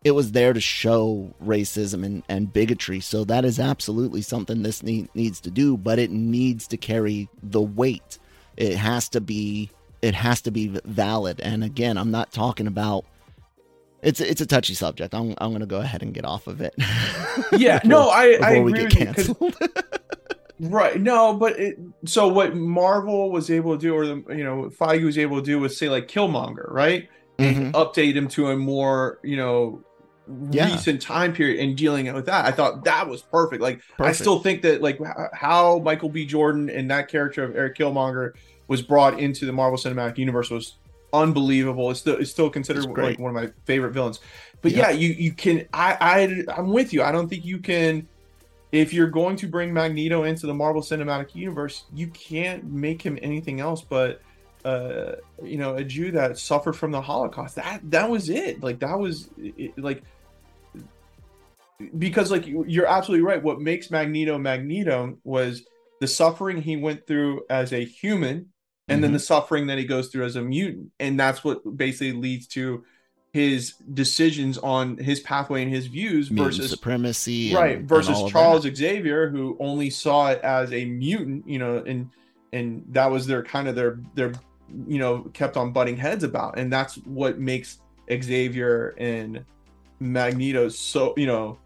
it 0.03 0.11
was 0.11 0.31
there 0.31 0.53
to 0.53 0.61
show 0.61 1.33
racism 1.43 2.05
and, 2.05 2.23
and 2.29 2.53
bigotry. 2.53 2.99
So 3.01 3.23
that 3.25 3.43
is 3.43 3.59
absolutely 3.59 4.21
something 4.21 4.63
this 4.63 4.81
need, 4.81 5.09
needs 5.13 5.41
to 5.41 5.51
do, 5.51 5.75
but 5.75 5.99
it 5.99 6.09
needs 6.11 6.67
to 6.69 6.77
carry 6.77 7.27
the 7.43 7.61
weight. 7.61 8.17
It 8.55 8.75
has 8.77 9.09
to 9.09 9.21
be 9.21 9.69
it 10.01 10.13
has 10.15 10.41
to 10.43 10.51
be 10.51 10.67
valid. 10.85 11.41
And 11.41 11.63
again, 11.63 11.97
I'm 11.97 12.11
not 12.11 12.31
talking 12.31 12.67
about 12.67 13.03
it's 14.01 14.21
it's 14.21 14.39
a 14.39 14.45
touchy 14.45 14.73
subject. 14.73 15.13
I'm 15.13 15.33
I'm 15.39 15.49
going 15.49 15.59
to 15.59 15.65
go 15.65 15.79
ahead 15.81 16.01
and 16.01 16.13
get 16.13 16.23
off 16.23 16.47
of 16.47 16.61
it. 16.61 16.73
yeah, 17.57 17.79
Before- 17.79 17.89
no, 17.89 18.09
I, 18.09 18.37
I 18.41 18.51
agree 18.51 18.53
get 18.53 18.63
with 18.63 18.75
you 18.77 18.87
'cause- 18.87 19.15
canceled. 19.27 19.55
Right. 20.61 20.99
No, 20.99 21.33
but 21.35 21.57
it, 21.57 21.79
so 22.03 22.27
what 22.27 22.53
Marvel 22.53 23.31
was 23.31 23.49
able 23.49 23.77
to 23.77 23.81
do, 23.81 23.93
or 23.95 24.05
the 24.05 24.15
you 24.35 24.43
know 24.43 24.69
Feige 24.77 25.05
was 25.05 25.17
able 25.17 25.37
to 25.37 25.41
do, 25.41 25.57
was 25.57 25.77
say 25.77 25.87
like 25.87 26.09
Killmonger, 26.09 26.69
right? 26.69 27.07
And 27.37 27.55
Mhm. 27.57 27.71
update 27.71 28.13
him 28.15 28.27
to 28.29 28.47
a 28.49 28.57
more 28.57 29.19
you 29.23 29.37
know 29.37 29.81
Yeah. 30.51 30.71
recent 30.71 31.01
time 31.01 31.33
period 31.33 31.59
and 31.59 31.75
dealing 31.77 32.11
with 32.13 32.25
that. 32.27 32.45
I 32.45 32.51
thought 32.51 32.83
that 32.85 33.07
was 33.07 33.21
perfect. 33.21 33.61
Like 33.61 33.81
I 33.99 34.11
still 34.11 34.39
think 34.39 34.61
that 34.61 34.81
like 34.81 34.99
how 35.33 35.79
Michael 35.79 36.09
B. 36.09 36.25
Jordan 36.25 36.69
and 36.69 36.89
that 36.91 37.07
character 37.07 37.43
of 37.43 37.55
Eric 37.55 37.77
Killmonger 37.77 38.33
was 38.67 38.81
brought 38.81 39.19
into 39.19 39.45
the 39.45 39.51
Marvel 39.51 39.77
Cinematic 39.77 40.17
Universe 40.17 40.49
was 40.51 40.75
unbelievable. 41.13 41.89
It's 41.91 41.99
still 41.99 42.17
it's 42.17 42.29
still 42.29 42.49
considered 42.49 42.85
It's 42.85 42.97
like 42.97 43.19
one 43.19 43.35
of 43.35 43.41
my 43.41 43.51
favorite 43.65 43.91
villains. 43.91 44.19
But 44.61 44.71
Yeah. 44.71 44.89
yeah, 44.89 44.91
you 44.91 45.09
you 45.09 45.31
can 45.31 45.67
I 45.73 45.97
I 45.99 46.53
I'm 46.57 46.67
with 46.69 46.93
you. 46.93 47.01
I 47.01 47.11
don't 47.11 47.27
think 47.27 47.45
you 47.45 47.57
can 47.59 48.07
if 48.71 48.93
you're 48.93 49.07
going 49.07 49.35
to 49.37 49.47
bring 49.47 49.73
Magneto 49.73 50.23
into 50.23 50.45
the 50.45 50.53
Marvel 50.53 50.83
Cinematic 50.83 51.33
Universe, 51.33 51.85
you 51.91 52.07
can't 52.07 52.63
make 52.65 53.01
him 53.01 53.17
anything 53.21 53.59
else 53.59 53.81
but 53.81 54.21
uh 54.65 55.13
you 55.41 55.57
know 55.57 55.75
a 55.75 55.83
Jew 55.83 56.11
that 56.11 56.37
suffered 56.37 56.73
from 56.73 56.91
the 56.91 57.01
Holocaust. 57.01 57.55
That 57.55 57.79
that 57.85 58.09
was 58.09 58.29
it. 58.29 58.61
Like 58.61 58.79
that 58.79 58.99
was 58.99 59.29
it, 59.37 59.77
like 59.79 60.03
because 61.97 62.31
like 62.31 62.45
you- 62.47 62.65
you're 62.67 62.87
absolutely 62.87 63.25
right. 63.25 63.41
What 63.41 63.59
makes 63.59 63.91
Magneto 63.91 64.37
Magneto 64.37 65.17
was 65.23 65.63
the 66.01 66.07
suffering 66.07 66.61
he 66.61 66.77
went 66.77 67.07
through 67.07 67.43
as 67.49 67.73
a 67.73 67.83
human, 67.83 68.47
and 68.87 69.03
then 69.03 69.09
mm-hmm. 69.09 69.13
the 69.13 69.19
suffering 69.19 69.67
that 69.67 69.77
he 69.77 69.85
goes 69.85 70.07
through 70.09 70.25
as 70.25 70.35
a 70.35 70.41
mutant, 70.41 70.91
and 70.99 71.19
that's 71.19 71.43
what 71.43 71.77
basically 71.77 72.13
leads 72.13 72.47
to 72.47 72.83
his 73.31 73.73
decisions 73.93 74.57
on 74.57 74.97
his 74.97 75.19
pathway 75.19 75.61
and 75.61 75.71
his 75.71 75.85
views 75.85 76.31
Mutant 76.31 76.57
versus 76.57 76.71
supremacy, 76.71 77.53
right 77.53 77.77
and- 77.77 77.87
versus 77.87 78.19
and 78.19 78.29
Charles 78.31 78.63
that. 78.63 78.75
Xavier 78.75 79.29
who 79.29 79.55
only 79.59 79.89
saw 79.89 80.31
it 80.31 80.41
as 80.41 80.73
a 80.73 80.85
mutant 80.85 81.47
you 81.47 81.59
know 81.59 81.77
and 81.85 82.09
and 82.53 82.83
that 82.89 83.11
was 83.11 83.27
their 83.27 83.43
kind 83.43 83.67
of 83.67 83.75
their 83.75 83.99
their 84.15 84.33
you 84.87 84.97
know 84.97 85.29
kept 85.33 85.57
on 85.57 85.71
butting 85.71 85.95
heads 85.95 86.23
about 86.23 86.57
and 86.57 86.73
that's 86.73 86.95
what 87.05 87.39
makes 87.39 87.81
Xavier 88.11 88.95
and 88.97 89.45
Magneto 89.99 90.67
so 90.67 91.13
you 91.15 91.27
know 91.27 91.59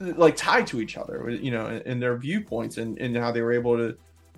like 0.00 0.36
tied 0.36 0.66
to 0.66 0.80
each 0.80 0.96
other 0.96 1.30
you 1.30 1.50
know 1.50 1.66
in, 1.66 1.80
in 1.82 2.00
their 2.00 2.16
viewpoints 2.16 2.76
and 2.76 2.98
and 2.98 3.16
how 3.16 3.32
they 3.32 3.40
were 3.40 3.52
able 3.52 3.76
to 3.76 3.96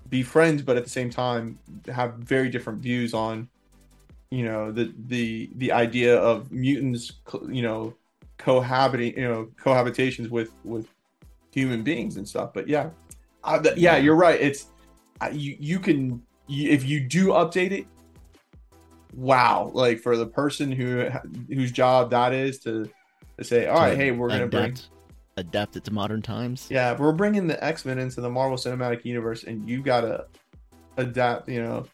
be 0.09 0.23
friends 0.23 0.63
but 0.63 0.77
at 0.77 0.85
the 0.85 0.91
same 0.91 1.11
time 1.11 1.59
have 1.93 2.15
very 2.15 2.49
different 2.49 2.81
views 2.81 3.13
on 3.13 3.49
you 4.31 4.45
know 4.45 4.71
the 4.71 4.93
the 5.09 5.51
the 5.57 5.73
idea 5.73 6.17
of 6.17 6.51
mutants 6.53 7.13
you 7.49 7.63
know 7.63 7.95
cohabiting 8.39 9.17
you 9.17 9.29
know 9.29 9.49
cohabitations 9.63 10.31
with 10.31 10.51
with 10.65 10.87
human 11.53 11.83
beings 11.83 12.17
and 12.17 12.29
stuff. 12.29 12.53
But 12.53 12.69
yeah 12.69 12.91
th- 13.63 13.77
yeah 13.77 13.97
you're 13.97 14.17
right. 14.17 14.41
It's 14.41 14.67
you 15.31 15.57
you 15.59 15.79
can 15.79 16.23
you, 16.49 16.71
if 16.71 16.85
you 16.85 17.01
do 17.01 17.29
update 17.29 17.71
it 17.71 17.87
wow. 19.15 19.71
Like 19.73 20.01
for 20.01 20.17
the 20.17 20.27
person 20.27 20.73
who 20.73 21.09
whose 21.49 21.71
job 21.71 22.11
that 22.11 22.33
is 22.33 22.59
to, 22.61 22.91
to 23.39 23.45
say 23.45 23.67
all 23.67 23.77
right 23.77 23.97
hey 23.97 24.11
we're 24.11 24.29
gonna 24.29 24.47
bring 24.47 24.77
adapt, 25.37 25.77
it 25.77 25.85
to 25.85 25.93
modern 25.93 26.23
times. 26.23 26.67
yeah 26.71 26.97
we're 26.99 27.13
bringing 27.13 27.47
the 27.47 27.63
x-men 27.65 27.99
into 27.99 28.21
the 28.21 28.29
marvel 28.31 28.57
cinematic 28.57 29.05
universe 29.05 29.45
and 29.45 29.69
you 29.69 29.83
gotta 29.83 30.27
adapt 30.97 31.49
you 31.49 31.63
know 31.63 31.85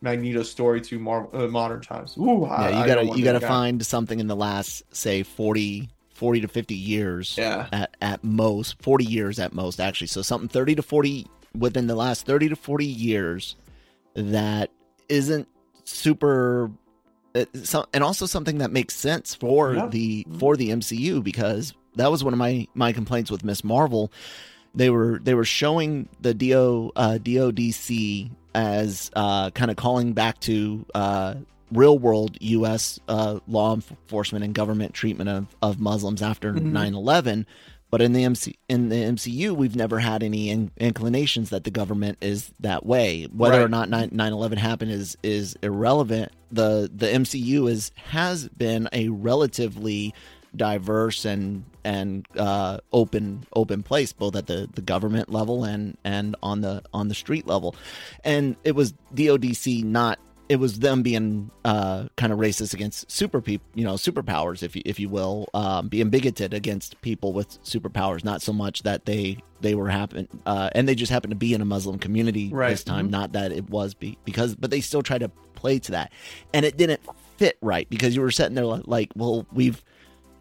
magneto's 0.00 0.50
story 0.50 0.80
to 0.80 0.98
Marvel, 0.98 1.30
uh, 1.44 1.46
modern 1.46 1.80
times 1.80 2.16
Ooh, 2.18 2.44
I- 2.44 2.70
yeah, 2.70 2.80
you 2.80 2.86
gotta 2.86 3.18
you 3.18 3.24
gotta 3.24 3.38
guy. 3.40 3.46
find 3.48 3.84
something 3.86 4.18
in 4.18 4.26
the 4.26 4.36
last 4.36 4.82
say 4.94 5.22
40, 5.22 5.88
40 6.14 6.40
to 6.40 6.48
fifty 6.48 6.74
years. 6.74 7.36
Yeah. 7.38 7.68
At 7.72 7.96
at 8.02 8.24
most 8.24 8.80
forty 8.82 9.04
years 9.04 9.38
at 9.38 9.52
most 9.52 9.78
actually. 9.80 10.06
So 10.08 10.20
something 10.22 10.48
thirty 10.48 10.74
to 10.74 10.82
forty 10.82 11.26
within 11.56 11.86
the 11.86 11.94
last 11.94 12.26
thirty 12.26 12.48
to 12.48 12.56
forty 12.56 12.86
years 12.86 13.56
that 14.14 14.70
isn't 15.08 15.46
super. 15.84 16.70
uh, 17.34 17.44
So, 17.62 17.86
and 17.94 18.02
also 18.04 18.26
something 18.26 18.58
that 18.58 18.70
makes 18.72 18.94
sense 18.96 19.34
for 19.34 19.74
Yeah. 19.74 19.86
the 19.88 20.26
for 20.38 20.56
the 20.56 20.70
MCU 20.70 21.22
because 21.22 21.72
that 22.00 22.10
was 22.10 22.24
one 22.24 22.32
of 22.32 22.38
my 22.38 22.66
my 22.74 22.92
complaints 22.92 23.30
with 23.30 23.44
Miss 23.44 23.62
Marvel. 23.64 24.10
They 24.74 24.90
were 24.90 25.20
they 25.22 25.34
were 25.34 25.44
showing 25.44 26.08
the 26.20 26.34
Do 26.34 26.92
uh, 26.96 27.18
DODC 27.22 28.30
as 28.54 29.10
uh, 29.14 29.50
kind 29.50 29.70
of 29.70 29.76
calling 29.76 30.12
back 30.12 30.38
to 30.40 30.84
uh, 30.94 31.34
real 31.72 31.98
world 31.98 32.36
U.S. 32.40 32.98
Uh, 33.08 33.40
law 33.48 33.74
enforcement 33.74 34.44
and 34.44 34.54
government 34.54 34.94
treatment 34.94 35.28
of, 35.30 35.46
of 35.62 35.78
Muslims 35.80 36.22
after 36.22 36.52
Mhm. 36.52 36.72
9/11. 36.72 37.46
But 37.90 38.00
in 38.00 38.12
the 38.12 38.22
MC 38.22 38.56
in 38.68 38.88
the 38.88 38.94
MCU, 38.96 39.52
we've 39.56 39.74
never 39.74 39.98
had 39.98 40.22
any 40.22 40.48
in- 40.50 40.70
inclinations 40.76 41.50
that 41.50 41.64
the 41.64 41.72
government 41.72 42.18
is 42.20 42.52
that 42.60 42.86
way. 42.86 43.24
Whether 43.32 43.58
or 43.58 43.66
Right. 43.66 43.88
not 43.88 44.12
9 44.12 44.32
11 44.32 44.58
happened 44.58 44.92
is 44.92 45.16
is 45.24 45.56
irrelevant. 45.62 46.30
The 46.52 46.88
the 46.94 47.06
MCU 47.12 47.66
is 47.68 47.90
has 47.96 48.48
been 48.48 48.88
a 48.92 49.08
relatively 49.08 50.14
diverse 50.54 51.24
and 51.24 51.64
and 51.84 52.26
uh, 52.36 52.78
open 52.92 53.44
open 53.54 53.82
place 53.82 54.12
both 54.12 54.36
at 54.36 54.46
the, 54.46 54.68
the 54.74 54.82
government 54.82 55.30
level 55.30 55.64
and 55.64 55.96
and 56.04 56.36
on 56.42 56.60
the 56.60 56.82
on 56.92 57.08
the 57.08 57.14
street 57.14 57.46
level 57.46 57.74
and 58.24 58.56
it 58.64 58.74
was 58.74 58.92
DODC 59.14 59.84
not 59.84 60.18
it 60.48 60.56
was 60.58 60.80
them 60.80 61.02
being 61.02 61.48
uh, 61.64 62.06
kind 62.16 62.32
of 62.32 62.38
racist 62.40 62.74
against 62.74 63.08
super 63.08 63.40
people, 63.40 63.64
you 63.76 63.84
know, 63.84 63.92
superpowers, 63.94 64.64
if 64.64 64.74
you, 64.74 64.82
if 64.84 64.98
you 64.98 65.08
will, 65.08 65.48
um, 65.54 65.86
being 65.86 66.10
bigoted 66.10 66.52
against 66.52 67.00
people 67.02 67.32
with 67.32 67.62
superpowers. 67.62 68.24
Not 68.24 68.42
so 68.42 68.52
much 68.52 68.82
that 68.82 69.04
they 69.04 69.38
they 69.60 69.76
were 69.76 69.88
happen, 69.88 70.26
uh, 70.46 70.68
and 70.72 70.88
they 70.88 70.96
just 70.96 71.12
happened 71.12 71.30
to 71.30 71.36
be 71.36 71.54
in 71.54 71.60
a 71.60 71.64
Muslim 71.64 72.00
community 72.00 72.48
Right. 72.48 72.70
this 72.70 72.82
time. 72.82 73.06
Mhm. 73.06 73.10
Not 73.12 73.32
that 73.34 73.52
it 73.52 73.70
was 73.70 73.94
be, 73.94 74.18
because, 74.24 74.56
but 74.56 74.72
they 74.72 74.80
still 74.80 75.02
tried 75.04 75.20
to 75.20 75.28
play 75.54 75.78
to 75.78 75.92
that, 75.92 76.10
and 76.52 76.66
it 76.66 76.76
didn't 76.76 77.00
fit 77.36 77.56
right 77.62 77.88
because 77.88 78.16
you 78.16 78.20
were 78.20 78.32
sitting 78.32 78.56
there 78.56 78.66
li- 78.66 78.82
like, 78.86 79.10
well, 79.14 79.46
we've 79.52 79.84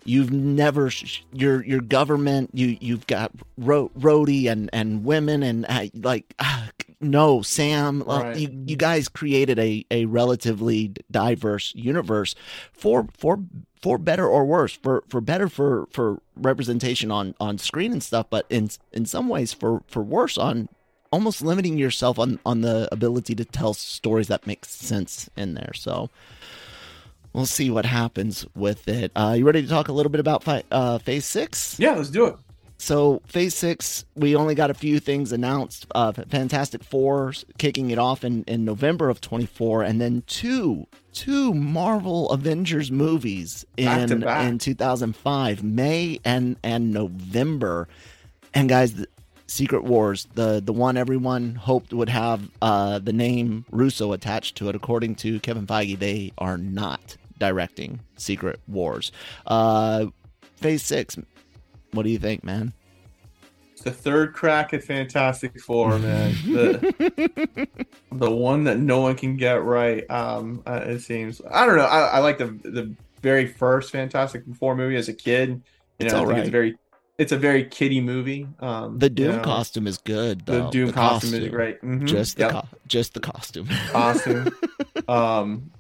you've 0.09 0.31
never 0.31 0.89
sh- 0.89 1.21
your 1.31 1.63
your 1.65 1.81
government 1.81 2.49
you 2.53 2.77
you've 2.81 3.05
got 3.07 3.31
ro- 3.57 3.91
Rhodey 3.97 4.49
and 4.51 4.69
and 4.73 5.03
women 5.05 5.43
and 5.43 5.65
uh, 5.69 5.85
like 5.93 6.33
ah, 6.39 6.69
no 6.99 7.41
sam 7.41 8.01
uh, 8.01 8.23
Right. 8.23 8.37
you 8.37 8.63
you 8.65 8.75
guys 8.75 9.07
created 9.07 9.59
a 9.59 9.85
a 9.91 10.05
relatively 10.05 10.93
diverse 11.11 11.73
universe 11.75 12.33
for 12.73 13.07
for 13.17 13.39
for 13.81 13.97
better 13.97 14.27
or 14.27 14.45
worse 14.45 14.73
for 14.73 15.03
for 15.09 15.21
better 15.21 15.47
for 15.47 15.87
for 15.91 16.21
representation 16.35 17.11
on 17.11 17.35
on 17.39 17.57
screen 17.57 17.91
and 17.91 18.03
stuff 18.03 18.25
but 18.29 18.45
in 18.49 18.69
in 18.91 19.05
some 19.05 19.29
ways 19.29 19.53
for 19.53 19.83
for 19.87 20.01
worse 20.01 20.37
on 20.37 20.67
almost 21.11 21.41
limiting 21.41 21.77
yourself 21.77 22.19
on 22.19 22.39
on 22.45 22.61
the 22.61 22.87
ability 22.91 23.33
to 23.35 23.45
tell 23.45 23.73
stories 23.73 24.27
that 24.27 24.45
make 24.45 24.65
sense 24.65 25.29
in 25.37 25.53
there 25.53 25.71
so 25.73 26.09
we'll 27.33 27.45
see 27.45 27.69
what 27.69 27.85
happens 27.85 28.45
with 28.55 28.87
it. 28.87 29.11
Uh, 29.15 29.35
you 29.37 29.45
ready 29.45 29.61
to 29.61 29.67
talk 29.67 29.87
a 29.87 29.93
little 29.93 30.11
bit 30.11 30.19
about 30.19 30.43
fi- 30.43 30.63
uh, 30.71 30.97
Phase 30.99 31.25
Six? 31.25 31.77
Yeah, 31.79 31.93
let's 31.93 32.09
do 32.09 32.25
it. 32.25 32.35
So 32.81 33.21
Phase 33.25 33.55
Six, 33.55 34.05
we 34.15 34.35
only 34.37 34.55
got 34.55 34.71
a 34.71 34.73
few 34.73 34.99
things 34.99 35.33
announced. 35.33 35.85
Uh, 35.93 36.13
Fantastic 36.13 36.81
Four 36.83 37.33
kicking 37.57 37.91
it 37.91 37.99
off 37.99 38.23
in, 38.23 38.43
in 38.45 38.63
November 38.63 39.09
of 39.09 39.19
24, 39.19 39.83
and 39.83 39.99
then 39.99 40.23
two 40.27 40.87
two 41.11 41.53
Marvel 41.53 42.29
Avengers 42.29 42.91
movies 42.91 43.65
Back 43.77 44.09
in 44.11 44.23
in 44.23 44.57
2005, 44.59 45.63
May 45.63 46.19
and 46.23 46.55
and 46.63 46.93
November. 46.93 47.89
And 48.53 48.69
guys, 48.69 48.93
the 48.93 49.07
Secret 49.47 49.83
Wars, 49.83 50.27
the 50.35 50.61
the 50.63 50.71
one 50.71 50.95
everyone 50.95 51.55
hoped 51.55 51.91
would 51.91 52.09
have 52.09 52.49
uh, 52.61 52.99
the 52.99 53.11
name 53.13 53.65
Russo 53.71 54.13
attached 54.13 54.55
to 54.57 54.69
it, 54.69 54.75
according 54.75 55.15
to 55.15 55.39
Kevin 55.41 55.67
Feige, 55.67 55.99
they 55.99 56.31
are 56.37 56.57
not 56.57 57.17
directing 57.39 57.99
Secret 58.17 58.59
Wars. 58.67 59.11
Uh, 59.47 60.07
phase 60.57 60.83
six. 60.83 61.17
What 61.91 62.03
do 62.03 62.09
you 62.09 62.19
think, 62.19 62.43
man? 62.43 62.73
It's 63.73 63.81
the 63.81 63.91
third 63.91 64.33
crack 64.33 64.73
at 64.73 64.83
Fantastic 64.83 65.59
Four, 65.61 65.97
man. 65.99 66.33
The, 66.45 67.67
the 68.11 68.29
one 68.29 68.65
that 68.65 68.77
no 68.77 68.99
one 68.99 69.15
can 69.15 69.37
get 69.37 69.63
right. 69.63 70.03
Um, 70.11 70.61
uh, 70.67 70.81
it 70.85 70.99
seems. 70.99 71.41
I 71.49 71.65
don't 71.65 71.77
know. 71.77 71.85
I, 71.85 71.99
I 72.07 72.19
like 72.19 72.37
the 72.37 72.47
the 72.47 72.93
very 73.21 73.47
first 73.47 73.91
Fantastic 73.91 74.43
Four 74.59 74.75
movie 74.75 74.97
as 74.97 75.07
a 75.07 75.13
kid. 75.13 75.49
You 75.49 75.61
It's 75.99 76.13
know, 76.13 76.19
I 76.19 76.21
all 76.21 76.25
think 76.27 76.33
right. 76.35 76.41
it's 76.41 76.49
very, 76.49 76.77
it's 77.17 77.31
a 77.31 77.37
very 77.37 77.63
kiddie 77.65 78.01
movie. 78.01 78.47
Um, 78.59 78.97
The 78.99 79.07
you 79.07 79.15
Doom 79.15 79.35
know, 79.37 79.41
costume 79.43 79.87
is 79.87 79.97
good. 79.97 80.45
The 80.45 80.51
Though. 80.51 80.71
Doom 80.71 80.91
costume, 80.91 81.41
is 81.41 81.49
great. 81.49 81.81
Mhm. 81.81 82.05
Just 82.05 82.35
the 82.37 82.43
Yep. 82.43 82.51
co- 82.51 82.67
just 82.87 83.13
the 83.13 83.19
costume. 83.21 83.67
costume. 83.91 84.49
um, 85.07 85.71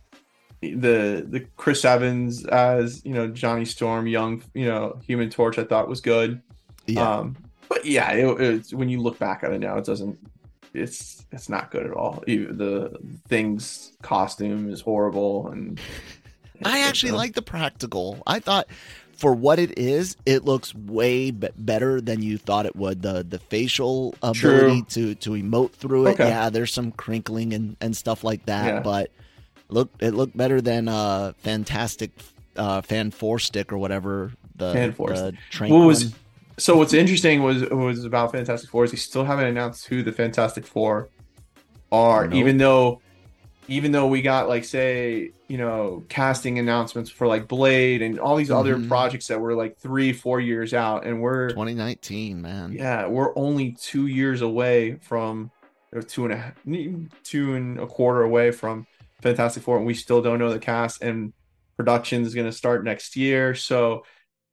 the 0.61 1.25
the 1.27 1.45
Chris 1.57 1.85
Evans 1.85 2.45
as 2.45 3.03
you 3.05 3.13
know 3.13 3.27
Johnny 3.27 3.65
Storm, 3.65 4.07
young 4.07 4.43
you 4.53 4.65
know 4.65 4.99
Human 5.07 5.29
Torch, 5.29 5.57
I 5.57 5.63
thought 5.63 5.87
was 5.87 6.01
good. 6.01 6.41
yeah. 6.85 7.17
Um, 7.19 7.37
but 7.69 7.85
yeah, 7.85 8.11
it, 8.13 8.41
it's 8.41 8.73
when 8.73 8.89
you 8.89 8.99
look 9.01 9.19
back 9.19 9.43
at 9.43 9.51
it 9.53 9.59
now, 9.59 9.77
it 9.77 9.85
doesn't. 9.85 10.17
It's 10.73 11.25
it's 11.31 11.49
not 11.49 11.71
good 11.71 11.85
at 11.85 11.93
all. 11.93 12.23
Even 12.27 12.57
the 12.57 12.97
thing's 13.27 13.93
costume 14.01 14.69
is 14.71 14.81
horrible, 14.81 15.47
and 15.49 15.79
I 16.65 16.81
actually 16.81 17.11
like 17.13 17.33
the 17.33 17.41
practical. 17.41 18.21
I 18.27 18.39
thought 18.39 18.67
for 19.15 19.33
what 19.33 19.59
it 19.59 19.77
is, 19.77 20.15
it 20.25 20.45
looks 20.45 20.73
way 20.75 21.31
be- 21.31 21.49
better 21.57 21.99
than 22.01 22.21
you 22.21 22.37
thought 22.37 22.65
it 22.65 22.75
would. 22.75 23.01
The 23.01 23.23
the 23.27 23.39
facial 23.39 24.13
ability 24.21 24.83
to 24.89 25.15
to 25.15 25.29
emote 25.31 25.71
through 25.71 26.07
it. 26.07 26.11
Okay. 26.11 26.27
Yeah, 26.27 26.49
there's 26.49 26.73
some 26.73 26.91
crinkling 26.91 27.53
and 27.53 27.77
and 27.81 27.95
stuff 27.95 28.23
like 28.23 28.45
that, 28.47 28.65
Yeah. 28.65 28.79
but 28.81 29.11
look 29.69 29.89
it 29.99 30.11
looked 30.13 30.35
better 30.35 30.61
than 30.61 30.87
uh 30.87 31.33
fantastic 31.37 32.11
uh 32.57 32.81
fan 32.81 33.11
four 33.11 33.39
stick 33.39 33.71
or 33.71 33.77
whatever 33.77 34.31
the 34.55 34.73
Fan 34.73 34.91
the 34.97 35.33
trank 35.49 35.71
What 35.73 35.85
was 35.85 36.13
so? 36.57 36.75
What's 36.75 36.93
interesting 36.93 37.41
was 37.41 37.61
was 37.69 38.03
about 38.03 38.33
Fantastic 38.33 38.69
Four 38.69 38.83
is 38.83 38.91
they 38.91 38.97
still 38.97 39.23
haven't 39.23 39.45
announced 39.45 39.85
who 39.85 40.03
the 40.03 40.11
Fantastic 40.11 40.65
Four 40.67 41.07
are, 41.91 42.25
Nope. 42.25 42.33
even 42.35 42.57
though 42.57 43.01
even 43.69 43.91
though 43.93 44.07
we 44.07 44.21
got 44.21 44.49
like 44.49 44.65
say 44.65 45.31
you 45.47 45.57
know 45.57 46.03
casting 46.09 46.59
announcements 46.59 47.09
for 47.09 47.27
like 47.27 47.47
Blade 47.47 48.01
and 48.01 48.19
all 48.19 48.35
these 48.35 48.51
other 48.51 48.75
Mhm. 48.75 48.89
projects 48.89 49.27
that 49.27 49.39
were 49.39 49.53
like 49.55 49.77
three 49.77 50.11
four 50.11 50.41
years 50.41 50.73
out, 50.73 51.05
and 51.05 51.21
we're 51.21 51.49
2019, 51.49 52.41
man. 52.41 52.73
yeah 52.73 53.07
we're 53.07 53.31
only 53.37 53.71
two 53.79 54.07
years 54.07 54.41
away 54.41 54.95
from 55.01 55.51
or 55.93 56.01
two 56.01 56.25
and 56.25 56.33
a 56.33 56.37
half 56.37 56.53
two 57.23 57.55
and 57.55 57.79
a 57.79 57.87
quarter 57.87 58.23
away 58.23 58.51
from 58.51 58.85
Fantastic 59.21 59.63
Four, 59.63 59.77
and 59.77 59.85
we 59.85 59.93
still 59.93 60.21
don't 60.21 60.39
know 60.39 60.51
the 60.51 60.59
cast 60.59 61.01
and 61.01 61.33
production 61.77 62.23
is 62.23 62.35
going 62.35 62.47
to 62.47 62.51
start 62.51 62.83
next 62.83 63.15
year. 63.15 63.55
So 63.55 64.03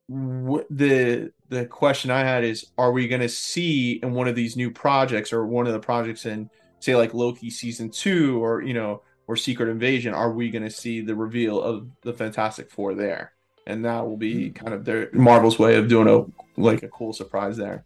wh- 0.09 0.67
the 0.71 1.33
the 1.49 1.67
question 1.67 2.11
I 2.11 2.21
had 2.21 2.45
is, 2.45 2.67
are 2.79 2.93
we 2.93 3.09
going 3.09 3.21
to 3.23 3.29
see 3.29 3.93
in 4.03 4.13
one 4.13 4.29
of 4.29 4.35
these 4.35 4.57
new 4.57 4.71
projects 4.71 5.33
or 5.33 5.47
one 5.47 5.67
of 5.67 5.73
the 5.73 5.81
projects 5.81 6.27
in 6.27 6.51
say 6.81 6.95
like 6.95 7.15
Loki 7.15 7.51
season 7.51 7.91
two 7.91 8.43
or 8.45 8.63
you 8.63 8.75
know 8.75 9.03
or 9.27 9.37
Secret 9.37 9.69
Invasion, 9.69 10.15
are 10.15 10.31
we 10.31 10.51
going 10.51 10.63
to 10.63 10.71
see 10.71 11.01
the 11.01 11.15
reveal 11.15 11.61
of 11.61 11.89
the 12.03 12.13
Fantastic 12.13 12.71
Four 12.71 12.95
there? 12.95 13.33
And 13.67 13.85
that 13.85 14.07
will 14.07 14.17
be 14.17 14.51
kind 14.51 14.73
of 14.73 14.85
their 14.85 15.11
Marvel's 15.13 15.59
way 15.59 15.75
of 15.75 15.89
doing 15.89 16.09
a 16.09 16.61
like 16.61 16.85
a 16.85 16.89
cool 16.89 17.13
surprise 17.13 17.57
there. 17.57 17.85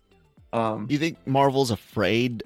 Um, 0.53 0.87
Do 0.87 0.93
You 0.93 1.01
think 1.01 1.17
Marvel's 1.27 1.71
afraid 1.71 2.43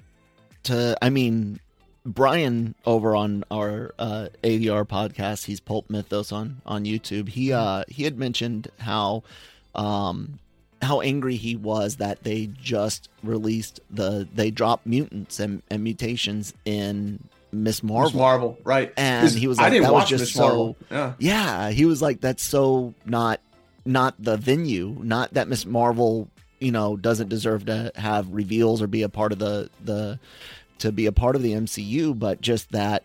to? 0.63 0.97
I 1.01 1.09
mean, 1.09 1.59
Brian 2.05 2.75
over 2.85 3.15
on 3.15 3.43
our 3.49 3.93
uh, 3.97 4.27
ADR 4.43 4.87
podcast, 4.87 5.45
he's 5.45 5.59
Pulp 5.59 5.89
Mythos 5.89 6.31
on 6.31 6.61
on 6.65 6.85
YouTube. 6.85 7.29
He 7.29 7.51
uh 7.51 7.83
he 7.87 8.03
had 8.03 8.17
mentioned 8.17 8.69
how 8.79 9.23
um 9.73 10.39
how 10.81 11.01
angry 11.01 11.35
he 11.35 11.55
was 11.55 11.95
that 11.97 12.23
they 12.23 12.47
just 12.61 13.09
released 13.23 13.79
the 13.89 14.27
they 14.33 14.51
dropped 14.51 14.85
mutants 14.85 15.39
and, 15.39 15.63
and 15.69 15.83
mutations 15.83 16.53
in 16.63 17.27
Miss 17.51 17.81
Marvel. 17.81 18.11
Miss 18.11 18.15
Marvel, 18.15 18.57
right? 18.63 18.93
And 18.97 19.29
he 19.31 19.47
was 19.47 19.59
I 19.59 19.69
didn't 19.69 19.83
that 19.83 19.93
was 19.93 20.01
watch 20.01 20.09
just 20.09 20.21
Miss 20.21 20.33
so-. 20.33 20.75
Yeah. 20.91 21.13
Yeah, 21.19 21.69
he 21.71 21.85
was 21.85 22.01
like, 22.01 22.21
that's 22.21 22.43
so 22.43 22.93
not 23.05 23.39
not 23.85 24.15
the 24.19 24.37
venue, 24.37 24.97
not 25.01 25.33
that 25.33 25.47
Miss 25.47 25.65
Marvel, 25.65 26.29
you 26.59 26.71
know, 26.71 26.97
doesn't 26.97 27.29
deserve 27.29 27.65
to 27.67 27.91
have 27.95 28.31
reveals 28.31 28.81
or 28.81 28.87
be 28.87 29.03
a 29.03 29.09
part 29.09 29.31
of 29.31 29.39
the 29.39 29.69
the 29.83 30.19
to 30.79 30.91
be 30.91 31.05
a 31.05 31.11
part 31.11 31.35
of 31.35 31.41
the 31.41 31.53
MCU, 31.53 32.17
but 32.17 32.41
just 32.41 32.71
that 32.71 33.03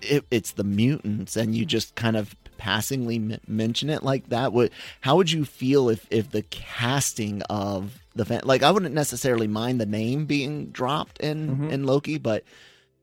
it, 0.00 0.24
it's 0.30 0.52
the 0.52 0.64
mutants, 0.64 1.36
and 1.36 1.54
you 1.54 1.64
just 1.64 1.94
kind 1.94 2.16
of 2.16 2.34
passingly 2.58 3.16
m- 3.16 3.38
mention 3.46 3.88
it 3.90 4.02
like 4.02 4.28
that. 4.30 4.52
Would 4.52 4.70
how 5.00 5.16
would 5.16 5.30
you 5.30 5.44
feel 5.44 5.88
if 5.88 6.06
if 6.10 6.30
the 6.30 6.42
casting 6.42 7.42
of 7.42 7.98
the 8.14 8.24
fan, 8.24 8.40
like 8.44 8.62
I 8.62 8.70
wouldn't 8.70 8.94
necessarily 8.94 9.46
mind 9.46 9.80
the 9.80 9.86
name 9.86 10.26
being 10.26 10.66
dropped 10.66 11.18
in 11.20 11.56
Mhm. 11.56 11.70
in 11.70 11.84
Loki, 11.84 12.18
but 12.18 12.44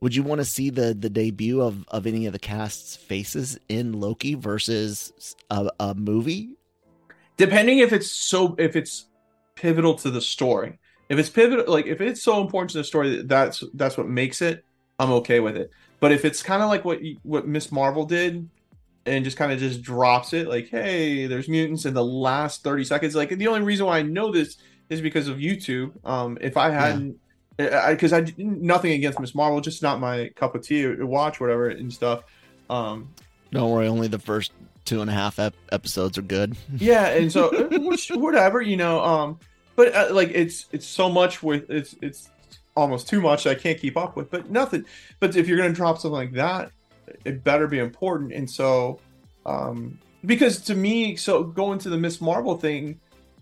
would 0.01 0.15
you 0.15 0.23
want 0.23 0.39
to 0.39 0.45
see 0.45 0.69
the 0.69 0.93
the 0.93 1.09
debut 1.09 1.61
of 1.61 1.85
of 1.87 2.05
any 2.05 2.25
of 2.25 2.33
the 2.33 2.39
cast's 2.39 2.95
faces 2.97 3.59
in 3.69 3.93
Loki 3.99 4.33
versus 4.35 5.35
a, 5.49 5.69
a 5.79 5.95
movie? 5.95 6.49
depending 7.37 7.79
if 7.79 7.93
it's 7.93 8.11
so 8.11 8.53
if 8.59 8.75
it's 8.75 9.05
pivotal 9.55 9.93
to 9.95 10.11
the 10.11 10.19
story 10.21 10.77
if 11.09 11.17
it's 11.19 11.29
pivotal 11.29 11.65
like 11.67 11.87
if 11.87 11.99
it's 12.01 12.21
so 12.21 12.41
important 12.41 12.69
to 12.71 12.77
the 12.77 12.83
story 12.83 13.17
that 13.17 13.27
that's 13.27 13.63
that's 13.73 13.97
what 13.97 14.07
makes 14.07 14.41
it 14.41 14.63
i'm 14.99 15.11
okay 15.11 15.39
with 15.39 15.57
it. 15.57 15.71
But 15.99 16.13
if 16.13 16.23
it's 16.23 16.41
kind 16.41 16.63
of 16.63 16.69
like 16.69 16.85
what 16.85 16.99
what 17.23 17.47
miss 17.47 17.71
marvel 17.71 18.05
did 18.05 18.47
and 19.05 19.25
just 19.25 19.35
kind 19.37 19.51
of 19.51 19.59
just 19.59 19.81
drops 19.81 20.33
it 20.33 20.47
like 20.47 20.69
hey 20.69 21.25
there's 21.25 21.49
mutants 21.49 21.85
in 21.85 21.93
the 21.93 22.03
last 22.03 22.63
30 22.63 22.83
seconds 22.85 23.15
like 23.15 23.29
the 23.29 23.47
only 23.47 23.61
reason 23.61 23.85
why 23.85 23.97
i 23.97 24.01
know 24.01 24.31
this 24.31 24.57
is 24.89 25.01
because 25.01 25.27
of 25.27 25.37
youtube. 25.37 25.91
Um 26.05 26.37
if 26.41 26.55
i 26.57 26.69
hadn't 26.69 27.17
because 27.57 28.13
I, 28.13 28.25
nothing 28.37 28.93
against 28.93 29.19
miss 29.19 29.35
marvel 29.35 29.59
just 29.61 29.81
not 29.83 29.99
my 29.99 30.29
cup 30.35 30.55
of 30.55 30.61
tea 30.61 30.83
to 30.83 31.03
watch 31.05 31.41
whatever 31.41 31.69
and 31.69 31.91
stuff. 31.91 32.23
Um 32.69 33.09
Don't 33.51 33.71
worry, 33.71 33.87
only 33.87 34.07
the 34.07 34.19
first 34.19 34.53
two 34.85 35.01
and 35.01 35.09
a 35.09 35.13
half 35.13 35.37
ep- 35.39 35.53
episodes 35.71 36.17
are 36.17 36.21
good. 36.23 36.55
yeah 36.77 37.07
and 37.07 37.31
so 37.31 37.49
uh, 37.57 37.79
which, 37.79 38.09
whatever 38.09 38.61
you 38.61 38.77
know 38.77 39.01
um 39.03 39.39
but 39.79 39.95
uh, 39.95 40.13
like 40.13 40.29
it's 40.33 40.65
it's 40.73 40.85
so 40.85 41.09
much 41.09 41.41
with 41.41 41.69
it's 41.69 41.95
it's 42.01 42.29
almost 42.75 43.07
too 43.07 43.21
much 43.21 43.47
i 43.47 43.55
can't 43.55 43.79
keep 43.79 43.95
up 43.95 44.17
with 44.17 44.29
but 44.29 44.49
nothing 44.51 44.83
but 45.21 45.37
if 45.37 45.47
you're 45.47 45.57
gonna 45.57 45.71
drop 45.71 45.97
something 45.97 46.15
like 46.17 46.33
that 46.33 46.69
it 47.23 47.45
better 47.45 47.65
be 47.65 47.79
important 47.79 48.33
and 48.33 48.49
so 48.49 48.99
um 49.45 49.97
because 50.25 50.59
to 50.59 50.75
me 50.75 51.15
so 51.15 51.43
going 51.43 51.79
to 51.79 51.89
the 51.89 51.97
miss 51.97 52.19
marvel 52.19 52.57
thing 52.57 52.99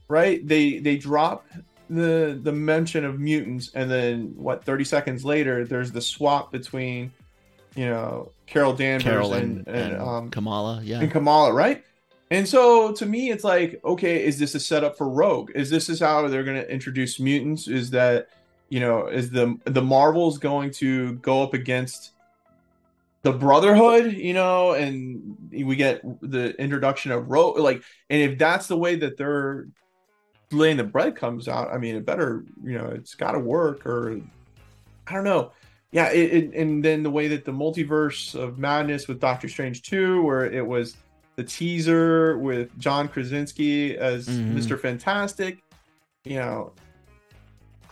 right 0.09 0.47
they 0.47 0.77
they 0.77 0.95
drop 0.95 1.43
the 1.89 2.39
the 2.43 2.51
mention 2.51 3.03
of 3.03 3.19
mutants 3.19 3.71
and 3.73 3.89
then 3.89 4.31
what 4.35 4.63
30 4.63 4.83
seconds 4.83 5.25
later 5.25 5.65
there's 5.65 5.91
the 5.91 6.01
swap 6.01 6.51
between 6.51 7.11
you 7.75 7.87
know 7.87 8.31
Carol 8.45 8.73
Danvers 8.73 9.03
Carol 9.03 9.33
and, 9.33 9.65
and, 9.65 9.67
and, 9.67 9.93
and 9.93 10.01
um 10.01 10.29
Kamala. 10.29 10.81
Yeah. 10.83 10.99
and 10.99 11.11
Kamala, 11.11 11.51
right? 11.51 11.83
And 12.29 12.47
so 12.47 12.91
to 12.93 13.05
me, 13.05 13.29
it's 13.29 13.43
like, 13.43 13.79
okay, 13.85 14.23
is 14.25 14.37
this 14.37 14.53
a 14.55 14.59
setup 14.59 14.97
for 14.97 15.07
Rogue? 15.07 15.51
Is 15.55 15.69
this 15.69 15.89
is 15.89 15.99
how 15.99 16.27
they're 16.27 16.43
going 16.43 16.61
to 16.61 16.69
introduce 16.69 17.19
mutants? 17.19 17.67
Is 17.67 17.91
that 17.91 18.29
you 18.69 18.81
know, 18.81 19.07
is 19.07 19.29
the 19.29 19.57
the 19.63 19.81
Marvels 19.81 20.37
going 20.37 20.71
to 20.71 21.13
go 21.15 21.41
up 21.41 21.53
against 21.53 22.11
the 23.21 23.31
Brotherhood? 23.31 24.13
You 24.13 24.33
know, 24.33 24.73
and 24.73 25.37
we 25.51 25.75
get 25.75 26.01
the 26.21 26.53
introduction 26.61 27.11
of 27.11 27.29
Rogue, 27.29 27.59
like, 27.59 27.81
and 28.09 28.21
if 28.21 28.37
that's 28.37 28.67
the 28.67 28.77
way 28.77 28.95
that 28.97 29.17
they're 29.17 29.67
laying 30.51 30.77
the 30.77 30.83
bread 30.83 31.15
comes 31.15 31.47
out, 31.47 31.73
I 31.73 31.77
mean, 31.77 31.95
it 31.95 32.05
better, 32.05 32.43
you 32.63 32.77
know, 32.77 32.87
it's 32.87 33.15
got 33.15 33.33
to 33.33 33.39
work, 33.39 33.85
or 33.85 34.19
I 35.07 35.13
don't 35.13 35.23
know 35.23 35.51
yeah, 35.91 36.11
it, 36.11 36.33
it, 36.33 36.53
and 36.53 36.83
then 36.83 37.01
the 37.01 37.09
way 37.09 37.27
that 37.29 37.45
the 37.45 37.51
multiverse 37.51 38.35
of 38.35 38.57
madness 38.57 39.07
with 39.07 39.19
Doctor 39.19 39.47
Strange 39.47 39.83
2, 39.83 40.21
where 40.21 40.45
it 40.45 40.65
was 40.65 40.97
the 41.37 41.43
teaser 41.43 42.37
with 42.39 42.77
John 42.79 43.07
Krasinski 43.07 43.95
as 43.95 44.27
Mhm. 44.27 44.55
Mr. 44.55 44.77
Fantastic, 44.77 45.59
you 46.25 46.35
know, 46.35 46.73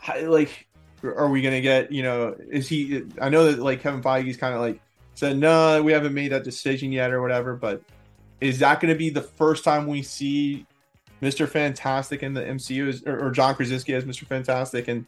I, 0.08 0.22
like, 0.22 0.68
are 1.04 1.30
we 1.30 1.42
gonna 1.42 1.62
get, 1.62 1.92
you 1.92 2.04
know, 2.04 2.36
is 2.52 2.68
he? 2.68 3.04
I 3.22 3.30
know 3.30 3.50
that 3.52 3.60
like 3.60 3.82
Kevin 3.82 4.02
Feige's 4.02 4.38
kind 4.38 4.54
of 4.56 4.62
like 4.62 4.80
said, 5.14 5.38
no, 5.38 5.82
we 5.82 5.92
haven't 5.92 6.14
made 6.14 6.32
that 6.32 6.44
decision 6.44 6.92
yet 6.92 7.12
or 7.12 7.22
whatever, 7.22 7.56
but 7.56 7.82
is 8.42 8.60
that 8.60 8.82
gonna 8.82 8.96
be 8.96 9.10
the 9.10 9.22
first 9.22 9.64
time 9.64 9.88
we 9.88 10.02
see 10.02 10.66
Mr. 11.22 11.48
Fantastic 11.48 12.24
in 12.24 12.34
the 12.34 12.42
MCU 12.42 13.06
or, 13.06 13.28
or 13.28 13.32
John 13.32 13.56
Krasinski 13.56 13.94
as 13.94 14.04
Mr. 14.06 14.26
Fantastic 14.28 14.88
and 14.88 15.06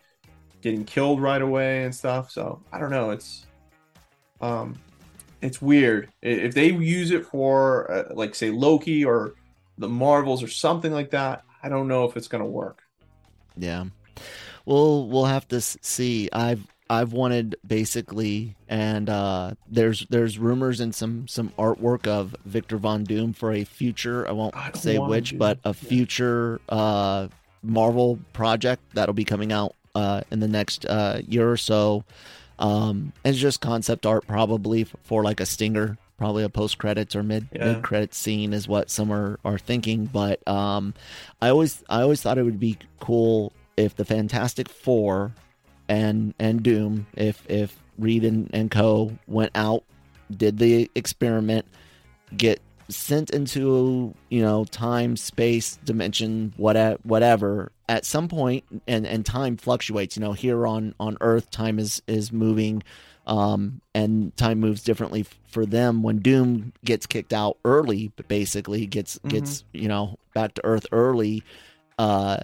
getting 0.62 0.86
killed 0.86 1.22
right 1.22 1.42
away 1.42 1.84
and 1.84 1.94
stuff. 1.94 2.32
So 2.32 2.62
I 2.72 2.80
don't 2.80 2.92
know. 2.92 3.10
It's 3.10 3.46
um, 4.42 4.76
it's 5.42 5.62
weird 5.62 6.10
if 6.22 6.54
they 6.54 6.72
use 6.72 7.12
it 7.12 7.26
for 7.26 7.92
uh, 7.92 8.14
like 8.14 8.36
say 8.36 8.50
Loki 8.50 9.06
or 9.06 9.36
the 9.78 9.90
Marvels 9.90 10.44
or 10.44 10.48
something 10.48 10.92
like 10.92 11.12
that. 11.12 11.44
I 11.62 11.70
don't 11.70 11.88
know 11.88 12.06
if 12.06 12.18
it's 12.18 12.28
gonna 12.28 12.46
work. 12.46 12.84
Yeah. 13.56 13.86
We'll 14.66 15.08
we'll 15.08 15.26
have 15.26 15.48
to 15.50 15.62
see. 15.62 16.30
I've 16.34 16.66
I've 16.90 17.14
wanted 17.14 17.56
basically, 17.66 18.56
and 18.68 19.10
uh, 19.10 19.54
there's 19.70 20.06
there's 20.10 20.38
rumors 20.38 20.80
and 20.80 20.94
some 20.94 21.28
some 21.28 21.50
artwork 21.58 22.08
of 22.08 22.36
Victor 22.46 22.78
Von 22.78 23.04
Doom 23.04 23.34
for 23.34 23.52
a 23.52 23.64
future. 23.64 24.28
I 24.28 24.32
won't 24.32 24.56
I 24.56 24.72
say 24.74 24.98
which, 24.98 25.38
but 25.38 25.60
a 25.64 25.74
future 25.74 26.62
uh, 26.70 27.28
Marvel 27.64 28.20
project 28.34 28.82
that'll 28.94 29.14
be 29.14 29.26
coming 29.26 29.52
out 29.52 29.76
uh, 29.96 30.22
in 30.32 30.40
the 30.40 30.48
next 30.48 30.86
uh, 30.86 31.22
year 31.28 31.50
or 31.50 31.58
so. 31.58 32.04
Um, 32.60 33.14
it's 33.24 33.38
just 33.38 33.62
concept 33.62 34.06
art, 34.06 34.26
probably 34.28 34.86
for 35.04 35.24
like 35.24 35.40
a 35.40 35.46
stinger, 35.46 35.98
probably 36.18 36.44
a 36.44 36.50
post 36.50 36.78
credits 36.78 37.16
or 37.16 37.24
mid 37.24 37.48
Yeah. 37.54 37.74
mid 37.74 37.84
credits 37.84 38.18
scene 38.18 38.54
is 38.54 38.68
what 38.68 38.90
some 38.90 39.12
are, 39.12 39.40
are 39.46 39.58
thinking. 39.60 40.06
But 40.06 40.46
um, 40.48 40.94
I 41.42 41.50
always 41.50 41.84
I 41.90 42.02
always 42.02 42.22
thought 42.22 42.38
it 42.38 42.44
would 42.44 42.60
be 42.60 42.78
cool 43.00 43.54
if 43.78 43.96
the 43.96 44.06
Fantastic 44.06 44.70
Four 44.70 45.34
and 45.88 46.34
and 46.40 46.64
Doom, 46.64 47.06
if 47.16 47.44
if 47.50 47.78
Reed 48.00 48.26
and, 48.26 48.50
and 48.54 48.70
Co 48.72 49.12
went 49.28 49.52
out, 49.56 49.84
did 50.36 50.58
the 50.58 50.90
experiment, 50.96 51.66
get 52.36 52.60
sent 52.90 53.30
into 53.30 54.14
you 54.30 54.42
know 54.42 54.66
time, 54.66 55.18
space, 55.18 55.78
dimension, 55.84 56.54
whatever, 56.58 57.00
whatever. 57.04 57.72
At 57.90 58.06
some 58.06 58.28
point, 58.28 58.64
and 58.88 59.08
and 59.08 59.26
time 59.26 59.58
fluctuates. 59.58 60.18
You 60.18 60.22
know, 60.22 60.34
here 60.34 60.68
on 60.68 60.94
on 61.00 61.18
Earth, 61.22 61.50
time 61.52 61.80
is 61.80 62.02
is 62.08 62.32
moving. 62.32 62.84
Um, 63.26 63.82
and 63.94 64.36
time 64.38 64.62
moves 64.62 64.84
differently 64.84 65.26
for 65.50 65.66
them 65.66 66.02
when 66.02 66.20
Doom 66.20 66.72
gets 66.86 67.06
kicked 67.06 67.34
out 67.34 67.58
early, 67.66 68.10
but 68.16 68.30
basically 68.30 68.86
gets 68.86 69.20
gets 69.28 69.66
you 69.74 69.90
know 69.90 70.18
back 70.34 70.54
to 70.56 70.66
Earth 70.66 70.86
early. 70.92 71.44
Uh, 72.00 72.38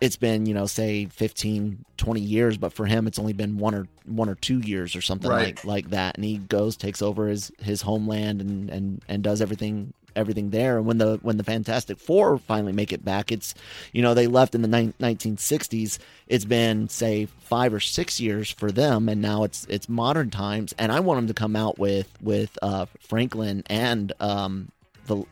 it's 0.00 0.16
been 0.16 0.46
you 0.46 0.54
know 0.54 0.66
say 0.66 1.06
15 1.06 1.84
20 1.96 2.20
years 2.20 2.56
but 2.56 2.72
for 2.72 2.86
him 2.86 3.06
it's 3.06 3.18
only 3.18 3.32
been 3.32 3.58
one 3.58 3.74
or 3.74 3.88
one 4.06 4.28
or 4.28 4.36
two 4.36 4.60
years 4.60 4.94
or 4.94 5.00
something 5.00 5.30
Right. 5.30 5.56
like 5.56 5.64
like 5.64 5.90
that. 5.90 6.14
And 6.16 6.24
he 6.24 6.38
goes 6.38 6.76
takes 6.76 7.02
over 7.02 7.26
his 7.28 7.50
his 7.60 7.82
homeland 7.82 8.40
and 8.40 8.70
and 8.70 9.02
and 9.08 9.22
does 9.22 9.40
everything 9.42 9.92
everything 10.16 10.50
there. 10.50 10.78
And 10.78 10.86
when 10.86 10.98
the 10.98 11.18
when 11.22 11.36
the 11.36 11.44
fantastic 11.44 11.98
four 11.98 12.38
finally 12.38 12.72
make 12.72 12.92
it 12.92 13.04
back 13.04 13.30
it's 13.30 13.54
you 13.92 14.02
know 14.02 14.14
they 14.14 14.26
left 14.26 14.54
in 14.54 14.62
the 14.62 14.68
nine- 14.68 14.94
1960s 15.00 15.98
it's 16.28 16.44
been 16.44 16.88
say 16.88 17.26
five 17.40 17.74
or 17.74 17.80
six 17.80 18.20
years 18.20 18.50
for 18.50 18.70
them. 18.72 19.08
And 19.08 19.20
now 19.20 19.42
it's 19.44 19.64
it's 19.68 19.88
modern 19.88 20.30
times. 20.30 20.72
And 20.78 20.92
i 20.92 21.00
want 21.00 21.18
them 21.18 21.26
to 21.28 21.34
come 21.34 21.56
out 21.56 21.78
with 21.78 22.08
with 22.22 22.56
uh 22.62 22.86
franklin 23.00 23.62
and 23.66 24.12
um 24.20 24.70
the 25.06 25.24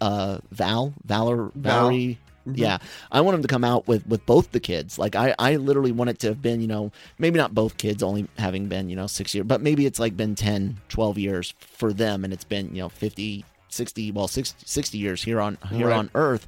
uh 0.00 0.38
val 0.50 0.92
valor 1.04 1.50
Val. 1.54 1.88
Valerie 2.46 2.60
yeah 2.60 2.78
i 3.10 3.20
want 3.20 3.34
them 3.34 3.42
to 3.42 3.48
come 3.48 3.64
out 3.64 3.86
with 3.86 4.06
with 4.06 4.24
both 4.26 4.50
the 4.52 4.60
kids 4.60 4.98
like 4.98 5.14
i 5.14 5.34
i 5.38 5.56
literally 5.56 5.92
want 5.92 6.10
it 6.10 6.18
to 6.18 6.26
have 6.28 6.42
been 6.42 6.60
you 6.60 6.66
know 6.66 6.90
maybe 7.18 7.38
not 7.38 7.54
both 7.54 7.76
kids 7.78 8.02
only 8.02 8.26
having 8.38 8.66
been 8.68 8.88
you 8.88 8.96
know 8.96 9.06
six 9.06 9.34
years 9.34 9.46
but 9.46 9.60
maybe 9.60 9.86
it's 9.86 9.98
like 9.98 10.16
been 10.16 10.34
10 10.34 10.78
12 10.88 11.18
years 11.18 11.54
for 11.58 11.92
them 11.92 12.24
and 12.24 12.32
it's 12.32 12.44
been 12.44 12.74
you 12.74 12.82
know 12.82 12.88
50 12.88 13.44
60 13.68 14.12
well 14.12 14.28
60, 14.28 14.64
60 14.66 14.98
years 14.98 15.22
here 15.22 15.40
on 15.40 15.56
here 15.70 15.88
Right. 15.88 15.96
on 15.96 16.10
earth 16.14 16.46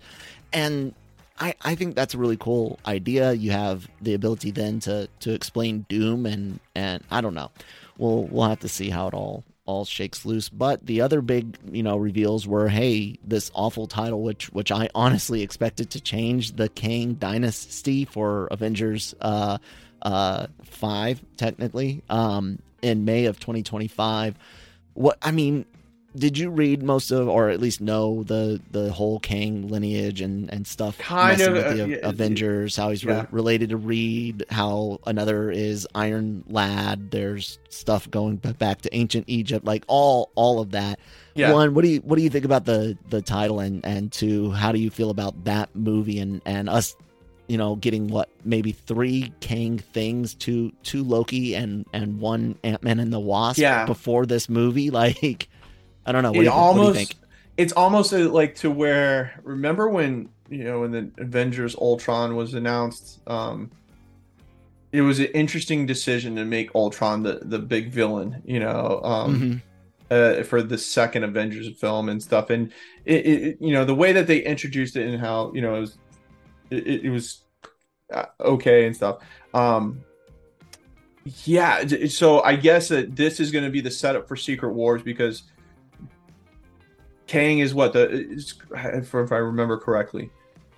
and 0.52 0.94
I, 1.40 1.54
I 1.62 1.74
think 1.74 1.96
that's 1.96 2.14
a 2.14 2.18
really 2.18 2.36
cool 2.36 2.78
idea. 2.86 3.32
You 3.32 3.50
have 3.50 3.88
the 4.00 4.14
ability 4.14 4.52
then 4.52 4.78
to, 4.80 5.08
to 5.18 5.32
explain 5.32 5.84
Doom 5.88 6.26
and, 6.26 6.60
and 6.76 7.02
I 7.10 7.20
don't 7.20 7.34
know. 7.34 7.50
We'll 7.98 8.22
we'll 8.26 8.48
have 8.48 8.60
to 8.60 8.68
see 8.68 8.88
how 8.88 9.08
it 9.08 9.14
all 9.14 9.42
all 9.66 9.84
shakes 9.84 10.24
loose. 10.24 10.48
But 10.48 10.86
the 10.86 11.00
other 11.00 11.20
big, 11.20 11.56
you 11.70 11.82
know, 11.82 11.96
reveals 11.96 12.46
were, 12.46 12.68
hey, 12.68 13.18
this 13.24 13.50
awful 13.54 13.86
title, 13.86 14.22
which 14.22 14.50
which 14.52 14.70
I 14.70 14.88
honestly 14.94 15.42
expected 15.42 15.90
to 15.90 16.00
change 16.00 16.52
the 16.52 16.68
Kang 16.68 17.14
Dynasty 17.14 18.04
for 18.04 18.46
Avengers 18.50 19.14
uh 19.20 19.58
uh 20.02 20.46
five, 20.62 21.22
technically, 21.36 22.02
um, 22.10 22.58
in 22.82 23.04
May 23.04 23.26
of 23.26 23.40
twenty 23.40 23.62
twenty 23.62 23.88
five. 23.88 24.36
What 24.94 25.18
I 25.22 25.30
mean, 25.30 25.66
did 26.16 26.38
you 26.38 26.50
read 26.50 26.82
most 26.82 27.10
of, 27.10 27.28
or 27.28 27.48
at 27.50 27.60
least 27.60 27.80
know 27.80 28.22
the 28.22 28.60
the 28.70 28.92
whole 28.92 29.18
Kang 29.20 29.68
lineage 29.68 30.20
and 30.20 30.52
and 30.52 30.66
stuff? 30.66 30.96
Kind 30.98 31.38
messing 31.38 31.48
of, 31.48 31.54
with 31.54 31.66
uh, 31.66 31.74
the 31.74 31.88
yeah, 31.88 31.96
Avengers, 32.08 32.76
how 32.76 32.90
he's 32.90 33.04
re- 33.04 33.26
related 33.30 33.70
to 33.70 33.76
Reed, 33.76 34.44
how 34.50 35.00
another 35.06 35.50
is 35.50 35.86
Iron 35.94 36.44
Lad. 36.48 37.10
There's 37.10 37.58
stuff 37.68 38.10
going 38.10 38.36
back 38.36 38.82
to 38.82 38.94
ancient 38.94 39.24
Egypt, 39.28 39.64
like 39.64 39.84
all 39.88 40.30
all 40.36 40.60
of 40.60 40.70
that. 40.70 41.00
Yeah. 41.34 41.52
One, 41.52 41.74
what 41.74 41.82
do 41.82 41.90
you 41.90 41.98
what 42.00 42.16
do 42.16 42.22
you 42.22 42.30
think 42.30 42.44
about 42.44 42.64
the 42.64 42.96
the 43.10 43.20
title, 43.20 43.58
and 43.60 43.84
and 43.84 44.12
two, 44.12 44.50
how 44.52 44.70
do 44.72 44.78
you 44.78 44.90
feel 44.90 45.10
about 45.10 45.44
that 45.44 45.74
movie 45.74 46.20
and 46.20 46.40
and 46.46 46.68
us? 46.68 46.94
You 47.46 47.58
know, 47.58 47.76
getting 47.76 48.08
what 48.08 48.30
maybe 48.42 48.72
three 48.72 49.30
Kang 49.40 49.78
things, 49.78 50.34
two 50.34 50.72
two 50.82 51.02
Loki 51.04 51.54
and 51.54 51.84
and 51.92 52.18
one 52.18 52.56
Ant 52.64 52.82
Man 52.82 52.98
and 53.00 53.12
the 53.12 53.20
Wasp 53.20 53.58
Yeah. 53.58 53.84
before 53.84 54.24
this 54.24 54.48
movie. 54.48 54.88
Like, 54.94 55.48
I 56.06 56.12
don't 56.12 56.22
know. 56.22 56.32
What, 56.32 56.40
it 56.46 56.50
do, 56.50 56.50
you, 56.50 56.50
what 56.50 56.74
do 56.74 56.80
almost 56.80 57.14
it's 57.56 57.72
almost 57.72 58.12
uh, 58.12 58.28
like 58.30 58.54
to 58.56 58.70
where 58.70 59.40
remember 59.42 59.88
when 59.88 60.28
you 60.48 60.64
know 60.64 60.80
when 60.80 60.90
the 60.90 61.10
Avengers 61.18 61.74
Ultron 61.76 62.36
was 62.36 62.54
announced 62.54 63.20
um 63.26 63.70
it 64.92 65.00
was 65.00 65.18
an 65.18 65.26
interesting 65.26 65.86
decision 65.86 66.36
to 66.36 66.44
make 66.44 66.74
Ultron 66.74 67.22
the 67.22 67.40
the 67.42 67.58
big 67.58 67.90
villain 67.90 68.42
you 68.44 68.60
know 68.60 69.00
um 69.04 69.62
Mhm. 70.10 70.40
uh, 70.40 70.42
for 70.44 70.62
the 70.62 70.76
second 70.76 71.24
Avengers 71.24 71.68
film 71.78 72.08
and 72.08 72.22
stuff 72.22 72.50
and 72.50 72.72
it, 73.04 73.26
it 73.26 73.58
you 73.60 73.72
know 73.72 73.84
the 73.84 73.94
way 73.94 74.12
that 74.12 74.26
they 74.26 74.40
introduced 74.42 74.96
it 74.96 75.06
and 75.08 75.20
how 75.20 75.52
you 75.54 75.62
know 75.62 75.76
it 75.76 75.80
was 75.80 75.98
it, 76.70 76.86
it- 76.86 77.04
it 77.06 77.10
was 77.10 77.40
uh, 78.12 78.26
okay 78.40 78.86
and 78.86 78.94
stuff 78.94 79.18
um 79.54 79.98
yeah 81.44 81.82
so 82.08 82.42
i 82.42 82.54
guess 82.54 82.88
that 82.88 83.16
this 83.16 83.40
is 83.40 83.50
going 83.50 83.64
to 83.64 83.70
be 83.70 83.80
the 83.80 83.90
setup 83.90 84.28
for 84.28 84.36
secret 84.36 84.74
wars 84.74 85.02
because 85.02 85.44
kang 87.26 87.58
is 87.58 87.74
what 87.74 87.92
the 87.92 88.42
if 88.72 89.14
i 89.32 89.36
remember 89.36 89.76
correctly 89.78 90.30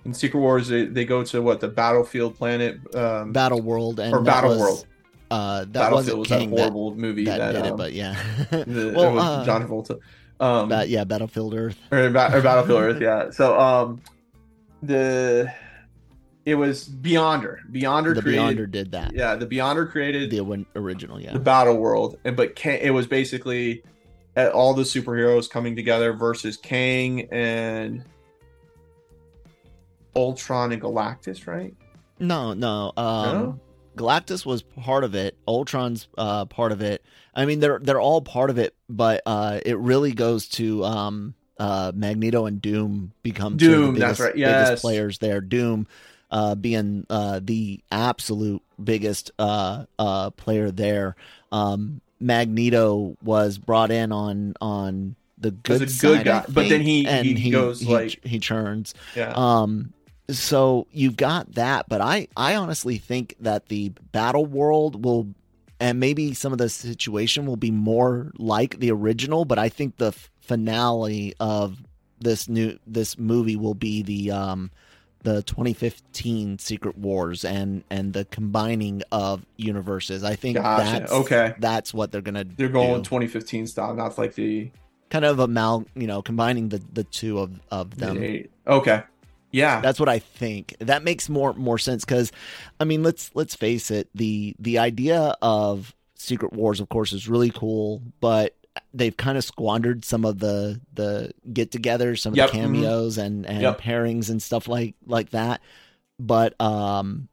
in 0.05 0.13
secret 0.13 0.39
wars 0.39 0.67
they, 0.67 0.85
they 0.85 1.05
go 1.05 1.23
to 1.23 1.41
what 1.41 1.59
the 1.59 1.67
battlefield 1.67 2.35
planet 2.35 2.79
um 2.95 3.31
Battle 3.33 3.61
World 3.61 3.99
and 3.99 4.13
or 4.13 4.19
that 4.23 4.25
battle 4.25 4.49
was, 4.51 4.59
world 4.59 4.85
Uh, 5.29 5.59
that 5.59 5.73
battlefield 5.73 6.19
was 6.19 6.27
King 6.27 6.51
that 6.51 6.59
horrible 6.59 6.95
movie 6.95 7.25
that, 7.25 7.37
that, 7.37 7.53
that 7.53 7.63
did 7.63 7.71
um, 7.71 7.73
it, 7.73 7.77
but 7.77 7.93
yeah. 7.93 8.15
the, 8.51 8.93
well, 8.95 9.19
uh, 9.19 9.45
john 9.45 9.61
travolta 9.67 9.99
um 10.39 10.69
Ba- 10.69 10.87
yeah, 10.87 11.03
Battlefield 11.03 11.53
Earth. 11.55 11.77
or, 11.91 12.05
or 12.05 12.09
Battlefield 12.11 12.79
Earth, 12.81 13.01
yeah. 13.09 13.31
So 13.31 13.59
um, 13.59 14.01
the 14.83 15.51
it 16.45 16.55
was 16.55 16.87
Beyonder. 16.87 17.57
Beyonder 17.71 18.15
The 18.15 18.21
created, 18.21 18.57
Beyonder 18.57 18.71
did 18.71 18.91
that. 18.91 19.13
yeah. 19.13 19.35
The 19.35 19.47
Beyonder 19.47 19.89
created 19.89 20.29
The 20.29 20.65
original, 20.75 21.19
yeah. 21.19 21.33
the 21.33 21.39
Battle 21.39 21.75
World, 21.77 22.17
and 22.23 22.37
but 22.37 22.55
Kang, 22.55 22.79
it 22.81 22.91
was 22.91 23.07
basically 23.07 23.83
uh, 24.37 24.49
all 24.53 24.73
the 24.73 24.83
superheroes 24.83 25.49
coming 25.49 25.75
together 25.75 26.13
versus 26.13 26.55
Kang 26.55 27.27
and 27.31 28.05
Ultron 30.15 30.71
and 30.71 30.81
Galactus, 30.81 31.47
right? 31.47 31.73
No, 32.19 32.53
no. 32.53 32.93
Um, 32.95 33.33
No? 33.33 33.59
Galactus 33.97 34.45
was 34.45 34.61
part 34.61 35.03
of 35.03 35.15
it. 35.15 35.35
Ultron's 35.47 36.07
uh, 36.19 36.45
part 36.45 36.71
of 36.71 36.81
it. 36.81 37.03
I 37.33 37.45
mean, 37.45 37.59
they're 37.59 37.79
they're 37.79 37.99
all 37.99 38.21
part 38.21 38.51
of 38.51 38.59
it, 38.59 38.75
but 38.87 39.23
uh, 39.25 39.59
it 39.65 39.77
really 39.79 40.13
goes 40.13 40.47
to 40.49 40.83
um, 40.83 41.33
uh, 41.59 41.91
Magneto 41.95 42.45
and 42.45 42.61
Doom 42.61 43.11
become 43.23 43.57
two 43.57 43.65
of 43.65 43.71
the 43.71 43.77
Doom, 43.77 43.93
biggest, 43.95 44.07
that's 44.07 44.19
right, 44.19 44.35
biggest 44.35 44.81
players 44.83 45.17
there. 45.17 45.41
Doom 45.41 45.87
uh, 46.29 46.55
being 46.55 47.05
uh, 47.09 47.39
the 47.43 47.81
absolute 47.91 48.61
biggest 48.81 49.31
uh, 49.39 49.85
uh, 49.97 50.29
player 50.31 50.69
there. 50.71 51.15
Um, 51.51 52.01
Magneto 52.19 53.15
was 53.23 53.57
brought 53.57 53.91
in 53.91 54.11
on 54.11 54.53
on 54.61 55.15
the 55.37 55.51
good, 55.51 55.79
good 55.79 55.91
side, 55.91 56.25
guy, 56.25 56.39
I 56.39 56.45
but 56.49 56.67
then 56.69 56.81
he- 56.81 57.05
and 57.05 57.25
he 57.27 57.51
goes, 57.51 57.83
like- 57.83 58.23
he 58.25 58.39
churns. 58.39 58.93
Yeah. 59.15 59.33
Um, 59.35 59.93
so 60.29 60.87
you've 60.91 61.15
got 61.15 61.53
that, 61.53 61.87
but 61.87 62.01
I 62.01 62.27
I 62.35 62.55
honestly 62.55 62.97
think 62.97 63.35
that 63.39 63.67
the 63.67 63.89
battle 64.11 64.45
world 64.45 65.05
will, 65.05 65.27
and 65.79 65.99
maybe 65.99 66.33
some 66.33 66.51
of 66.51 66.57
the 66.57 66.69
situation 66.69 67.45
will 67.45 67.55
be 67.55 67.71
more 67.71 68.31
like 68.37 68.79
the 68.79 68.91
original. 68.91 69.45
But 69.45 69.59
I 69.59 69.69
think 69.69 69.97
the 69.97 70.07
f- 70.07 70.29
finale 70.41 71.33
of 71.39 71.77
this 72.19 72.49
new 72.49 72.77
this 72.87 73.17
movie 73.17 73.55
will 73.55 73.75
be 73.75 74.01
the 74.01 74.31
um 74.31 74.71
the 75.23 75.41
2015 75.43 76.59
Secret 76.59 76.97
Wars 76.97 77.43
and 77.45 77.83
and 77.89 78.13
the 78.13 78.25
combining 78.25 79.03
of 79.11 79.45
universes. 79.57 80.23
I 80.23 80.35
think 80.35 80.57
Gotcha. 80.57 80.99
that's 80.99 81.11
Okay. 81.11 81.53
That's 81.59 81.93
what 81.93 82.11
they're 82.11 82.21
gonna. 82.21 82.43
They're 82.43 82.69
going 82.69 83.01
do. 83.01 83.03
2015 83.03 83.67
style, 83.67 83.93
not 83.93 84.17
like 84.17 84.35
the 84.35 84.71
kind 85.09 85.25
of 85.25 85.39
amal 85.39 85.85
you 85.95 86.07
know 86.07 86.21
combining 86.21 86.69
the 86.69 86.81
the 86.93 87.03
two 87.03 87.39
of 87.39 87.59
of 87.71 87.97
them. 87.97 88.15
mid-eight. 88.19 88.51
Okay. 88.67 89.03
Yeah. 89.51 89.79
That's 89.81 89.99
what 89.99 90.09
I 90.09 90.19
think. 90.19 90.75
That 90.79 91.03
makes 91.03 91.29
more 91.29 91.53
more 91.53 91.77
sense 91.77 92.03
because, 92.03 92.31
I 92.79 92.83
mean, 92.83 93.03
let's 93.03 93.31
let's 93.33 93.55
face 93.55 93.91
it 93.91 94.09
the 94.13 94.55
the 94.59 94.79
idea 94.79 95.35
of 95.41 95.95
Secret 96.15 96.53
Wars, 96.53 96.79
of 96.79 96.89
course, 96.89 97.13
is 97.13 97.27
really 97.29 97.51
cool, 97.51 98.01
but 98.19 98.56
they've 98.93 99.15
kind 99.15 99.37
of 99.37 99.43
squandered 99.43 100.03
some 100.05 100.25
of 100.25 100.39
the 100.39 100.79
the 100.93 101.31
get-togethers, 101.51 102.19
some 102.19 102.33
of 102.33 102.37
Yep, 102.37 102.51
the 102.51 102.57
mhm. 102.57 102.61
cameos 102.61 103.17
and 103.17 103.45
and 103.45 103.61
Yep. 103.61 103.81
pairings 103.81 104.29
and 104.29 104.41
stuff 104.41 104.67
like 104.67 104.95
like 105.05 105.31
that. 105.31 105.61
But 106.19 106.59
um, 106.61 107.27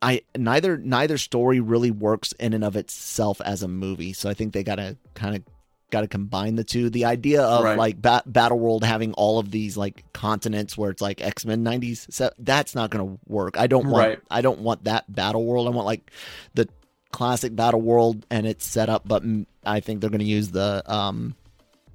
I 0.00 0.22
neither 0.36 0.76
neither 0.76 1.18
story 1.18 1.60
really 1.60 1.90
works 1.90 2.32
in 2.32 2.52
and 2.54 2.62
of 2.64 2.76
itself 2.76 3.40
as 3.40 3.62
a 3.62 3.68
movie, 3.68 4.12
so 4.12 4.28
I 4.30 4.34
think 4.34 4.52
they 4.52 4.62
gotta 4.62 4.96
kind 5.14 5.34
of 5.36 5.42
got 5.90 6.02
to 6.02 6.06
combine 6.06 6.54
the 6.54 6.64
two. 6.64 6.90
The 6.90 7.06
idea 7.06 7.42
of 7.42 7.64
Right. 7.64 7.78
like 7.78 8.02
ba- 8.02 8.22
Battle 8.26 8.58
World 8.58 8.84
having 8.84 9.14
all 9.14 9.38
of 9.38 9.50
these 9.50 9.74
like 9.74 10.04
continents 10.12 10.76
where 10.76 10.90
it's 10.90 11.00
like 11.00 11.22
X 11.22 11.46
Men 11.46 11.64
'90s, 11.64 12.06
so 12.12 12.30
that's 12.38 12.74
not 12.74 12.90
going 12.90 13.06
to 13.16 13.18
work. 13.26 13.58
I 13.58 13.66
don't 13.68 13.88
want 13.88 14.06
Right. 14.08 14.18
I 14.30 14.42
don't 14.42 14.60
want 14.60 14.84
that 14.84 15.10
Battle 15.10 15.44
World. 15.46 15.66
I 15.66 15.70
want 15.70 15.86
like 15.86 16.10
the 16.54 16.68
classic 17.12 17.54
Battle 17.56 17.80
World 17.80 18.24
and 18.30 18.46
it's 18.46 18.66
set 18.66 18.88
up, 18.88 19.06
but 19.06 19.22
I 19.64 19.80
think 19.80 20.00
they're 20.00 20.10
going 20.10 20.20
to 20.20 20.24
use 20.26 20.50
the 20.50 20.82
um 20.86 21.34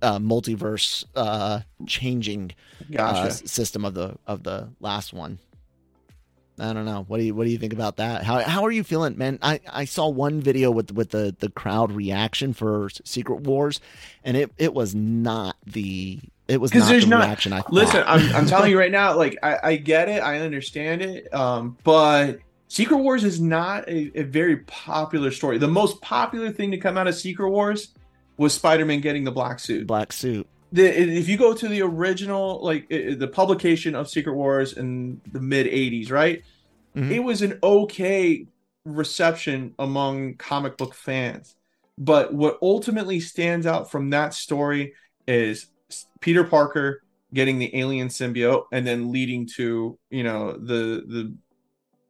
uh, 0.01 0.19
multiverse 0.19 1.05
uh 1.15 1.61
changing 1.87 2.51
uh, 2.81 2.85
Gotcha. 2.91 3.27
s- 3.27 3.49
system 3.49 3.85
of 3.85 3.93
the 3.93 4.15
of 4.27 4.43
the 4.43 4.69
last 4.79 5.13
one. 5.13 5.39
I 6.59 6.71
don't 6.73 6.85
know. 6.85 7.03
What 7.07 7.17
do 7.17 7.23
you 7.23 7.33
what 7.33 7.45
do 7.45 7.49
you 7.51 7.57
think 7.57 7.73
about 7.73 7.97
that? 7.97 8.23
How 8.23 8.39
how 8.41 8.63
are 8.65 8.71
you 8.71 8.83
feeling, 8.83 9.17
man? 9.17 9.39
I, 9.41 9.59
I 9.71 9.85
saw 9.85 10.07
one 10.09 10.39
video 10.41 10.69
with 10.71 10.91
with 10.91 11.09
the 11.09 11.35
the 11.39 11.49
crowd 11.49 11.91
reaction 11.91 12.53
for 12.53 12.89
Secret 13.03 13.41
Wars, 13.41 13.79
and 14.23 14.37
it 14.37 14.51
it 14.59 14.73
was 14.73 14.93
not 14.93 15.55
the 15.65 16.19
it 16.47 16.61
was 16.61 16.71
not 16.73 16.89
there's 16.89 17.05
the 17.05 17.09
not 17.09 17.23
reaction 17.25 17.53
I 17.53 17.61
thought. 17.61 17.73
listen 17.73 18.03
I'm, 18.05 18.35
I'm 18.35 18.45
telling 18.45 18.69
you 18.69 18.77
right 18.85 18.91
now 18.91 19.15
like 19.15 19.37
I, 19.41 19.57
I 19.63 19.75
get 19.77 20.09
it 20.09 20.21
i 20.21 20.39
understand 20.39 21.01
it 21.01 21.33
um 21.33 21.77
but 21.85 22.39
secret 22.73 22.97
wars 22.97 23.23
is 23.23 23.39
not 23.39 23.87
a, 23.87 24.11
a 24.19 24.23
very 24.23 24.57
popular 24.57 25.29
story 25.29 25.59
the 25.59 25.67
most 25.67 26.01
popular 26.01 26.51
thing 26.51 26.71
to 26.71 26.77
come 26.77 26.97
out 26.97 27.07
of 27.07 27.13
secret 27.13 27.49
wars 27.49 27.93
was 28.37 28.51
spider-man 28.53 28.99
getting 28.99 29.23
the 29.23 29.31
black 29.31 29.59
suit 29.59 29.85
black 29.85 30.11
suit. 30.11 30.47
the, 30.71 30.83
if 30.83 31.29
you 31.29 31.37
go 31.37 31.53
to 31.53 31.67
the 31.67 31.81
original 31.83 32.63
like 32.63 32.89
the 32.89 33.29
publication 33.31 33.93
of 33.93 34.09
secret 34.09 34.33
wars 34.33 34.73
in 34.73 35.21
the 35.31 35.39
mid 35.39 35.67
80s 35.67 36.09
right 36.11 36.41
Mhm. 36.95 37.09
it 37.11 37.19
was 37.19 37.41
an 37.41 37.57
okay 37.63 38.45
reception 38.85 39.73
among 39.79 40.35
comic 40.35 40.77
book 40.77 40.93
fans 40.93 41.55
but 41.97 42.33
what 42.33 42.57
ultimately 42.61 43.19
stands 43.19 43.65
out 43.65 43.89
from 43.91 44.09
that 44.11 44.33
story 44.33 44.93
is 45.27 45.67
peter 46.21 46.43
parker 46.43 47.01
getting 47.33 47.57
the 47.57 47.75
alien 47.75 48.09
symbiote 48.09 48.65
and 48.71 48.85
then 48.85 49.11
leading 49.11 49.47
to 49.55 49.97
you 50.11 50.23
know 50.23 50.51
the 50.53 51.03
the 51.07 51.33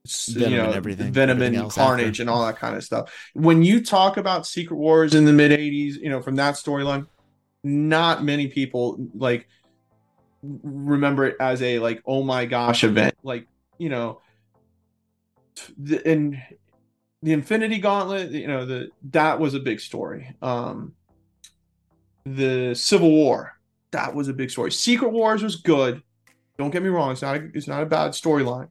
Venom 0.05 0.51
you 0.51 0.57
know 0.57 0.65
and 0.65 0.75
everything, 0.75 1.13
venom 1.13 1.37
everything 1.37 1.61
and 1.61 1.71
carnage 1.71 2.07
after. 2.07 2.23
and 2.23 2.29
all 2.29 2.45
that 2.45 2.57
kind 2.57 2.75
of 2.75 2.83
stuff. 2.83 3.13
When 3.33 3.63
you 3.63 3.81
talk 3.81 4.17
about 4.17 4.45
secret 4.45 4.75
wars 4.75 5.15
in 5.15 5.23
the 5.23 5.31
mid 5.31 5.51
80s 5.51 5.95
you 5.95 6.09
know 6.09 6.21
from 6.21 6.35
that 6.35 6.55
storyline 6.55 7.07
not 7.63 8.21
many 8.21 8.47
people 8.47 8.97
like 9.15 9.47
remember 10.41 11.25
it 11.27 11.37
as 11.39 11.61
a 11.61 11.79
like 11.79 12.03
oh 12.05 12.21
my 12.21 12.45
gosh 12.45 12.83
event. 12.83 13.15
Like 13.23 13.47
you 13.77 13.87
know 13.87 14.19
the, 15.77 16.05
and 16.05 16.41
the 17.21 17.31
infinity 17.31 17.77
gauntlet 17.79 18.31
you 18.31 18.47
know 18.47 18.65
the 18.65 18.89
that 19.11 19.39
was 19.39 19.53
a 19.53 19.59
big 19.61 19.79
story. 19.79 20.35
Um 20.41 20.95
the 22.25 22.73
civil 22.75 23.09
war 23.09 23.57
that 23.91 24.13
was 24.13 24.27
a 24.27 24.33
big 24.33 24.51
story. 24.51 24.71
Secret 24.71 25.13
wars 25.13 25.41
was 25.41 25.55
good. 25.55 26.03
Don't 26.57 26.71
get 26.71 26.83
me 26.83 26.89
wrong 26.89 27.13
it's 27.13 27.21
not 27.21 27.37
a, 27.37 27.49
it's 27.53 27.69
not 27.69 27.83
a 27.83 27.85
bad 27.85 28.11
storyline 28.11 28.67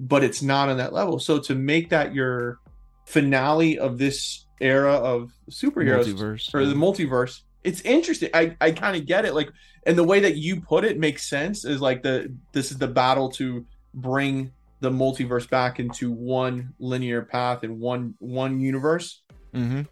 but 0.00 0.24
it's 0.24 0.42
not 0.42 0.68
on 0.68 0.76
that 0.78 0.92
level. 0.92 1.18
So 1.18 1.38
to 1.40 1.54
make 1.54 1.90
that 1.90 2.14
your 2.14 2.58
finale 3.06 3.78
of 3.78 3.98
this 3.98 4.46
era 4.60 4.94
of 4.94 5.32
superheroes 5.50 6.06
Multiverse, 6.14 6.54
or 6.54 6.66
the 6.66 6.74
multiverse 6.74 7.42
it's 7.62 7.82
interesting. 7.82 8.30
I 8.32 8.56
i 8.60 8.70
kind 8.70 8.96
of 8.96 9.06
get 9.06 9.24
it. 9.26 9.34
Like 9.34 9.50
and 9.86 9.96
the 9.96 10.04
way 10.04 10.20
that 10.20 10.36
you 10.36 10.60
put 10.60 10.84
it 10.84 10.98
makes 10.98 11.28
sense 11.28 11.64
is 11.64 11.80
like 11.80 12.02
the 12.02 12.34
this 12.52 12.70
is 12.70 12.78
the 12.78 12.88
battle 12.88 13.30
to 13.32 13.64
bring 13.94 14.50
the 14.80 14.90
multiverse 14.90 15.48
back 15.48 15.78
into 15.78 16.10
one 16.10 16.72
linear 16.78 17.22
path 17.22 17.62
and 17.64 17.78
one 17.78 18.14
one 18.18 18.60
universe. 18.60 19.22
Mhm. 19.54 19.86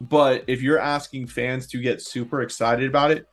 but 0.00 0.44
if 0.46 0.60
you're 0.60 0.78
asking 0.78 1.26
fans 1.26 1.66
to 1.68 1.78
get 1.78 2.02
super 2.02 2.42
excited 2.42 2.86
about 2.86 3.10
it 3.10 3.26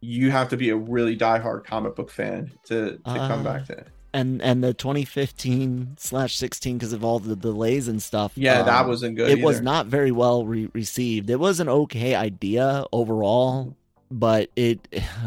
you 0.00 0.30
have 0.30 0.48
to 0.50 0.56
be 0.56 0.68
a 0.70 0.76
really 0.76 1.16
diehard 1.16 1.64
comic 1.64 1.94
book 1.96 2.10
fan 2.10 2.50
to 2.66 2.92
to 2.98 3.00
come 3.30 3.40
Uh, 3.40 3.44
back 3.44 3.64
to 3.66 3.72
it 3.72 3.86
And 4.14 4.42
and 4.42 4.62
the 4.62 4.74
2015 4.74 5.96
slash 5.98 6.36
16 6.36 6.76
because 6.76 6.92
of 6.92 7.02
all 7.02 7.18
the 7.18 7.34
delays 7.34 7.88
and 7.88 8.02
stuff. 8.02 8.32
yeah 8.36 8.62
that 8.62 8.82
um, 8.82 8.88
wasn't 8.88 9.16
good 9.16 9.30
it 9.30 9.42
was 9.42 9.62
not 9.62 9.86
very 9.86 10.12
well 10.12 10.44
re- 10.44 10.68
received. 10.74 11.30
It 11.30 11.40
was 11.40 11.60
an 11.60 11.68
okay 11.68 12.14
idea 12.14 12.84
overall, 12.92 13.74
but 14.10 14.50
it 14.54 14.86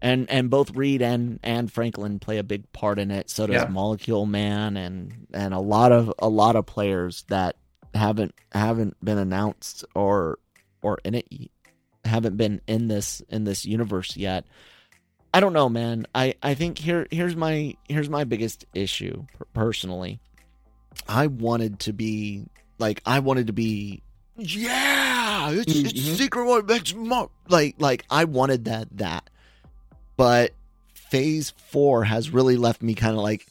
and 0.00 0.30
and 0.30 0.50
both 0.50 0.76
Reed 0.76 1.02
and 1.02 1.40
and 1.42 1.72
Franklin 1.72 2.18
play 2.18 2.38
a 2.38 2.44
big 2.44 2.70
part 2.72 2.98
in 2.98 3.10
it. 3.10 3.30
So 3.30 3.46
does 3.46 3.62
Yeah. 3.62 3.68
Molecule 3.68 4.26
Man 4.26 4.76
and 4.76 5.26
and 5.32 5.54
a 5.54 5.60
lot 5.60 5.92
of 5.92 6.12
a 6.18 6.28
lot 6.28 6.56
of 6.56 6.66
players 6.66 7.24
that 7.28 7.56
haven't 7.94 8.34
haven't 8.52 8.96
been 9.02 9.18
announced 9.18 9.84
or 9.94 10.38
or 10.82 10.98
in 11.04 11.14
it 11.16 11.26
haven't 12.04 12.36
been 12.36 12.60
in 12.66 12.88
this 12.88 13.22
in 13.28 13.44
this 13.44 13.64
universe 13.64 14.16
yet. 14.16 14.44
I 15.34 15.40
don't 15.40 15.52
know, 15.52 15.68
man. 15.68 16.06
I 16.14 16.34
I 16.42 16.54
think 16.54 16.78
here 16.78 17.06
here's 17.10 17.36
my 17.36 17.74
here's 17.88 18.08
my 18.08 18.24
biggest 18.24 18.64
issue 18.74 19.26
personally. 19.52 20.20
I 21.08 21.26
wanted 21.26 21.80
to 21.80 21.92
be 21.92 22.46
like 22.78 23.02
I 23.06 23.18
wanted 23.20 23.46
to 23.48 23.52
be 23.52 24.02
yeah, 24.36 25.50
it's, 25.50 25.72
Mhm. 25.72 25.86
it's 25.86 26.00
Secret 26.18 26.44
War 26.44 26.62
it's 26.68 26.94
more 26.94 27.30
like 27.48 27.74
like 27.78 28.04
I 28.10 28.24
wanted 28.24 28.64
that 28.66 28.88
that. 28.98 29.28
But 30.16 30.52
phase 30.94 31.52
4 31.70 32.04
has 32.04 32.30
really 32.30 32.56
left 32.56 32.82
me 32.82 32.94
kind 32.94 33.16
of 33.16 33.22
like 33.22 33.46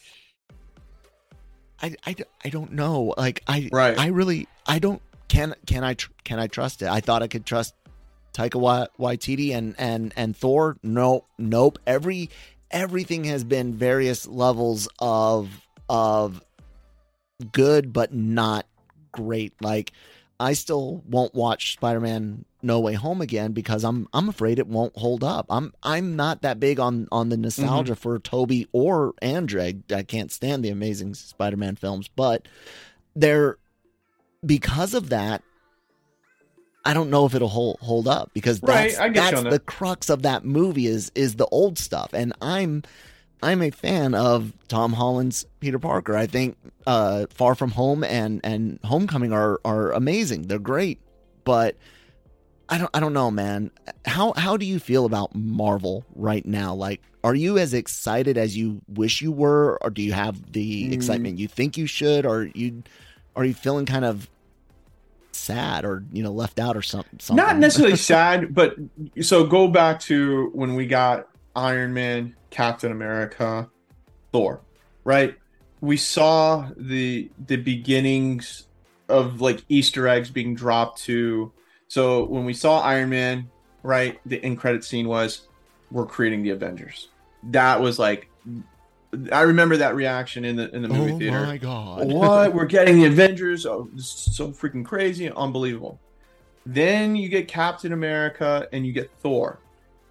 I, 1.82 1.96
I, 2.06 2.16
I 2.44 2.50
don't 2.50 2.74
know. 2.74 3.14
Like 3.18 3.44
I 3.48 3.70
Right. 3.72 3.98
I 3.98 4.08
really 4.08 4.48
I 4.66 4.80
don't 4.80 5.02
can 5.28 5.54
can 5.66 5.84
I 5.84 5.94
tr- 5.94 6.12
can 6.24 6.40
I 6.40 6.48
trust 6.48 6.82
it? 6.82 6.88
I 6.88 7.02
thought 7.02 7.22
I 7.22 7.28
could 7.28 7.46
trust 7.46 7.76
Taika 8.38 8.88
Waititi 9.00 9.56
and 9.56 9.76
and 9.80 10.14
and 10.16 10.38
Thor. 10.38 10.78
No, 10.84 11.26
nope. 11.38 11.80
Every 11.88 12.30
everything 12.70 13.24
has 13.26 13.44
been 13.44 13.74
various 13.74 14.28
levels 14.28 14.88
of 15.00 15.68
of 15.90 16.44
good, 17.52 17.92
but 17.92 18.14
not 18.14 18.68
great. 19.12 19.54
Like 19.62 19.92
I 20.40 20.54
still 20.54 21.04
won't 21.08 21.34
watch 21.34 21.74
Spider 21.74 22.00
Man 22.00 22.46
No 22.62 22.80
Way 22.80 22.94
Home 22.94 23.22
again 23.22 23.54
because 23.54 23.84
I'm 23.84 24.08
I'm 24.14 24.30
afraid 24.30 24.60
it 24.60 24.68
won't 24.68 24.96
hold 24.96 25.24
up. 25.24 25.48
I'm 25.50 25.74
I'm 25.82 26.16
not 26.16 26.44
that 26.44 26.60
big 26.60 26.80
on 26.80 27.08
on 27.12 27.30
the 27.30 27.38
nostalgia 27.38 27.94
mm-hmm. 27.94 28.00
for 28.00 28.20
Tobey 28.20 28.68
or 28.72 29.16
Andrew. 29.20 29.62
I, 29.62 29.76
I 29.92 30.04
can't 30.04 30.32
stand 30.32 30.64
the 30.64 30.70
Amazing 30.70 31.16
Spider 31.16 31.58
Man 31.58 31.76
films, 31.76 32.08
but 32.16 32.48
they're 33.16 33.58
because 34.46 34.94
of 34.94 35.10
that. 35.10 35.42
I 36.88 36.94
don't 36.94 37.10
know 37.10 37.26
if 37.26 37.36
it'll 37.36 37.48
hold 37.50 37.78
hold 37.82 38.08
up 38.08 38.32
because 38.34 38.62
Right, 38.64 38.90
that's, 38.90 39.00
I 39.00 39.10
that's 39.10 39.38
on 39.38 39.44
that. 39.44 39.50
the 39.52 39.60
crux 39.60 40.10
of 40.10 40.24
that 40.24 40.46
movie 40.46 40.88
is 40.88 41.12
is 41.14 41.36
the 41.36 41.46
old 41.48 41.78
stuff, 41.78 42.14
and 42.14 42.34
I'm 42.42 42.82
I'm 43.44 43.62
a 43.62 43.70
fan 43.70 44.16
of 44.16 44.54
Tom 44.68 44.94
Holland's 44.94 45.46
Peter 45.60 45.78
Parker. 45.80 46.16
I 46.18 46.26
think 46.26 46.58
uh, 46.88 47.26
Far 47.30 47.54
From 47.56 47.72
Home 47.72 48.04
and 48.04 48.42
and 48.44 48.80
Homecoming 48.84 49.32
are 49.34 49.60
are 49.66 49.92
amazing. 49.92 50.44
They're 50.44 50.58
great, 50.60 51.00
but 51.44 51.76
I 52.70 52.78
don't 52.78 52.90
I 52.94 53.00
don't 53.00 53.14
know, 53.14 53.32
man. 53.32 53.72
How 54.06 54.34
how 54.36 54.58
do 54.58 54.66
you 54.66 54.80
feel 54.80 55.06
about 55.06 55.36
Marvel 55.36 56.04
right 56.16 56.46
now? 56.46 56.74
Like, 56.74 57.02
are 57.24 57.36
you 57.36 57.58
as 57.58 57.74
excited 57.74 58.38
as 58.38 58.58
you 58.58 58.82
wish 58.88 59.22
you 59.22 59.32
were, 59.32 59.78
or 59.82 59.90
do 59.90 60.02
you 60.02 60.14
have 60.14 60.52
the 60.54 60.90
Mm. 60.90 60.94
excitement 60.94 61.38
you 61.38 61.48
think 61.48 61.78
you 61.78 61.86
should, 61.86 62.26
or 62.26 62.50
you 62.56 62.84
are 63.36 63.46
you 63.46 63.54
feeling 63.54 63.86
kind 63.86 64.04
of 64.06 64.30
sad 65.38 65.86
or 65.86 66.04
you 66.12 66.24
know 66.24 66.32
left 66.32 66.60
out 66.60 66.76
or 66.76 66.82
something? 66.82 67.20
something? 67.20 67.46
Not 67.46 67.58
necessarily 67.58 67.98
sad, 67.98 68.54
but 68.54 68.76
so 69.22 69.46
go 69.46 69.68
back 69.68 70.00
to 70.02 70.50
when 70.54 70.76
we 70.76 70.86
got 70.86 71.28
Iron 71.56 71.94
Man, 71.94 72.36
Captain 72.50 72.92
America, 72.92 73.70
Thor, 74.32 74.62
right? 75.04 75.36
We 75.82 75.98
saw 75.98 76.70
the 76.76 77.30
the 77.48 77.58
beginnings 77.58 78.68
of 79.10 79.42
like 79.42 79.64
Easter 79.70 80.08
eggs 80.08 80.30
being 80.30 80.56
dropped 80.56 81.02
to. 81.04 81.52
So 81.88 82.26
when 82.26 82.46
we 82.46 82.54
saw 82.54 82.82
Iron 82.82 83.10
Man, 83.10 83.50
right, 83.84 84.20
the 84.26 84.44
end 84.44 84.60
credit 84.60 84.84
scene 84.84 85.08
was 85.08 85.48
we're 85.92 86.06
creating 86.06 86.44
the 86.44 86.50
Avengers. 86.50 87.10
That 87.44 87.80
was 87.82 87.98
like 87.98 88.30
I 89.32 89.42
remember 89.42 89.78
that 89.78 89.96
reaction 89.96 90.46
in 90.46 90.56
the 90.56 90.74
in 90.76 90.82
the 90.82 90.88
movie 90.90 91.14
oh 91.14 91.20
theater. 91.20 91.38
Oh 91.38 91.46
my 91.46 91.58
god! 91.58 92.08
what? 92.12 92.54
We're 92.54 92.66
getting 92.66 93.00
the 93.00 93.06
avengers. 93.06 93.66
Oh, 93.66 93.90
so 93.98 94.50
freaking 94.50 94.86
crazy. 94.86 95.32
Unbelievable. 95.32 96.00
Then 96.66 97.16
you 97.16 97.30
get 97.30 97.48
captain 97.48 97.94
america 97.94 98.68
and 98.74 98.86
you 98.86 98.92
get 98.92 99.10
thor. 99.20 99.60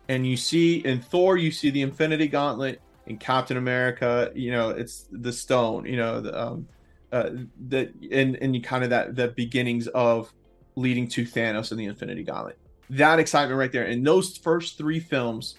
And 0.09 0.26
you 0.26 0.36
see 0.36 0.78
in 0.78 1.01
thor 1.01 1.36
you 1.36 1.51
see 1.51 1.70
the 1.70 1.82
infinity 1.82 2.28
gauntlet 2.28 2.80
in 3.07 3.18
captain 3.18 3.57
america 3.57 4.32
you 4.34 4.51
know 4.51 4.70
it's 4.70 5.07
the 5.12 5.32
stone 5.32 5.84
you 5.86 5.97
know 5.97 6.20
the 6.20 6.40
um 6.40 6.66
uh 7.12 7.30
that 7.68 7.92
and 8.11 8.36
and 8.36 8.55
you 8.55 8.62
kind 8.62 8.82
of 8.82 8.90
that 8.90 9.14
the 9.14 9.28
beginnings 9.28 9.86
of 9.88 10.32
leading 10.76 11.09
to 11.09 11.24
thanos 11.24 11.70
and 11.70 11.80
the 11.80 11.86
infinity 11.86 12.22
gauntlet. 12.22 12.59
That 12.90 13.18
excitement 13.18 13.59
right 13.59 13.72
there. 13.72 13.84
In 13.84 14.05
those 14.05 14.36
first 14.36 14.78
three 14.78 15.01
films 15.01 15.57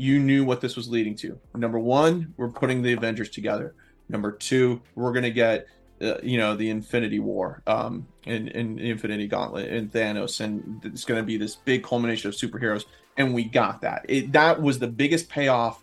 you 0.00 0.18
knew 0.18 0.44
what 0.44 0.60
this 0.60 0.74
was 0.76 0.88
leading 0.88 1.14
to 1.14 1.38
number 1.54 1.78
one 1.78 2.32
we're 2.36 2.48
putting 2.48 2.82
the 2.82 2.92
avengers 2.92 3.30
together 3.30 3.74
Number 4.10 4.32
two, 4.32 4.82
we're 4.96 5.12
gonna 5.12 5.30
get 5.30 5.66
uh, 6.02 6.14
you 6.22 6.36
know 6.36 6.56
the 6.56 6.68
Infinity 6.70 7.20
War, 7.20 7.62
um, 7.66 8.06
and, 8.26 8.48
and 8.48 8.80
Infinity 8.80 9.28
Gauntlet 9.28 9.70
and 9.70 9.92
Thanos, 9.92 10.40
and 10.40 10.80
it's 10.84 11.04
gonna 11.04 11.22
be 11.22 11.36
this 11.36 11.56
big 11.56 11.84
culmination 11.84 12.28
of 12.28 12.34
superheroes, 12.34 12.84
and 13.16 13.32
we 13.32 13.44
got 13.44 13.80
that. 13.82 14.04
It, 14.08 14.32
that 14.32 14.60
was 14.60 14.78
the 14.80 14.88
biggest 14.88 15.28
payoff 15.28 15.82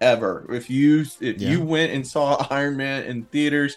ever. 0.00 0.44
If 0.50 0.68
you 0.68 1.02
if 1.20 1.40
Yeah. 1.40 1.50
you 1.50 1.60
went 1.62 1.92
and 1.92 2.06
saw 2.06 2.46
Iron 2.50 2.76
Man 2.76 3.04
in 3.04 3.24
theaters 3.26 3.76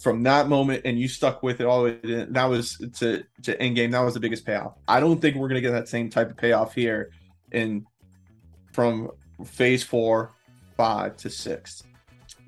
from 0.00 0.22
that 0.24 0.48
moment 0.48 0.82
and 0.84 0.98
you 0.98 1.06
stuck 1.06 1.42
with 1.42 1.60
it 1.60 1.66
all 1.66 1.84
the 1.84 1.90
way 1.90 1.96
to, 1.98 2.26
that 2.30 2.46
was 2.46 2.78
to 2.98 3.22
to 3.44 3.56
Endgame. 3.58 3.92
That 3.92 4.00
was 4.00 4.14
the 4.14 4.20
biggest 4.20 4.44
payoff. 4.44 4.74
I 4.88 4.98
don't 4.98 5.20
think 5.20 5.36
we're 5.36 5.48
gonna 5.48 5.60
get 5.60 5.72
that 5.72 5.88
same 5.88 6.10
type 6.10 6.30
of 6.30 6.36
payoff 6.36 6.74
here 6.74 7.10
in 7.52 7.86
from 8.72 9.10
Phase 9.44 9.82
Four, 9.82 10.32
five 10.76 11.16
to 11.18 11.30
six 11.30 11.82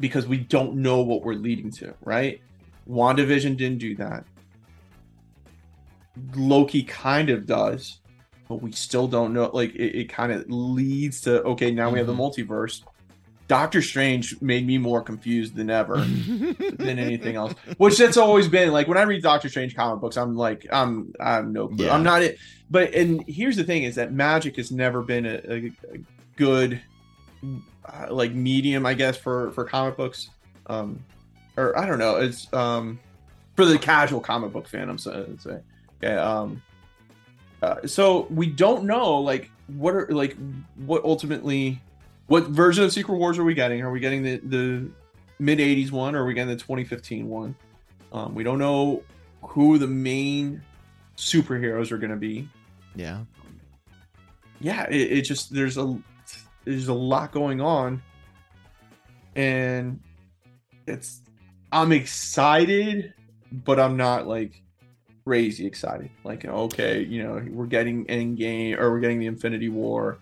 because 0.00 0.26
we 0.26 0.38
don't 0.38 0.74
know 0.76 1.00
what 1.02 1.22
we're 1.22 1.34
leading 1.34 1.70
to, 1.70 1.94
right? 2.02 2.40
WandaVision 2.88 3.56
didn't 3.56 3.78
do 3.78 3.94
that. 3.96 4.24
Loki 6.34 6.82
kind 6.82 7.30
of 7.30 7.46
does, 7.46 8.00
but 8.48 8.56
we 8.56 8.72
still 8.72 9.06
don't 9.06 9.32
know. 9.32 9.50
Like 9.52 9.74
it, 9.74 10.00
it 10.00 10.08
kind 10.08 10.32
of 10.32 10.48
leads 10.50 11.20
to 11.22 11.42
okay, 11.44 11.70
now 11.70 11.90
we 11.90 11.98
have 11.98 12.06
the 12.06 12.12
mm-hmm. 12.12 12.22
multiverse. 12.22 12.82
Doctor 13.52 13.82
Strange 13.82 14.40
made 14.40 14.66
me 14.66 14.78
more 14.78 15.02
confused 15.02 15.56
than 15.56 15.68
ever 15.68 15.98
than 15.98 16.98
anything 16.98 17.36
else. 17.36 17.52
Which 17.76 17.98
that's 17.98 18.16
always 18.16 18.48
been 18.48 18.72
like 18.72 18.88
when 18.88 18.96
I 18.96 19.02
read 19.02 19.22
Doctor 19.22 19.50
Strange 19.50 19.76
comic 19.76 20.00
books, 20.00 20.16
I'm 20.16 20.34
like, 20.34 20.66
I'm 20.72 21.12
I'm 21.20 21.52
no 21.52 21.68
clue. 21.68 21.84
Yeah. 21.84 21.94
I'm 21.94 22.02
not 22.02 22.22
it. 22.22 22.38
But 22.70 22.94
and 22.94 23.22
here's 23.28 23.56
the 23.56 23.64
thing: 23.64 23.82
is 23.82 23.96
that 23.96 24.10
magic 24.10 24.56
has 24.56 24.72
never 24.72 25.02
been 25.02 25.26
a, 25.26 25.40
a, 25.46 25.66
a 25.66 25.98
good 26.36 26.80
uh, 27.44 28.06
like 28.08 28.32
medium, 28.32 28.86
I 28.86 28.94
guess, 28.94 29.18
for 29.18 29.52
for 29.52 29.66
comic 29.66 29.98
books. 29.98 30.30
Um, 30.68 31.04
or 31.58 31.78
I 31.78 31.84
don't 31.84 31.98
know, 31.98 32.16
it's 32.16 32.50
um 32.54 33.00
for 33.54 33.66
the 33.66 33.78
casual 33.78 34.20
comic 34.20 34.54
book 34.54 34.66
fan. 34.66 34.88
I'm 34.88 34.96
saying, 34.96 35.40
say, 35.40 35.60
okay. 36.02 36.16
Um, 36.16 36.62
uh, 37.60 37.86
so 37.86 38.28
we 38.30 38.46
don't 38.46 38.84
know 38.84 39.18
like 39.18 39.50
what 39.66 39.94
are 39.94 40.06
like 40.08 40.38
what 40.76 41.04
ultimately 41.04 41.82
what 42.32 42.44
version 42.44 42.82
of 42.82 42.90
Secret 42.90 43.16
Wars 43.16 43.38
are 43.38 43.44
we 43.44 43.52
getting? 43.52 43.82
Are 43.82 43.90
we 43.90 44.00
getting 44.00 44.22
the 44.22 44.38
the 44.38 44.90
mid 45.38 45.58
80s 45.58 45.90
one 45.90 46.14
or 46.14 46.22
are 46.22 46.24
we 46.24 46.32
getting 46.32 46.48
the 46.48 46.56
2015 46.56 47.28
one? 47.28 47.54
Um, 48.10 48.34
we 48.34 48.42
don't 48.42 48.58
know 48.58 49.02
who 49.42 49.76
the 49.76 49.86
main 49.86 50.62
superheroes 51.18 51.92
are 51.92 51.98
going 51.98 52.10
to 52.10 52.16
be. 52.16 52.48
yeah. 52.94 53.24
Yeah, 54.60 54.88
it, 54.88 55.12
it 55.12 55.22
just 55.22 55.52
there's 55.52 55.76
a 55.76 55.98
there's 56.64 56.88
a 56.88 56.94
lot 56.94 57.32
going 57.32 57.60
on, 57.60 58.00
and 59.34 60.00
it's 60.86 61.20
I'm 61.70 61.92
excited, 61.92 63.12
but 63.50 63.78
I'm 63.78 63.98
not 63.98 64.26
like 64.26 64.62
crazy 65.26 65.66
excited. 65.66 66.08
Like 66.24 66.46
okay, 66.46 67.02
you 67.02 67.24
know, 67.24 67.44
we're 67.50 67.66
getting 67.66 68.06
Endgame 68.06 68.78
or 68.78 68.90
we're 68.90 69.00
getting 69.00 69.18
the 69.18 69.26
Infinity 69.26 69.68
War 69.68 70.16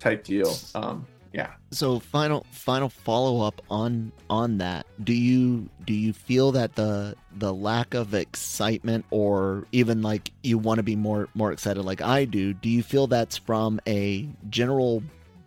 type 0.00 0.24
deal. 0.24 0.56
Um, 0.74 1.06
yeah. 1.32 1.52
so 1.70 1.98
final 1.98 2.46
final 2.50 2.88
follow 2.88 3.46
up 3.46 3.60
on 3.70 4.12
on 4.28 4.58
that. 4.58 4.86
Do 5.02 5.14
you 5.14 5.68
do 5.86 5.94
you 5.94 6.12
feel 6.12 6.52
that 6.52 6.74
the 6.74 7.16
the 7.36 7.52
lack 7.52 7.94
of 7.94 8.14
excitement 8.14 9.04
or 9.10 9.66
even 9.72 10.02
like 10.02 10.32
you 10.42 10.58
want 10.58 10.78
to 10.78 10.82
be 10.82 10.96
more 10.96 11.28
more 11.34 11.50
excited 11.50 11.82
like 11.82 12.02
i 12.02 12.26
do 12.26 12.52
do 12.52 12.68
you 12.68 12.82
feel 12.82 13.06
that's 13.06 13.38
from 13.38 13.80
a 13.86 14.28
general 14.50 15.02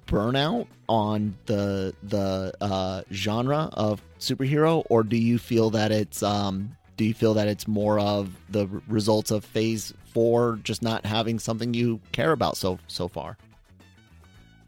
burnout 0.08 0.68
on 0.88 1.36
the 1.46 1.94
the 2.04 2.54
uh 2.62 3.02
genre 3.12 3.70
of 3.74 4.02
superhero? 4.20 4.86
Or 4.90 5.04
do 5.04 5.18
you 5.18 5.38
feel 5.38 5.70
that 5.72 5.92
it's 5.92 6.24
um 6.24 6.76
do 6.98 7.04
you 7.06 7.14
feel 7.14 7.34
that 7.34 7.48
it's 7.48 7.68
more 7.68 8.00
of 8.00 8.30
the 8.50 8.68
results 8.88 9.32
of 9.32 9.44
phase 9.44 9.94
four 10.14 10.60
just 10.64 10.82
not 10.82 11.06
having 11.06 11.40
something 11.40 11.74
you 11.74 12.00
care 12.12 12.32
about 12.32 12.58
so 12.58 12.80
so 12.88 13.08
far? 13.08 13.38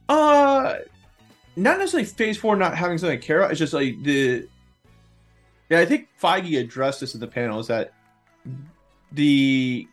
Uh, 0.09 0.75
not 1.57 1.79
necessarily 1.79 2.05
Phase 2.05 2.37
Four 2.37 2.55
not 2.55 2.75
having 2.75 2.97
something 2.97 3.19
to 3.19 3.25
care 3.25 3.39
about. 3.39 3.51
It's 3.51 3.59
just 3.59 3.73
like 3.73 4.01
the. 4.03 4.47
Yeah, 5.69 5.79
I 5.79 5.85
think 5.85 6.07
Feige 6.21 6.59
addressed 6.59 7.01
this 7.01 7.13
in 7.13 7.19
the 7.19 7.27
panel. 7.27 7.59
Is 7.59 7.67
that 7.67 7.93
the 9.11 9.87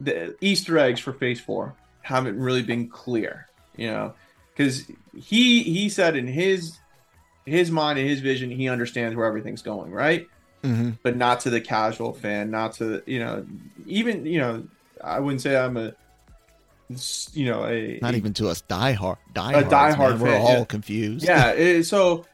the 0.00 0.36
Easter 0.40 0.78
eggs 0.78 1.00
for 1.00 1.12
Phase 1.12 1.40
Four 1.40 1.74
haven't 2.02 2.38
really 2.38 2.62
been 2.62 2.88
clear, 2.88 3.48
you 3.76 3.88
know, 3.88 4.14
because 4.54 4.86
he 5.16 5.62
he 5.62 5.88
said 5.88 6.16
in 6.16 6.28
his 6.28 6.78
his 7.44 7.72
mind 7.72 7.98
and 7.98 8.08
his 8.08 8.20
vision 8.20 8.50
he 8.50 8.68
understands 8.68 9.16
where 9.16 9.26
everything's 9.26 9.62
going, 9.62 9.90
right? 9.90 10.28
mm-hmm. 10.62 10.90
but 11.02 11.16
not 11.16 11.40
to 11.40 11.50
the 11.50 11.60
casual 11.60 12.12
fan, 12.12 12.50
not 12.50 12.74
to 12.74 13.02
you 13.06 13.18
know, 13.18 13.44
even 13.86 14.24
you 14.26 14.38
know, 14.38 14.64
I 15.02 15.20
wouldn't 15.20 15.42
say 15.42 15.56
I'm 15.56 15.76
a, 15.76 15.94
you 17.34 17.46
know, 17.46 17.64
a 17.66 17.98
not 18.00 18.14
even 18.14 18.32
to 18.34 18.48
us 18.48 18.60
die 18.62 18.92
hard 18.92 19.18
die 19.32 19.52
A 19.52 19.64
diehard 19.64 20.18
we're 20.18 20.36
all 20.36 20.58
yeah. 20.58 20.64
confused 20.64 21.24
yeah. 21.24 21.52
It, 21.62 21.84
so, 21.84 22.26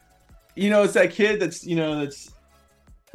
you 0.54 0.70
know, 0.70 0.82
it's 0.82 0.94
that 0.94 1.10
kid 1.12 1.40
that's 1.40 1.66
you 1.66 1.76
know 1.76 1.98
that's 2.00 2.30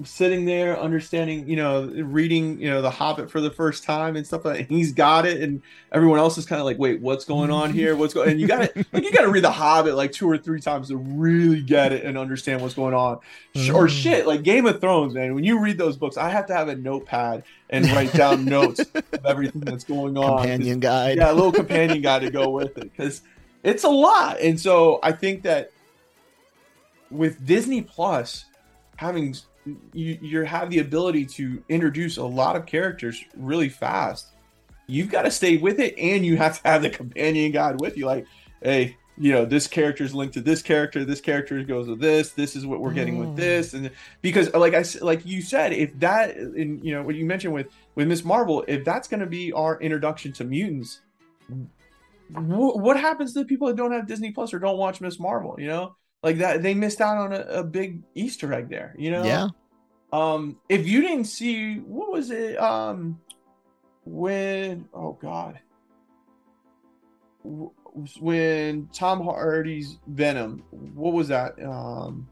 sitting 0.04 0.46
there 0.46 0.80
understanding, 0.80 1.48
you 1.48 1.56
know, 1.56 1.86
reading, 1.86 2.60
you 2.60 2.70
know, 2.70 2.82
The 2.82 2.90
Hobbit 2.90 3.30
for 3.30 3.42
the 3.42 3.52
first 3.52 3.84
time 3.84 4.16
and 4.16 4.26
stuff 4.26 4.44
like 4.44 4.58
that. 4.58 4.70
He's 4.70 4.92
got 4.92 5.26
it, 5.26 5.42
and 5.42 5.62
everyone 5.92 6.20
else 6.20 6.38
is 6.38 6.46
kind 6.46 6.60
of 6.60 6.66
like, 6.66 6.80
wait, 6.80 7.00
what's 7.02 7.26
going 7.26 7.52
on 7.52 7.72
here? 7.72 7.96
What's 7.96 8.14
going? 8.14 8.32
And 8.32 8.42
you 8.42 8.48
got 8.48 8.74
to 8.74 8.86
like 8.94 9.04
you 9.04 9.12
got 9.12 9.22
to 9.22 9.30
read 9.30 9.44
The 9.44 9.52
Hobbit 9.52 9.96
like 9.96 10.12
two 10.12 10.30
or 10.30 10.38
three 10.38 10.62
times 10.62 10.88
to 10.88 10.98
really 10.98 11.62
get 11.62 11.94
it 11.94 12.04
and 12.04 12.18
understand 12.18 12.62
what's 12.62 12.74
going 12.74 12.94
on. 12.94 13.20
Sh- 13.56 13.70
Or 13.70 13.88
mm. 13.88 13.90
shit, 13.90 14.26
like 14.26 14.44
Game 14.44 14.66
of 14.66 14.82
Thrones, 14.82 15.14
man. 15.14 15.36
When 15.36 15.44
you 15.44 15.60
read 15.60 15.78
those 15.78 15.96
books, 15.96 16.18
I 16.18 16.30
have 16.30 16.48
to 16.48 16.54
have 16.56 16.70
a 16.70 16.76
notepad 16.76 17.44
and 17.74 17.90
write 17.92 18.14
down 18.14 18.46
notes 18.58 18.80
of 18.80 19.26
everything 19.26 19.62
that's 19.62 19.84
going 19.84 20.16
on. 20.18 20.38
companion 20.38 20.80
guide 20.80 21.18
yeah, 21.18 21.32
a 21.32 21.34
little 21.34 21.52
companion 21.52 22.02
guy 22.02 22.20
to 22.20 22.30
go 22.30 22.50
with 22.50 22.78
it 22.78 22.84
because 22.84 23.22
it's 23.64 23.84
a 23.84 23.90
lot. 23.90 24.40
And 24.40 24.60
so 24.60 25.00
I 25.04 25.12
think 25.12 25.44
that 25.44 25.72
with 27.10 27.46
Disney 27.46 27.82
Plus 27.82 28.46
having 28.96 29.36
you 29.94 30.18
you 30.22 30.42
have 30.44 30.70
the 30.70 30.80
ability 30.80 31.26
to 31.26 31.64
introduce 31.70 32.18
a 32.18 32.24
lot 32.24 32.56
of 32.56 32.66
characters 32.66 33.24
really 33.36 33.70
fast. 33.70 34.28
You've 34.88 35.10
got 35.10 35.24
to 35.24 35.32
stay 35.32 35.58
with 35.58 35.80
it, 35.80 35.98
and 35.98 36.26
you 36.26 36.36
have 36.38 36.62
to 36.62 36.68
have 36.68 36.82
the 36.82 36.90
companion 36.90 37.52
guide 37.52 37.80
with 37.80 37.98
you. 37.98 38.06
Like, 38.06 38.28
hey, 38.62 38.98
you 39.18 39.32
know, 39.32 39.46
this 39.46 39.68
character 39.68 40.04
is 40.04 40.16
linked 40.16 40.34
to 40.34 40.42
this 40.42 40.62
character. 40.62 41.06
This 41.06 41.22
character 41.22 41.64
goes 41.64 41.88
with 41.88 42.00
this. 42.00 42.32
This 42.32 42.56
is 42.56 42.66
what 42.66 42.80
we're 42.80 42.94
getting 42.94 43.20
with 43.20 43.36
this, 43.36 43.74
and 43.74 43.92
because, 44.22 44.52
like 44.54 44.74
I 44.74 44.84
like 45.02 45.26
you 45.26 45.42
said, 45.42 45.72
if 45.74 45.98
that, 46.00 46.36
and 46.36 46.84
you 46.84 46.94
know, 46.94 47.04
what 47.04 47.16
you 47.16 47.26
mentioned 47.26 47.54
with 47.54 47.68
with 47.96 48.08
Miss 48.08 48.24
Marvel, 48.24 48.66
if 48.68 48.84
that's 48.84 49.08
going 49.08 49.20
to 49.20 49.28
be 49.28 49.52
our 49.54 49.80
introduction 49.80 50.34
to 50.34 50.44
mutants, 50.44 51.02
wh- 52.34 52.76
what 52.76 53.00
happens 53.00 53.34
to 53.34 53.40
the 53.40 53.46
people 53.46 53.68
that 53.68 53.76
don't 53.76 53.92
have 53.92 54.08
Disney 54.08 54.32
Plus 54.32 54.54
or 54.54 54.60
don't 54.60 54.78
watch 54.78 55.00
Miss 55.00 55.20
Marvel? 55.20 55.56
You 55.60 55.68
know, 55.68 55.96
like 56.24 56.40
that 56.40 56.64
they 56.64 56.74
missed 56.74 57.00
out 57.00 57.18
on 57.18 57.34
a, 57.34 57.42
a 57.42 57.64
big 57.64 58.02
Easter 58.16 58.52
egg 58.52 58.70
there. 58.70 58.96
You 58.98 59.12
know, 59.12 59.24
Yeah. 59.24 59.48
Um, 60.12 60.60
if 60.70 60.88
you 60.88 61.02
didn't 61.02 61.26
see, 61.26 61.78
what 61.78 62.12
was 62.12 62.32
it? 62.32 62.60
Um, 62.60 63.20
when 64.06 64.88
oh 64.94 65.18
god, 65.22 65.60
when 68.20 68.90
Tom 68.94 69.22
Hardy's 69.24 69.98
Venom, 70.08 70.64
what 70.72 71.14
was 71.14 71.28
that? 71.30 71.62
Um, 71.64 72.28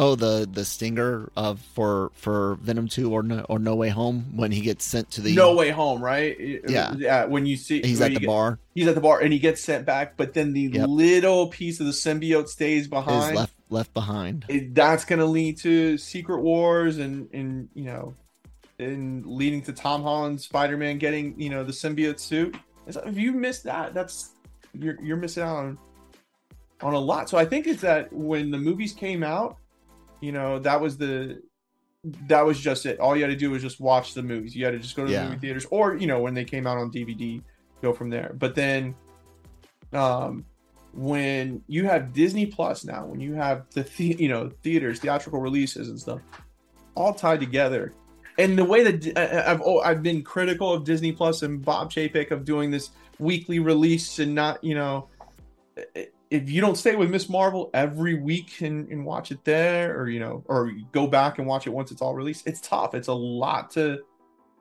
Oh, 0.00 0.14
the 0.14 0.48
the 0.52 0.64
stinger 0.64 1.28
of 1.36 1.58
for 1.74 2.12
for 2.14 2.54
Venom 2.62 2.86
two 2.86 3.12
or 3.12 3.24
no, 3.24 3.40
or 3.48 3.58
No 3.58 3.74
Way 3.74 3.88
Home 3.88 4.26
when 4.36 4.52
he 4.52 4.60
gets 4.60 4.84
sent 4.84 5.10
to 5.12 5.20
the 5.20 5.34
No 5.34 5.56
Way 5.56 5.70
Home, 5.70 6.00
right? 6.00 6.36
Yeah. 6.68 6.94
yeah. 6.96 7.24
When 7.24 7.46
you 7.46 7.56
see 7.56 7.80
he's 7.82 8.00
at 8.00 8.14
the 8.14 8.20
get- 8.20 8.26
bar 8.28 8.60
he's 8.76 8.86
at 8.86 8.94
the 8.94 9.00
bar 9.00 9.20
and 9.20 9.32
he 9.32 9.40
gets 9.40 9.60
sent 9.60 9.84
back, 9.86 10.16
but 10.16 10.34
then 10.34 10.52
the 10.52 10.70
Yep. 10.72 10.86
little 10.88 11.48
piece 11.48 11.80
of 11.80 11.86
the 11.86 11.92
symbiote 11.92 12.46
stays 12.46 12.86
behind. 12.86 13.34
left 13.34 13.54
left 13.70 13.92
behind. 13.92 14.44
it, 14.46 14.72
that's 14.72 15.04
going 15.04 15.18
to 15.18 15.26
lead 15.26 15.56
to 15.58 15.98
Secret 15.98 16.42
Wars 16.42 16.98
and 16.98 17.28
and 17.34 17.68
you 17.74 17.82
know, 17.86 18.14
and 18.78 19.26
leading 19.26 19.62
to 19.62 19.72
Tom 19.72 20.04
Holland 20.04 20.40
Spider 20.40 20.76
Man 20.76 20.98
getting 20.98 21.40
you 21.40 21.50
know 21.50 21.64
the 21.64 21.72
symbiote 21.72 22.20
suit. 22.20 22.56
So 22.88 23.00
if 23.04 23.18
you 23.18 23.32
missed 23.32 23.64
that, 23.64 23.94
that's 23.94 24.30
you're 24.74 25.02
you're 25.02 25.16
missing 25.16 25.42
out 25.42 25.56
on 25.56 25.78
on 26.80 26.94
a 26.94 26.98
lot. 26.98 27.28
So 27.28 27.38
I 27.38 27.44
think 27.44 27.66
it's 27.66 27.82
that 27.82 28.12
when 28.12 28.50
the 28.50 28.58
movies 28.58 28.92
came 28.92 29.22
out, 29.22 29.56
you 30.20 30.32
know, 30.32 30.58
that 30.60 30.80
was 30.80 30.96
the 30.96 31.42
that 32.28 32.46
was 32.46 32.58
just 32.60 32.86
it. 32.86 33.00
All 33.00 33.16
you 33.16 33.22
had 33.22 33.30
to 33.30 33.36
do 33.36 33.50
was 33.50 33.62
just 33.62 33.80
watch 33.80 34.14
the 34.14 34.22
movies. 34.22 34.54
You 34.54 34.64
had 34.64 34.72
to 34.72 34.78
just 34.78 34.94
go 34.96 35.04
to 35.04 35.10
the 35.24 35.28
movie 35.30 35.38
theaters, 35.40 35.66
or 35.70 35.96
you 35.96 36.06
know, 36.06 36.20
when 36.20 36.34
they 36.34 36.44
came 36.44 36.66
out 36.66 36.78
on 36.78 36.90
DVD, 36.92 37.42
go 37.82 37.92
from 37.92 38.08
there. 38.10 38.34
But 38.38 38.54
then, 38.54 38.94
um, 39.92 40.44
when 40.94 41.62
you 41.66 41.84
have 41.86 42.12
Disney 42.12 42.46
Plus 42.46 42.84
now, 42.84 43.04
when 43.06 43.20
you 43.20 43.34
have 43.34 43.64
the, 43.74 43.82
the 43.82 44.16
you 44.18 44.28
know 44.28 44.50
theaters, 44.62 45.00
theatrical 45.00 45.40
releases 45.40 45.88
and 45.88 45.98
stuff, 45.98 46.20
all 46.94 47.12
tied 47.14 47.40
together, 47.40 47.92
and 48.38 48.56
the 48.56 48.64
way 48.64 48.84
that 48.90 49.18
I- 49.18 49.50
I've 49.50 49.62
oh, 49.64 49.80
I've 49.80 50.02
been 50.02 50.22
critical 50.22 50.72
of 50.72 50.84
Disney 50.84 51.12
Plus 51.12 51.42
and 51.42 51.64
Bob 51.64 51.90
Chapek 51.90 52.30
of 52.30 52.44
doing 52.44 52.70
this 52.70 52.90
weekly 53.18 53.58
release 53.58 54.18
and 54.18 54.34
not 54.34 54.62
you 54.62 54.74
know 54.74 55.08
if 56.30 56.50
you 56.50 56.60
don't 56.60 56.76
stay 56.76 56.94
with 56.94 57.10
Ms. 57.10 57.28
Marvel 57.28 57.70
every 57.72 58.14
week 58.14 58.60
and, 58.60 58.88
and 58.88 59.04
watch 59.04 59.30
it 59.30 59.44
there, 59.44 59.98
or 59.98 60.08
you 60.08 60.20
know, 60.20 60.44
or 60.46 60.68
you 60.68 60.84
go 60.92 61.06
back 61.06 61.38
and 61.38 61.46
watch 61.46 61.66
it 61.66 61.70
once 61.70 61.90
it's 61.90 62.02
all 62.02 62.14
released, 62.14 62.46
it's 62.46 62.60
tough. 62.60 62.94
It's 62.94 63.08
a 63.08 63.14
lot 63.14 63.70
to 63.72 64.00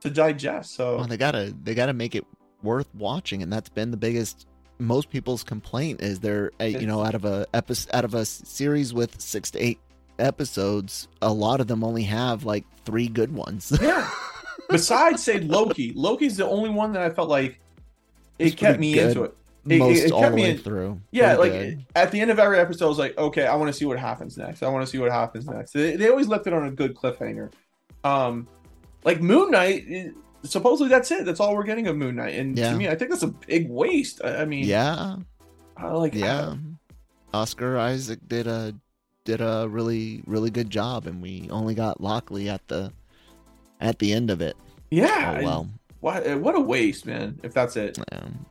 to 0.02 0.10
digest. 0.10 0.76
So 0.76 0.98
Well, 0.98 1.08
they 1.08 1.18
gotta 1.18 1.54
they 1.64 1.76
gotta 1.76 1.94
make 1.94 2.16
it 2.16 2.26
worth 2.64 2.94
watching, 2.96 3.44
and 3.44 3.52
that's 3.52 3.70
been 3.70 3.92
the 3.92 3.98
biggest. 3.98 4.48
Most 4.80 5.10
people's 5.10 5.44
complaint 5.44 6.02
is 6.02 6.20
they're 6.20 6.52
uh, 6.62 6.66
you 6.66 6.88
know 6.88 7.04
out 7.04 7.16
of 7.16 7.26
a 7.26 7.46
episode 7.54 7.94
out 7.94 8.06
of 8.06 8.14
a 8.14 8.26
series 8.26 8.94
with 8.94 9.20
six 9.20 9.52
to 9.52 9.60
eight 9.60 9.80
episodes, 10.20 11.08
a 11.22 11.32
lot 11.32 11.60
of 11.60 11.68
them 11.68 11.84
only 11.84 12.04
have 12.04 12.46
like 12.46 12.66
three 12.86 13.08
good 13.08 13.34
ones. 13.34 13.78
yeah. 13.82 14.10
Besides, 14.70 15.24
say 15.24 15.40
Loki, 15.40 15.94
Loki's 15.94 16.36
the 16.36 16.46
only 16.46 16.70
one 16.70 16.92
that 16.92 17.02
I 17.02 17.10
felt 17.10 17.30
like 17.30 17.62
it 18.40 18.58
kept 18.58 18.80
me 18.80 18.94
good 18.94 19.08
into 19.10 19.24
it. 19.24 19.34
It- 19.70 19.80
Most 19.80 19.98
it- 20.00 20.06
it 20.06 20.12
all 20.14 20.22
kept 20.22 20.32
the 20.32 20.36
me 20.38 20.44
way 20.44 20.50
in- 20.52 20.58
through. 20.60 21.02
Yeah, 21.12 21.36
Pretty 21.36 21.52
like 21.52 21.60
good. 21.62 21.86
at 21.96 22.12
the 22.12 22.22
end 22.22 22.32
of 22.32 22.40
every 22.40 22.58
episode, 22.60 22.86
I 22.86 22.90
was 22.90 22.98
like, 22.98 23.18
okay, 23.18 23.46
I 23.46 23.56
want 23.56 23.68
to 23.72 23.78
see 23.78 23.86
what 23.86 24.00
happens 24.00 24.38
next. 24.38 24.64
I 24.64 24.70
want 24.70 24.86
to 24.86 24.90
see 24.90 24.98
what 24.98 25.12
happens 25.12 25.46
next. 25.48 25.72
They, 25.74 25.96
they 25.98 26.10
always 26.10 26.28
left 26.28 26.48
it 26.48 26.54
on 26.54 26.66
a 26.68 26.72
good 26.72 26.96
cliffhanger. 26.96 27.52
Um, 28.06 28.48
like 29.04 29.20
Moon 29.22 29.52
Knight, 29.52 29.86
supposedly 30.44 30.90
that's 30.90 31.12
it. 31.12 31.26
That's 31.26 31.40
all 31.42 31.54
we're 31.56 31.64
getting 31.66 31.88
of 31.88 31.98
Moon 31.98 32.16
Knight. 32.16 32.36
And 32.36 32.58
Yeah. 32.58 32.72
to 32.72 32.78
me, 32.78 32.88
I 32.88 32.96
think 32.96 33.12
that's 33.12 33.24
a 33.24 33.28
big 33.28 33.70
waste. 33.70 34.22
I, 34.24 34.38
I 34.44 34.46
mean, 34.46 34.64
yeah, 34.66 35.18
I 35.76 35.92
like 35.92 36.14
yeah. 36.14 36.56
Oscar 37.34 37.78
Isaac 37.78 38.20
did 38.28 38.48
a 38.48 38.74
did 39.26 39.42
a 39.42 39.68
really 39.70 40.24
really 40.26 40.50
good 40.50 40.70
job, 40.70 41.08
and 41.08 41.22
we 41.22 41.48
only 41.52 41.76
got 41.76 42.00
Lockley 42.00 42.48
at 42.50 42.66
the 42.70 42.94
at 43.82 44.00
the 44.00 44.14
end 44.14 44.30
of 44.32 44.40
it. 44.42 44.56
yeah. 44.92 45.40
Oh 45.42 45.44
well. 45.44 45.70
What 46.00 46.40
what 46.40 46.56
a 46.56 46.60
waste, 46.60 47.06
man. 47.06 47.40
If 47.44 47.54
that's 47.54 47.76
it. 47.76 47.98
Um, 48.12 48.46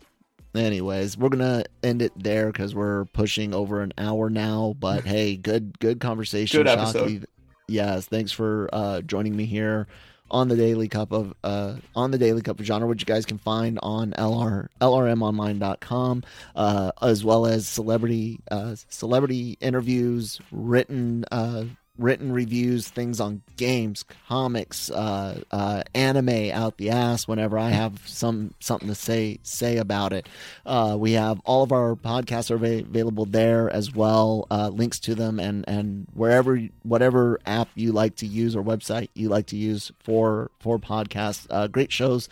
anyways, 0.55 1.17
we're 1.17 1.29
gonna 1.29 1.65
end 1.83 2.03
it 2.03 2.13
there 2.17 2.47
because 2.47 2.75
we're 2.75 3.05
pushing 3.07 3.55
over 3.55 3.83
an 3.83 3.93
hour 3.99 4.31
now. 4.31 4.75
But 4.79 5.05
hey, 5.07 5.37
good 5.37 5.79
good 5.79 6.01
conversation, 6.01 6.59
Good 6.59 6.69
episode. 6.69 7.09
Shockey. 7.09 7.25
Yes, 7.69 8.07
thanks 8.07 8.31
for 8.31 8.69
uh, 8.73 9.01
joining 9.01 9.37
me 9.37 9.45
here 9.45 9.89
on 10.31 10.49
the 10.49 10.57
Daily 10.57 10.89
Cup 10.89 11.13
of 11.13 11.35
uh, 11.45 11.77
on 11.95 12.11
the 12.11 12.19
Daily 12.19 12.43
Cup 12.43 12.61
of 12.61 12.67
Genre, 12.67 12.87
which 12.87 13.03
you 13.03 13.07
guys 13.07 13.25
can 13.25 13.39
find 13.39 13.79
on 13.83 14.13
LR 14.13 14.69
lrmonline.com, 14.81 16.23
uh, 16.55 16.93
as 17.03 17.25
well 17.25 17.47
as 17.47 17.67
celebrity 17.67 18.41
uh, 18.51 18.75
celebrity 18.89 19.57
interviews, 19.61 20.41
written 20.51 21.25
uh, 21.31 21.65
written 21.99 22.33
reviews, 22.33 22.89
things 22.89 23.21
on 23.21 23.43
games, 23.57 24.05
comics, 24.29 24.91
uh, 24.91 25.41
uh, 25.51 25.83
anime 25.95 26.51
out 26.53 26.79
the 26.79 26.91
ass. 26.91 27.27
Whenever 27.27 27.59
I 27.59 27.71
have 27.71 28.07
some 28.07 28.55
something 28.61 28.89
to 28.89 28.95
say 28.95 29.39
say 29.43 29.77
about 29.77 30.13
it, 30.13 30.29
uh, 30.65 30.97
we 30.99 31.13
have 31.13 31.41
all 31.45 31.63
of 31.63 31.73
our 31.73 31.95
podcasts 31.95 32.51
are 32.51 32.57
available 32.57 33.25
there 33.25 33.71
as 33.71 33.95
well. 33.95 34.47
Uh, 34.51 34.69
links 34.69 34.99
to 35.01 35.15
them 35.15 35.39
and 35.39 35.65
and 35.69 36.07
wherever 36.15 36.59
whatever 36.83 37.41
app 37.47 37.69
you 37.75 37.93
like 37.93 38.17
to 38.17 38.27
use 38.27 38.55
or 38.57 38.63
website 38.63 39.09
you 39.15 39.29
like 39.29 39.47
to 39.47 39.57
use 39.57 39.93
for 40.03 40.51
for 40.61 40.79
podcasts. 40.79 41.47
Uh, 41.51 41.67
great 41.67 41.93
shows 41.93 42.29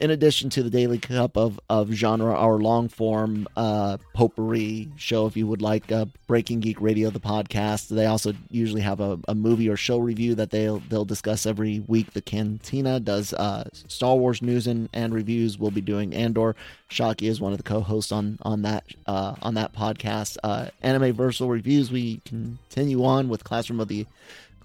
in 0.00 0.10
addition 0.10 0.48
to 0.50 0.62
the 0.62 0.70
daily 0.70 0.98
cup 0.98 1.36
of, 1.36 1.58
of 1.68 1.90
genre, 1.90 2.32
our 2.32 2.58
long 2.58 2.88
form 2.88 3.48
uh, 3.56 3.98
potpourri 4.14 4.88
show, 4.96 5.26
if 5.26 5.36
you 5.36 5.46
would 5.46 5.62
like, 5.62 5.90
uh, 5.90 6.06
Breaking 6.26 6.60
Geek 6.60 6.80
Radio, 6.80 7.10
the 7.10 7.20
podcast. 7.20 7.88
They 7.88 8.06
also 8.06 8.32
usually 8.50 8.80
have 8.82 9.00
a, 9.00 9.18
a 9.28 9.34
movie 9.34 9.68
or 9.68 9.76
show 9.76 9.98
review 9.98 10.34
that 10.36 10.50
they'll 10.50 10.80
they'll 10.88 11.04
discuss 11.04 11.46
every 11.46 11.80
week. 11.80 12.12
The 12.12 12.22
Cantina 12.22 13.00
does 13.00 13.32
uh, 13.34 13.68
Star 13.72 14.16
Wars 14.16 14.40
news 14.42 14.66
and, 14.66 14.88
and 14.92 15.12
reviews. 15.12 15.58
We'll 15.58 15.70
be 15.70 15.80
doing 15.80 16.14
Andor. 16.14 16.54
Shockey 16.90 17.28
is 17.28 17.40
one 17.40 17.52
of 17.52 17.58
the 17.58 17.64
co-hosts 17.64 18.12
on 18.12 18.38
on 18.42 18.62
that 18.62 18.84
uh, 19.06 19.34
on 19.42 19.54
that 19.54 19.74
podcast. 19.74 20.36
Uh, 20.44 20.68
Anime 20.82 21.14
Versal 21.14 21.50
reviews. 21.50 21.90
We 21.90 22.20
continue 22.24 23.04
on 23.04 23.28
with 23.28 23.44
Classroom 23.44 23.80
of 23.80 23.88
the 23.88 24.06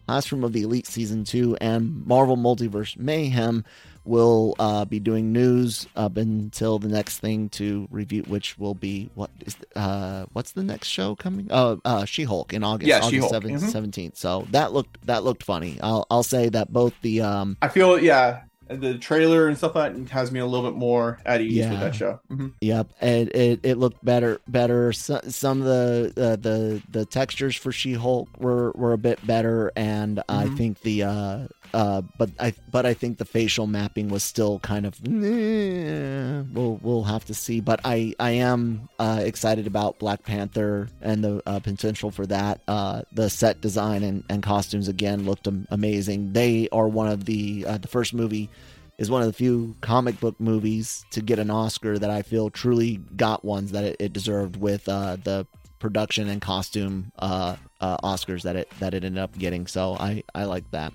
Classroom 0.07 0.43
of 0.43 0.53
the 0.53 0.63
Elite 0.63 0.87
Season 0.87 1.23
2 1.23 1.57
and 1.61 2.05
Marvel 2.05 2.35
Multiverse 2.35 2.97
Mayhem 2.97 3.63
will 4.05 4.55
uh, 4.59 4.85
be 4.85 4.99
doing 4.99 5.31
news 5.31 5.87
up 5.95 6.17
until 6.17 6.79
the 6.79 6.87
next 6.89 7.19
thing 7.19 7.49
to 7.49 7.87
review, 7.91 8.23
which 8.23 8.57
will 8.57 8.73
be 8.75 9.09
what 9.15 9.29
is 9.45 9.55
uh, 9.75 10.25
what's 10.33 10.51
the 10.51 10.63
next 10.63 10.87
show 10.89 11.15
coming? 11.15 11.47
Oh, 11.49 11.79
uh, 11.85 12.05
She-Hulk 12.05 12.53
in 12.53 12.63
August, 12.63 12.87
Yeah, 12.87 12.97
August 12.97 13.11
She-Hulk. 13.11 13.31
7th, 13.31 13.61
Mhm. 13.61 13.71
17th. 13.71 14.17
So 14.17 14.45
that 14.51 14.73
looked 14.73 15.05
that 15.07 15.23
looked 15.23 15.43
funny. 15.43 15.79
I'll 15.81 16.05
I'll 16.11 16.23
say 16.23 16.49
that 16.49 16.71
both 16.71 16.93
the 17.01 17.21
um 17.21 17.57
I 17.61 17.67
feel 17.69 17.97
yeah, 17.99 18.41
the 18.69 18.97
trailer 18.97 19.47
and 19.47 19.57
stuff 19.57 19.75
like 19.75 19.93
that 19.95 20.09
has 20.11 20.31
me 20.31 20.39
a 20.39 20.45
little 20.45 20.69
bit 20.69 20.77
more 20.77 21.19
at 21.25 21.41
ease 21.41 21.53
Yeah. 21.57 21.71
with 21.71 21.79
that 21.81 21.95
show. 21.95 22.19
Mhm. 22.31 22.53
Yep, 22.61 22.89
and 23.01 23.29
it, 23.29 23.59
it 23.63 23.77
looked 23.77 24.03
better. 24.03 24.39
Better. 24.47 24.91
So, 24.93 25.19
some 25.27 25.61
of 25.61 25.65
the 25.67 26.13
uh, 26.17 26.35
the 26.37 26.81
the 26.89 27.05
textures 27.05 27.55
for 27.55 27.71
She 27.71 27.93
Hulk 27.93 28.29
were 28.39 28.71
were 28.71 28.93
a 28.93 28.97
bit 28.97 29.25
better, 29.25 29.71
and 29.75 30.21
I 30.27 30.45
Mhm. 30.47 30.57
think 30.57 30.81
the 30.81 31.03
uh 31.03 31.47
uh 31.73 32.01
but 32.17 32.29
I 32.39 32.53
but 32.71 32.85
I 32.85 32.93
think 32.93 33.17
the 33.17 33.25
facial 33.25 33.67
mapping 33.67 34.09
was 34.09 34.23
still 34.23 34.59
kind 34.59 34.85
of. 34.85 34.99
we'll 35.03 36.79
we'll 36.81 37.03
have 37.03 37.25
to 37.25 37.33
see, 37.33 37.59
but 37.59 37.79
I 37.83 38.13
I 38.19 38.31
am 38.31 38.89
uh, 38.99 39.21
excited 39.23 39.67
about 39.67 39.99
Black 39.99 40.23
Panther 40.23 40.89
and 41.01 41.23
the 41.23 41.41
uh, 41.45 41.59
potential 41.59 42.11
for 42.11 42.25
that. 42.27 42.61
Uh, 42.67 43.03
the 43.11 43.29
set 43.29 43.61
design 43.61 44.03
and, 44.03 44.23
and 44.29 44.43
costumes 44.43 44.87
again 44.87 45.25
looked 45.25 45.47
amazing. 45.69 46.33
They 46.33 46.69
are 46.71 46.87
one 46.87 47.07
of 47.07 47.25
the 47.25 47.65
uh, 47.67 47.77
the 47.77 47.87
first 47.87 48.13
movie 48.13 48.49
is 48.97 49.09
one 49.09 49.21
of 49.21 49.27
the 49.27 49.33
few 49.33 49.75
comic 49.81 50.19
book 50.19 50.39
movies 50.39 51.03
to 51.11 51.21
get 51.21 51.39
an 51.39 51.49
Oscar 51.49 51.97
that 51.97 52.09
I 52.09 52.21
feel 52.21 52.49
truly 52.49 52.97
got 53.15 53.43
ones 53.43 53.71
that 53.71 53.83
it, 53.83 53.95
it 53.99 54.13
deserved 54.13 54.55
with 54.55 54.87
uh, 54.87 55.17
the 55.23 55.47
production 55.79 56.29
and 56.29 56.41
costume 56.41 57.11
Oscars 57.19 58.43
that 58.43 58.55
it 58.55 58.69
that 58.79 58.93
it 58.93 59.03
ended 59.03 59.21
up 59.21 59.37
getting. 59.37 59.67
So 59.67 59.95
I 59.99 60.23
I 60.33 60.45
like 60.45 60.69
that. 60.71 60.93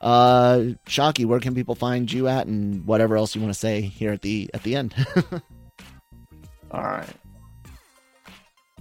Uh, 0.00 0.74
Shockey, 0.86 1.26
where 1.26 1.40
can 1.40 1.54
people 1.54 1.74
find 1.74 2.10
you 2.10 2.28
at, 2.28 2.46
and 2.46 2.86
whatever 2.86 3.16
else 3.16 3.34
you 3.34 3.40
want 3.40 3.52
to 3.52 3.58
say 3.58 3.80
here 3.82 4.12
at 4.12 4.22
the 4.22 4.50
at 4.54 4.62
the 4.62 4.76
end? 4.76 4.94
All 6.70 6.82
right. 6.82 7.08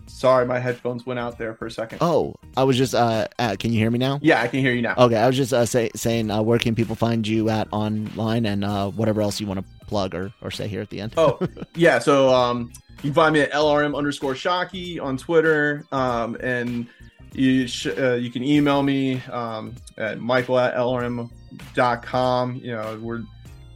Sorry, 0.08 0.46
my 0.46 0.60
headphones 0.60 1.06
went 1.06 1.18
out 1.20 1.38
there 1.38 1.54
for 1.54 1.66
a 1.66 1.72
second. 1.72 2.00
oh, 2.02 2.36
I 2.58 2.64
was 2.64 2.78
just 2.78 2.94
uh, 2.94 3.28
uh, 3.38 3.56
can 3.58 3.72
you 3.72 3.80
hear 3.80 3.90
me 3.90 4.00
now? 4.00 4.20
Yeah, 4.22 4.42
I 4.42 4.48
can 4.48 4.60
hear 4.60 4.74
you 4.74 4.82
now. 4.82 4.96
Okay, 4.98 5.16
I 5.16 5.28
was 5.28 5.38
just 5.38 5.54
uh, 5.54 5.66
say, 5.66 5.90
saying 5.96 6.30
uh, 6.30 6.42
where 6.42 6.60
can 6.60 6.76
people 6.76 6.96
find 6.96 7.26
you 7.26 7.50
at 7.50 7.70
online, 7.72 8.46
and 8.46 8.66
uh, 8.66 8.90
whatever 8.90 9.22
else 9.22 9.40
you 9.40 9.48
want 9.48 9.66
to 9.66 9.86
plug 9.88 10.14
or, 10.14 10.32
or 10.42 10.52
say 10.52 10.68
here 10.68 10.82
at 10.82 10.90
the 10.92 11.02
end. 11.02 11.14
oh 11.18 11.40
yeah 11.76 11.98
so 11.98 12.32
um 12.32 12.72
you 12.98 13.10
can 13.10 13.14
find 13.14 13.34
me 13.34 13.40
at 13.42 13.52
lrm 13.54 13.98
underscore 13.98 14.36
shockey 14.36 15.02
on 15.02 15.18
twitter 15.18 15.84
um 15.92 16.38
and 16.42 16.86
you 17.34 17.68
sh- 17.68 17.88
uh, 17.88 18.14
you 18.14 18.30
can 18.30 18.44
email 18.44 18.82
me 18.82 19.22
um 19.32 19.76
at 19.98 20.20
michael 20.20 20.58
at 20.60 20.76
lrm.com 20.76 22.56
you 22.56 22.72
know 22.72 23.00
we're 23.02 23.24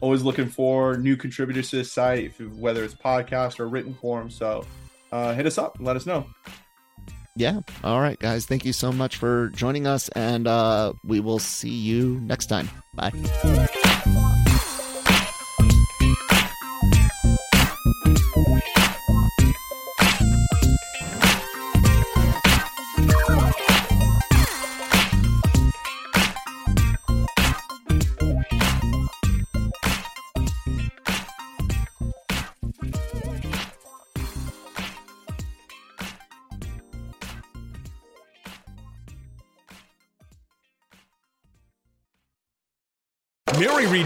always 0.03 0.21
looking 0.21 0.49
for 0.49 0.97
new 0.97 1.15
contributors 1.15 1.69
to 1.69 1.77
the 1.77 1.85
site, 1.85 2.33
whether 2.57 2.83
it's 2.83 2.93
podcast 2.93 3.61
or 3.61 3.69
written 3.69 3.93
form. 3.93 4.29
So 4.29 4.65
uh, 5.13 5.33
hit 5.33 5.45
us 5.45 5.57
up 5.57 5.77
and 5.77 5.87
let 5.87 5.95
us 5.95 6.05
know. 6.05 6.25
Yeah. 7.37 7.61
All 7.85 8.01
right, 8.01 8.19
guys. 8.19 8.45
Thank 8.45 8.65
you 8.65 8.73
so 8.73 8.91
much 8.91 9.15
for 9.15 9.47
joining 9.49 9.87
us, 9.87 10.09
and 10.09 10.45
uh, 10.45 10.93
we 11.05 11.21
will 11.21 11.39
see 11.39 11.69
you 11.69 12.19
next 12.21 12.47
time. 12.47 12.69
Bye. 12.93 13.69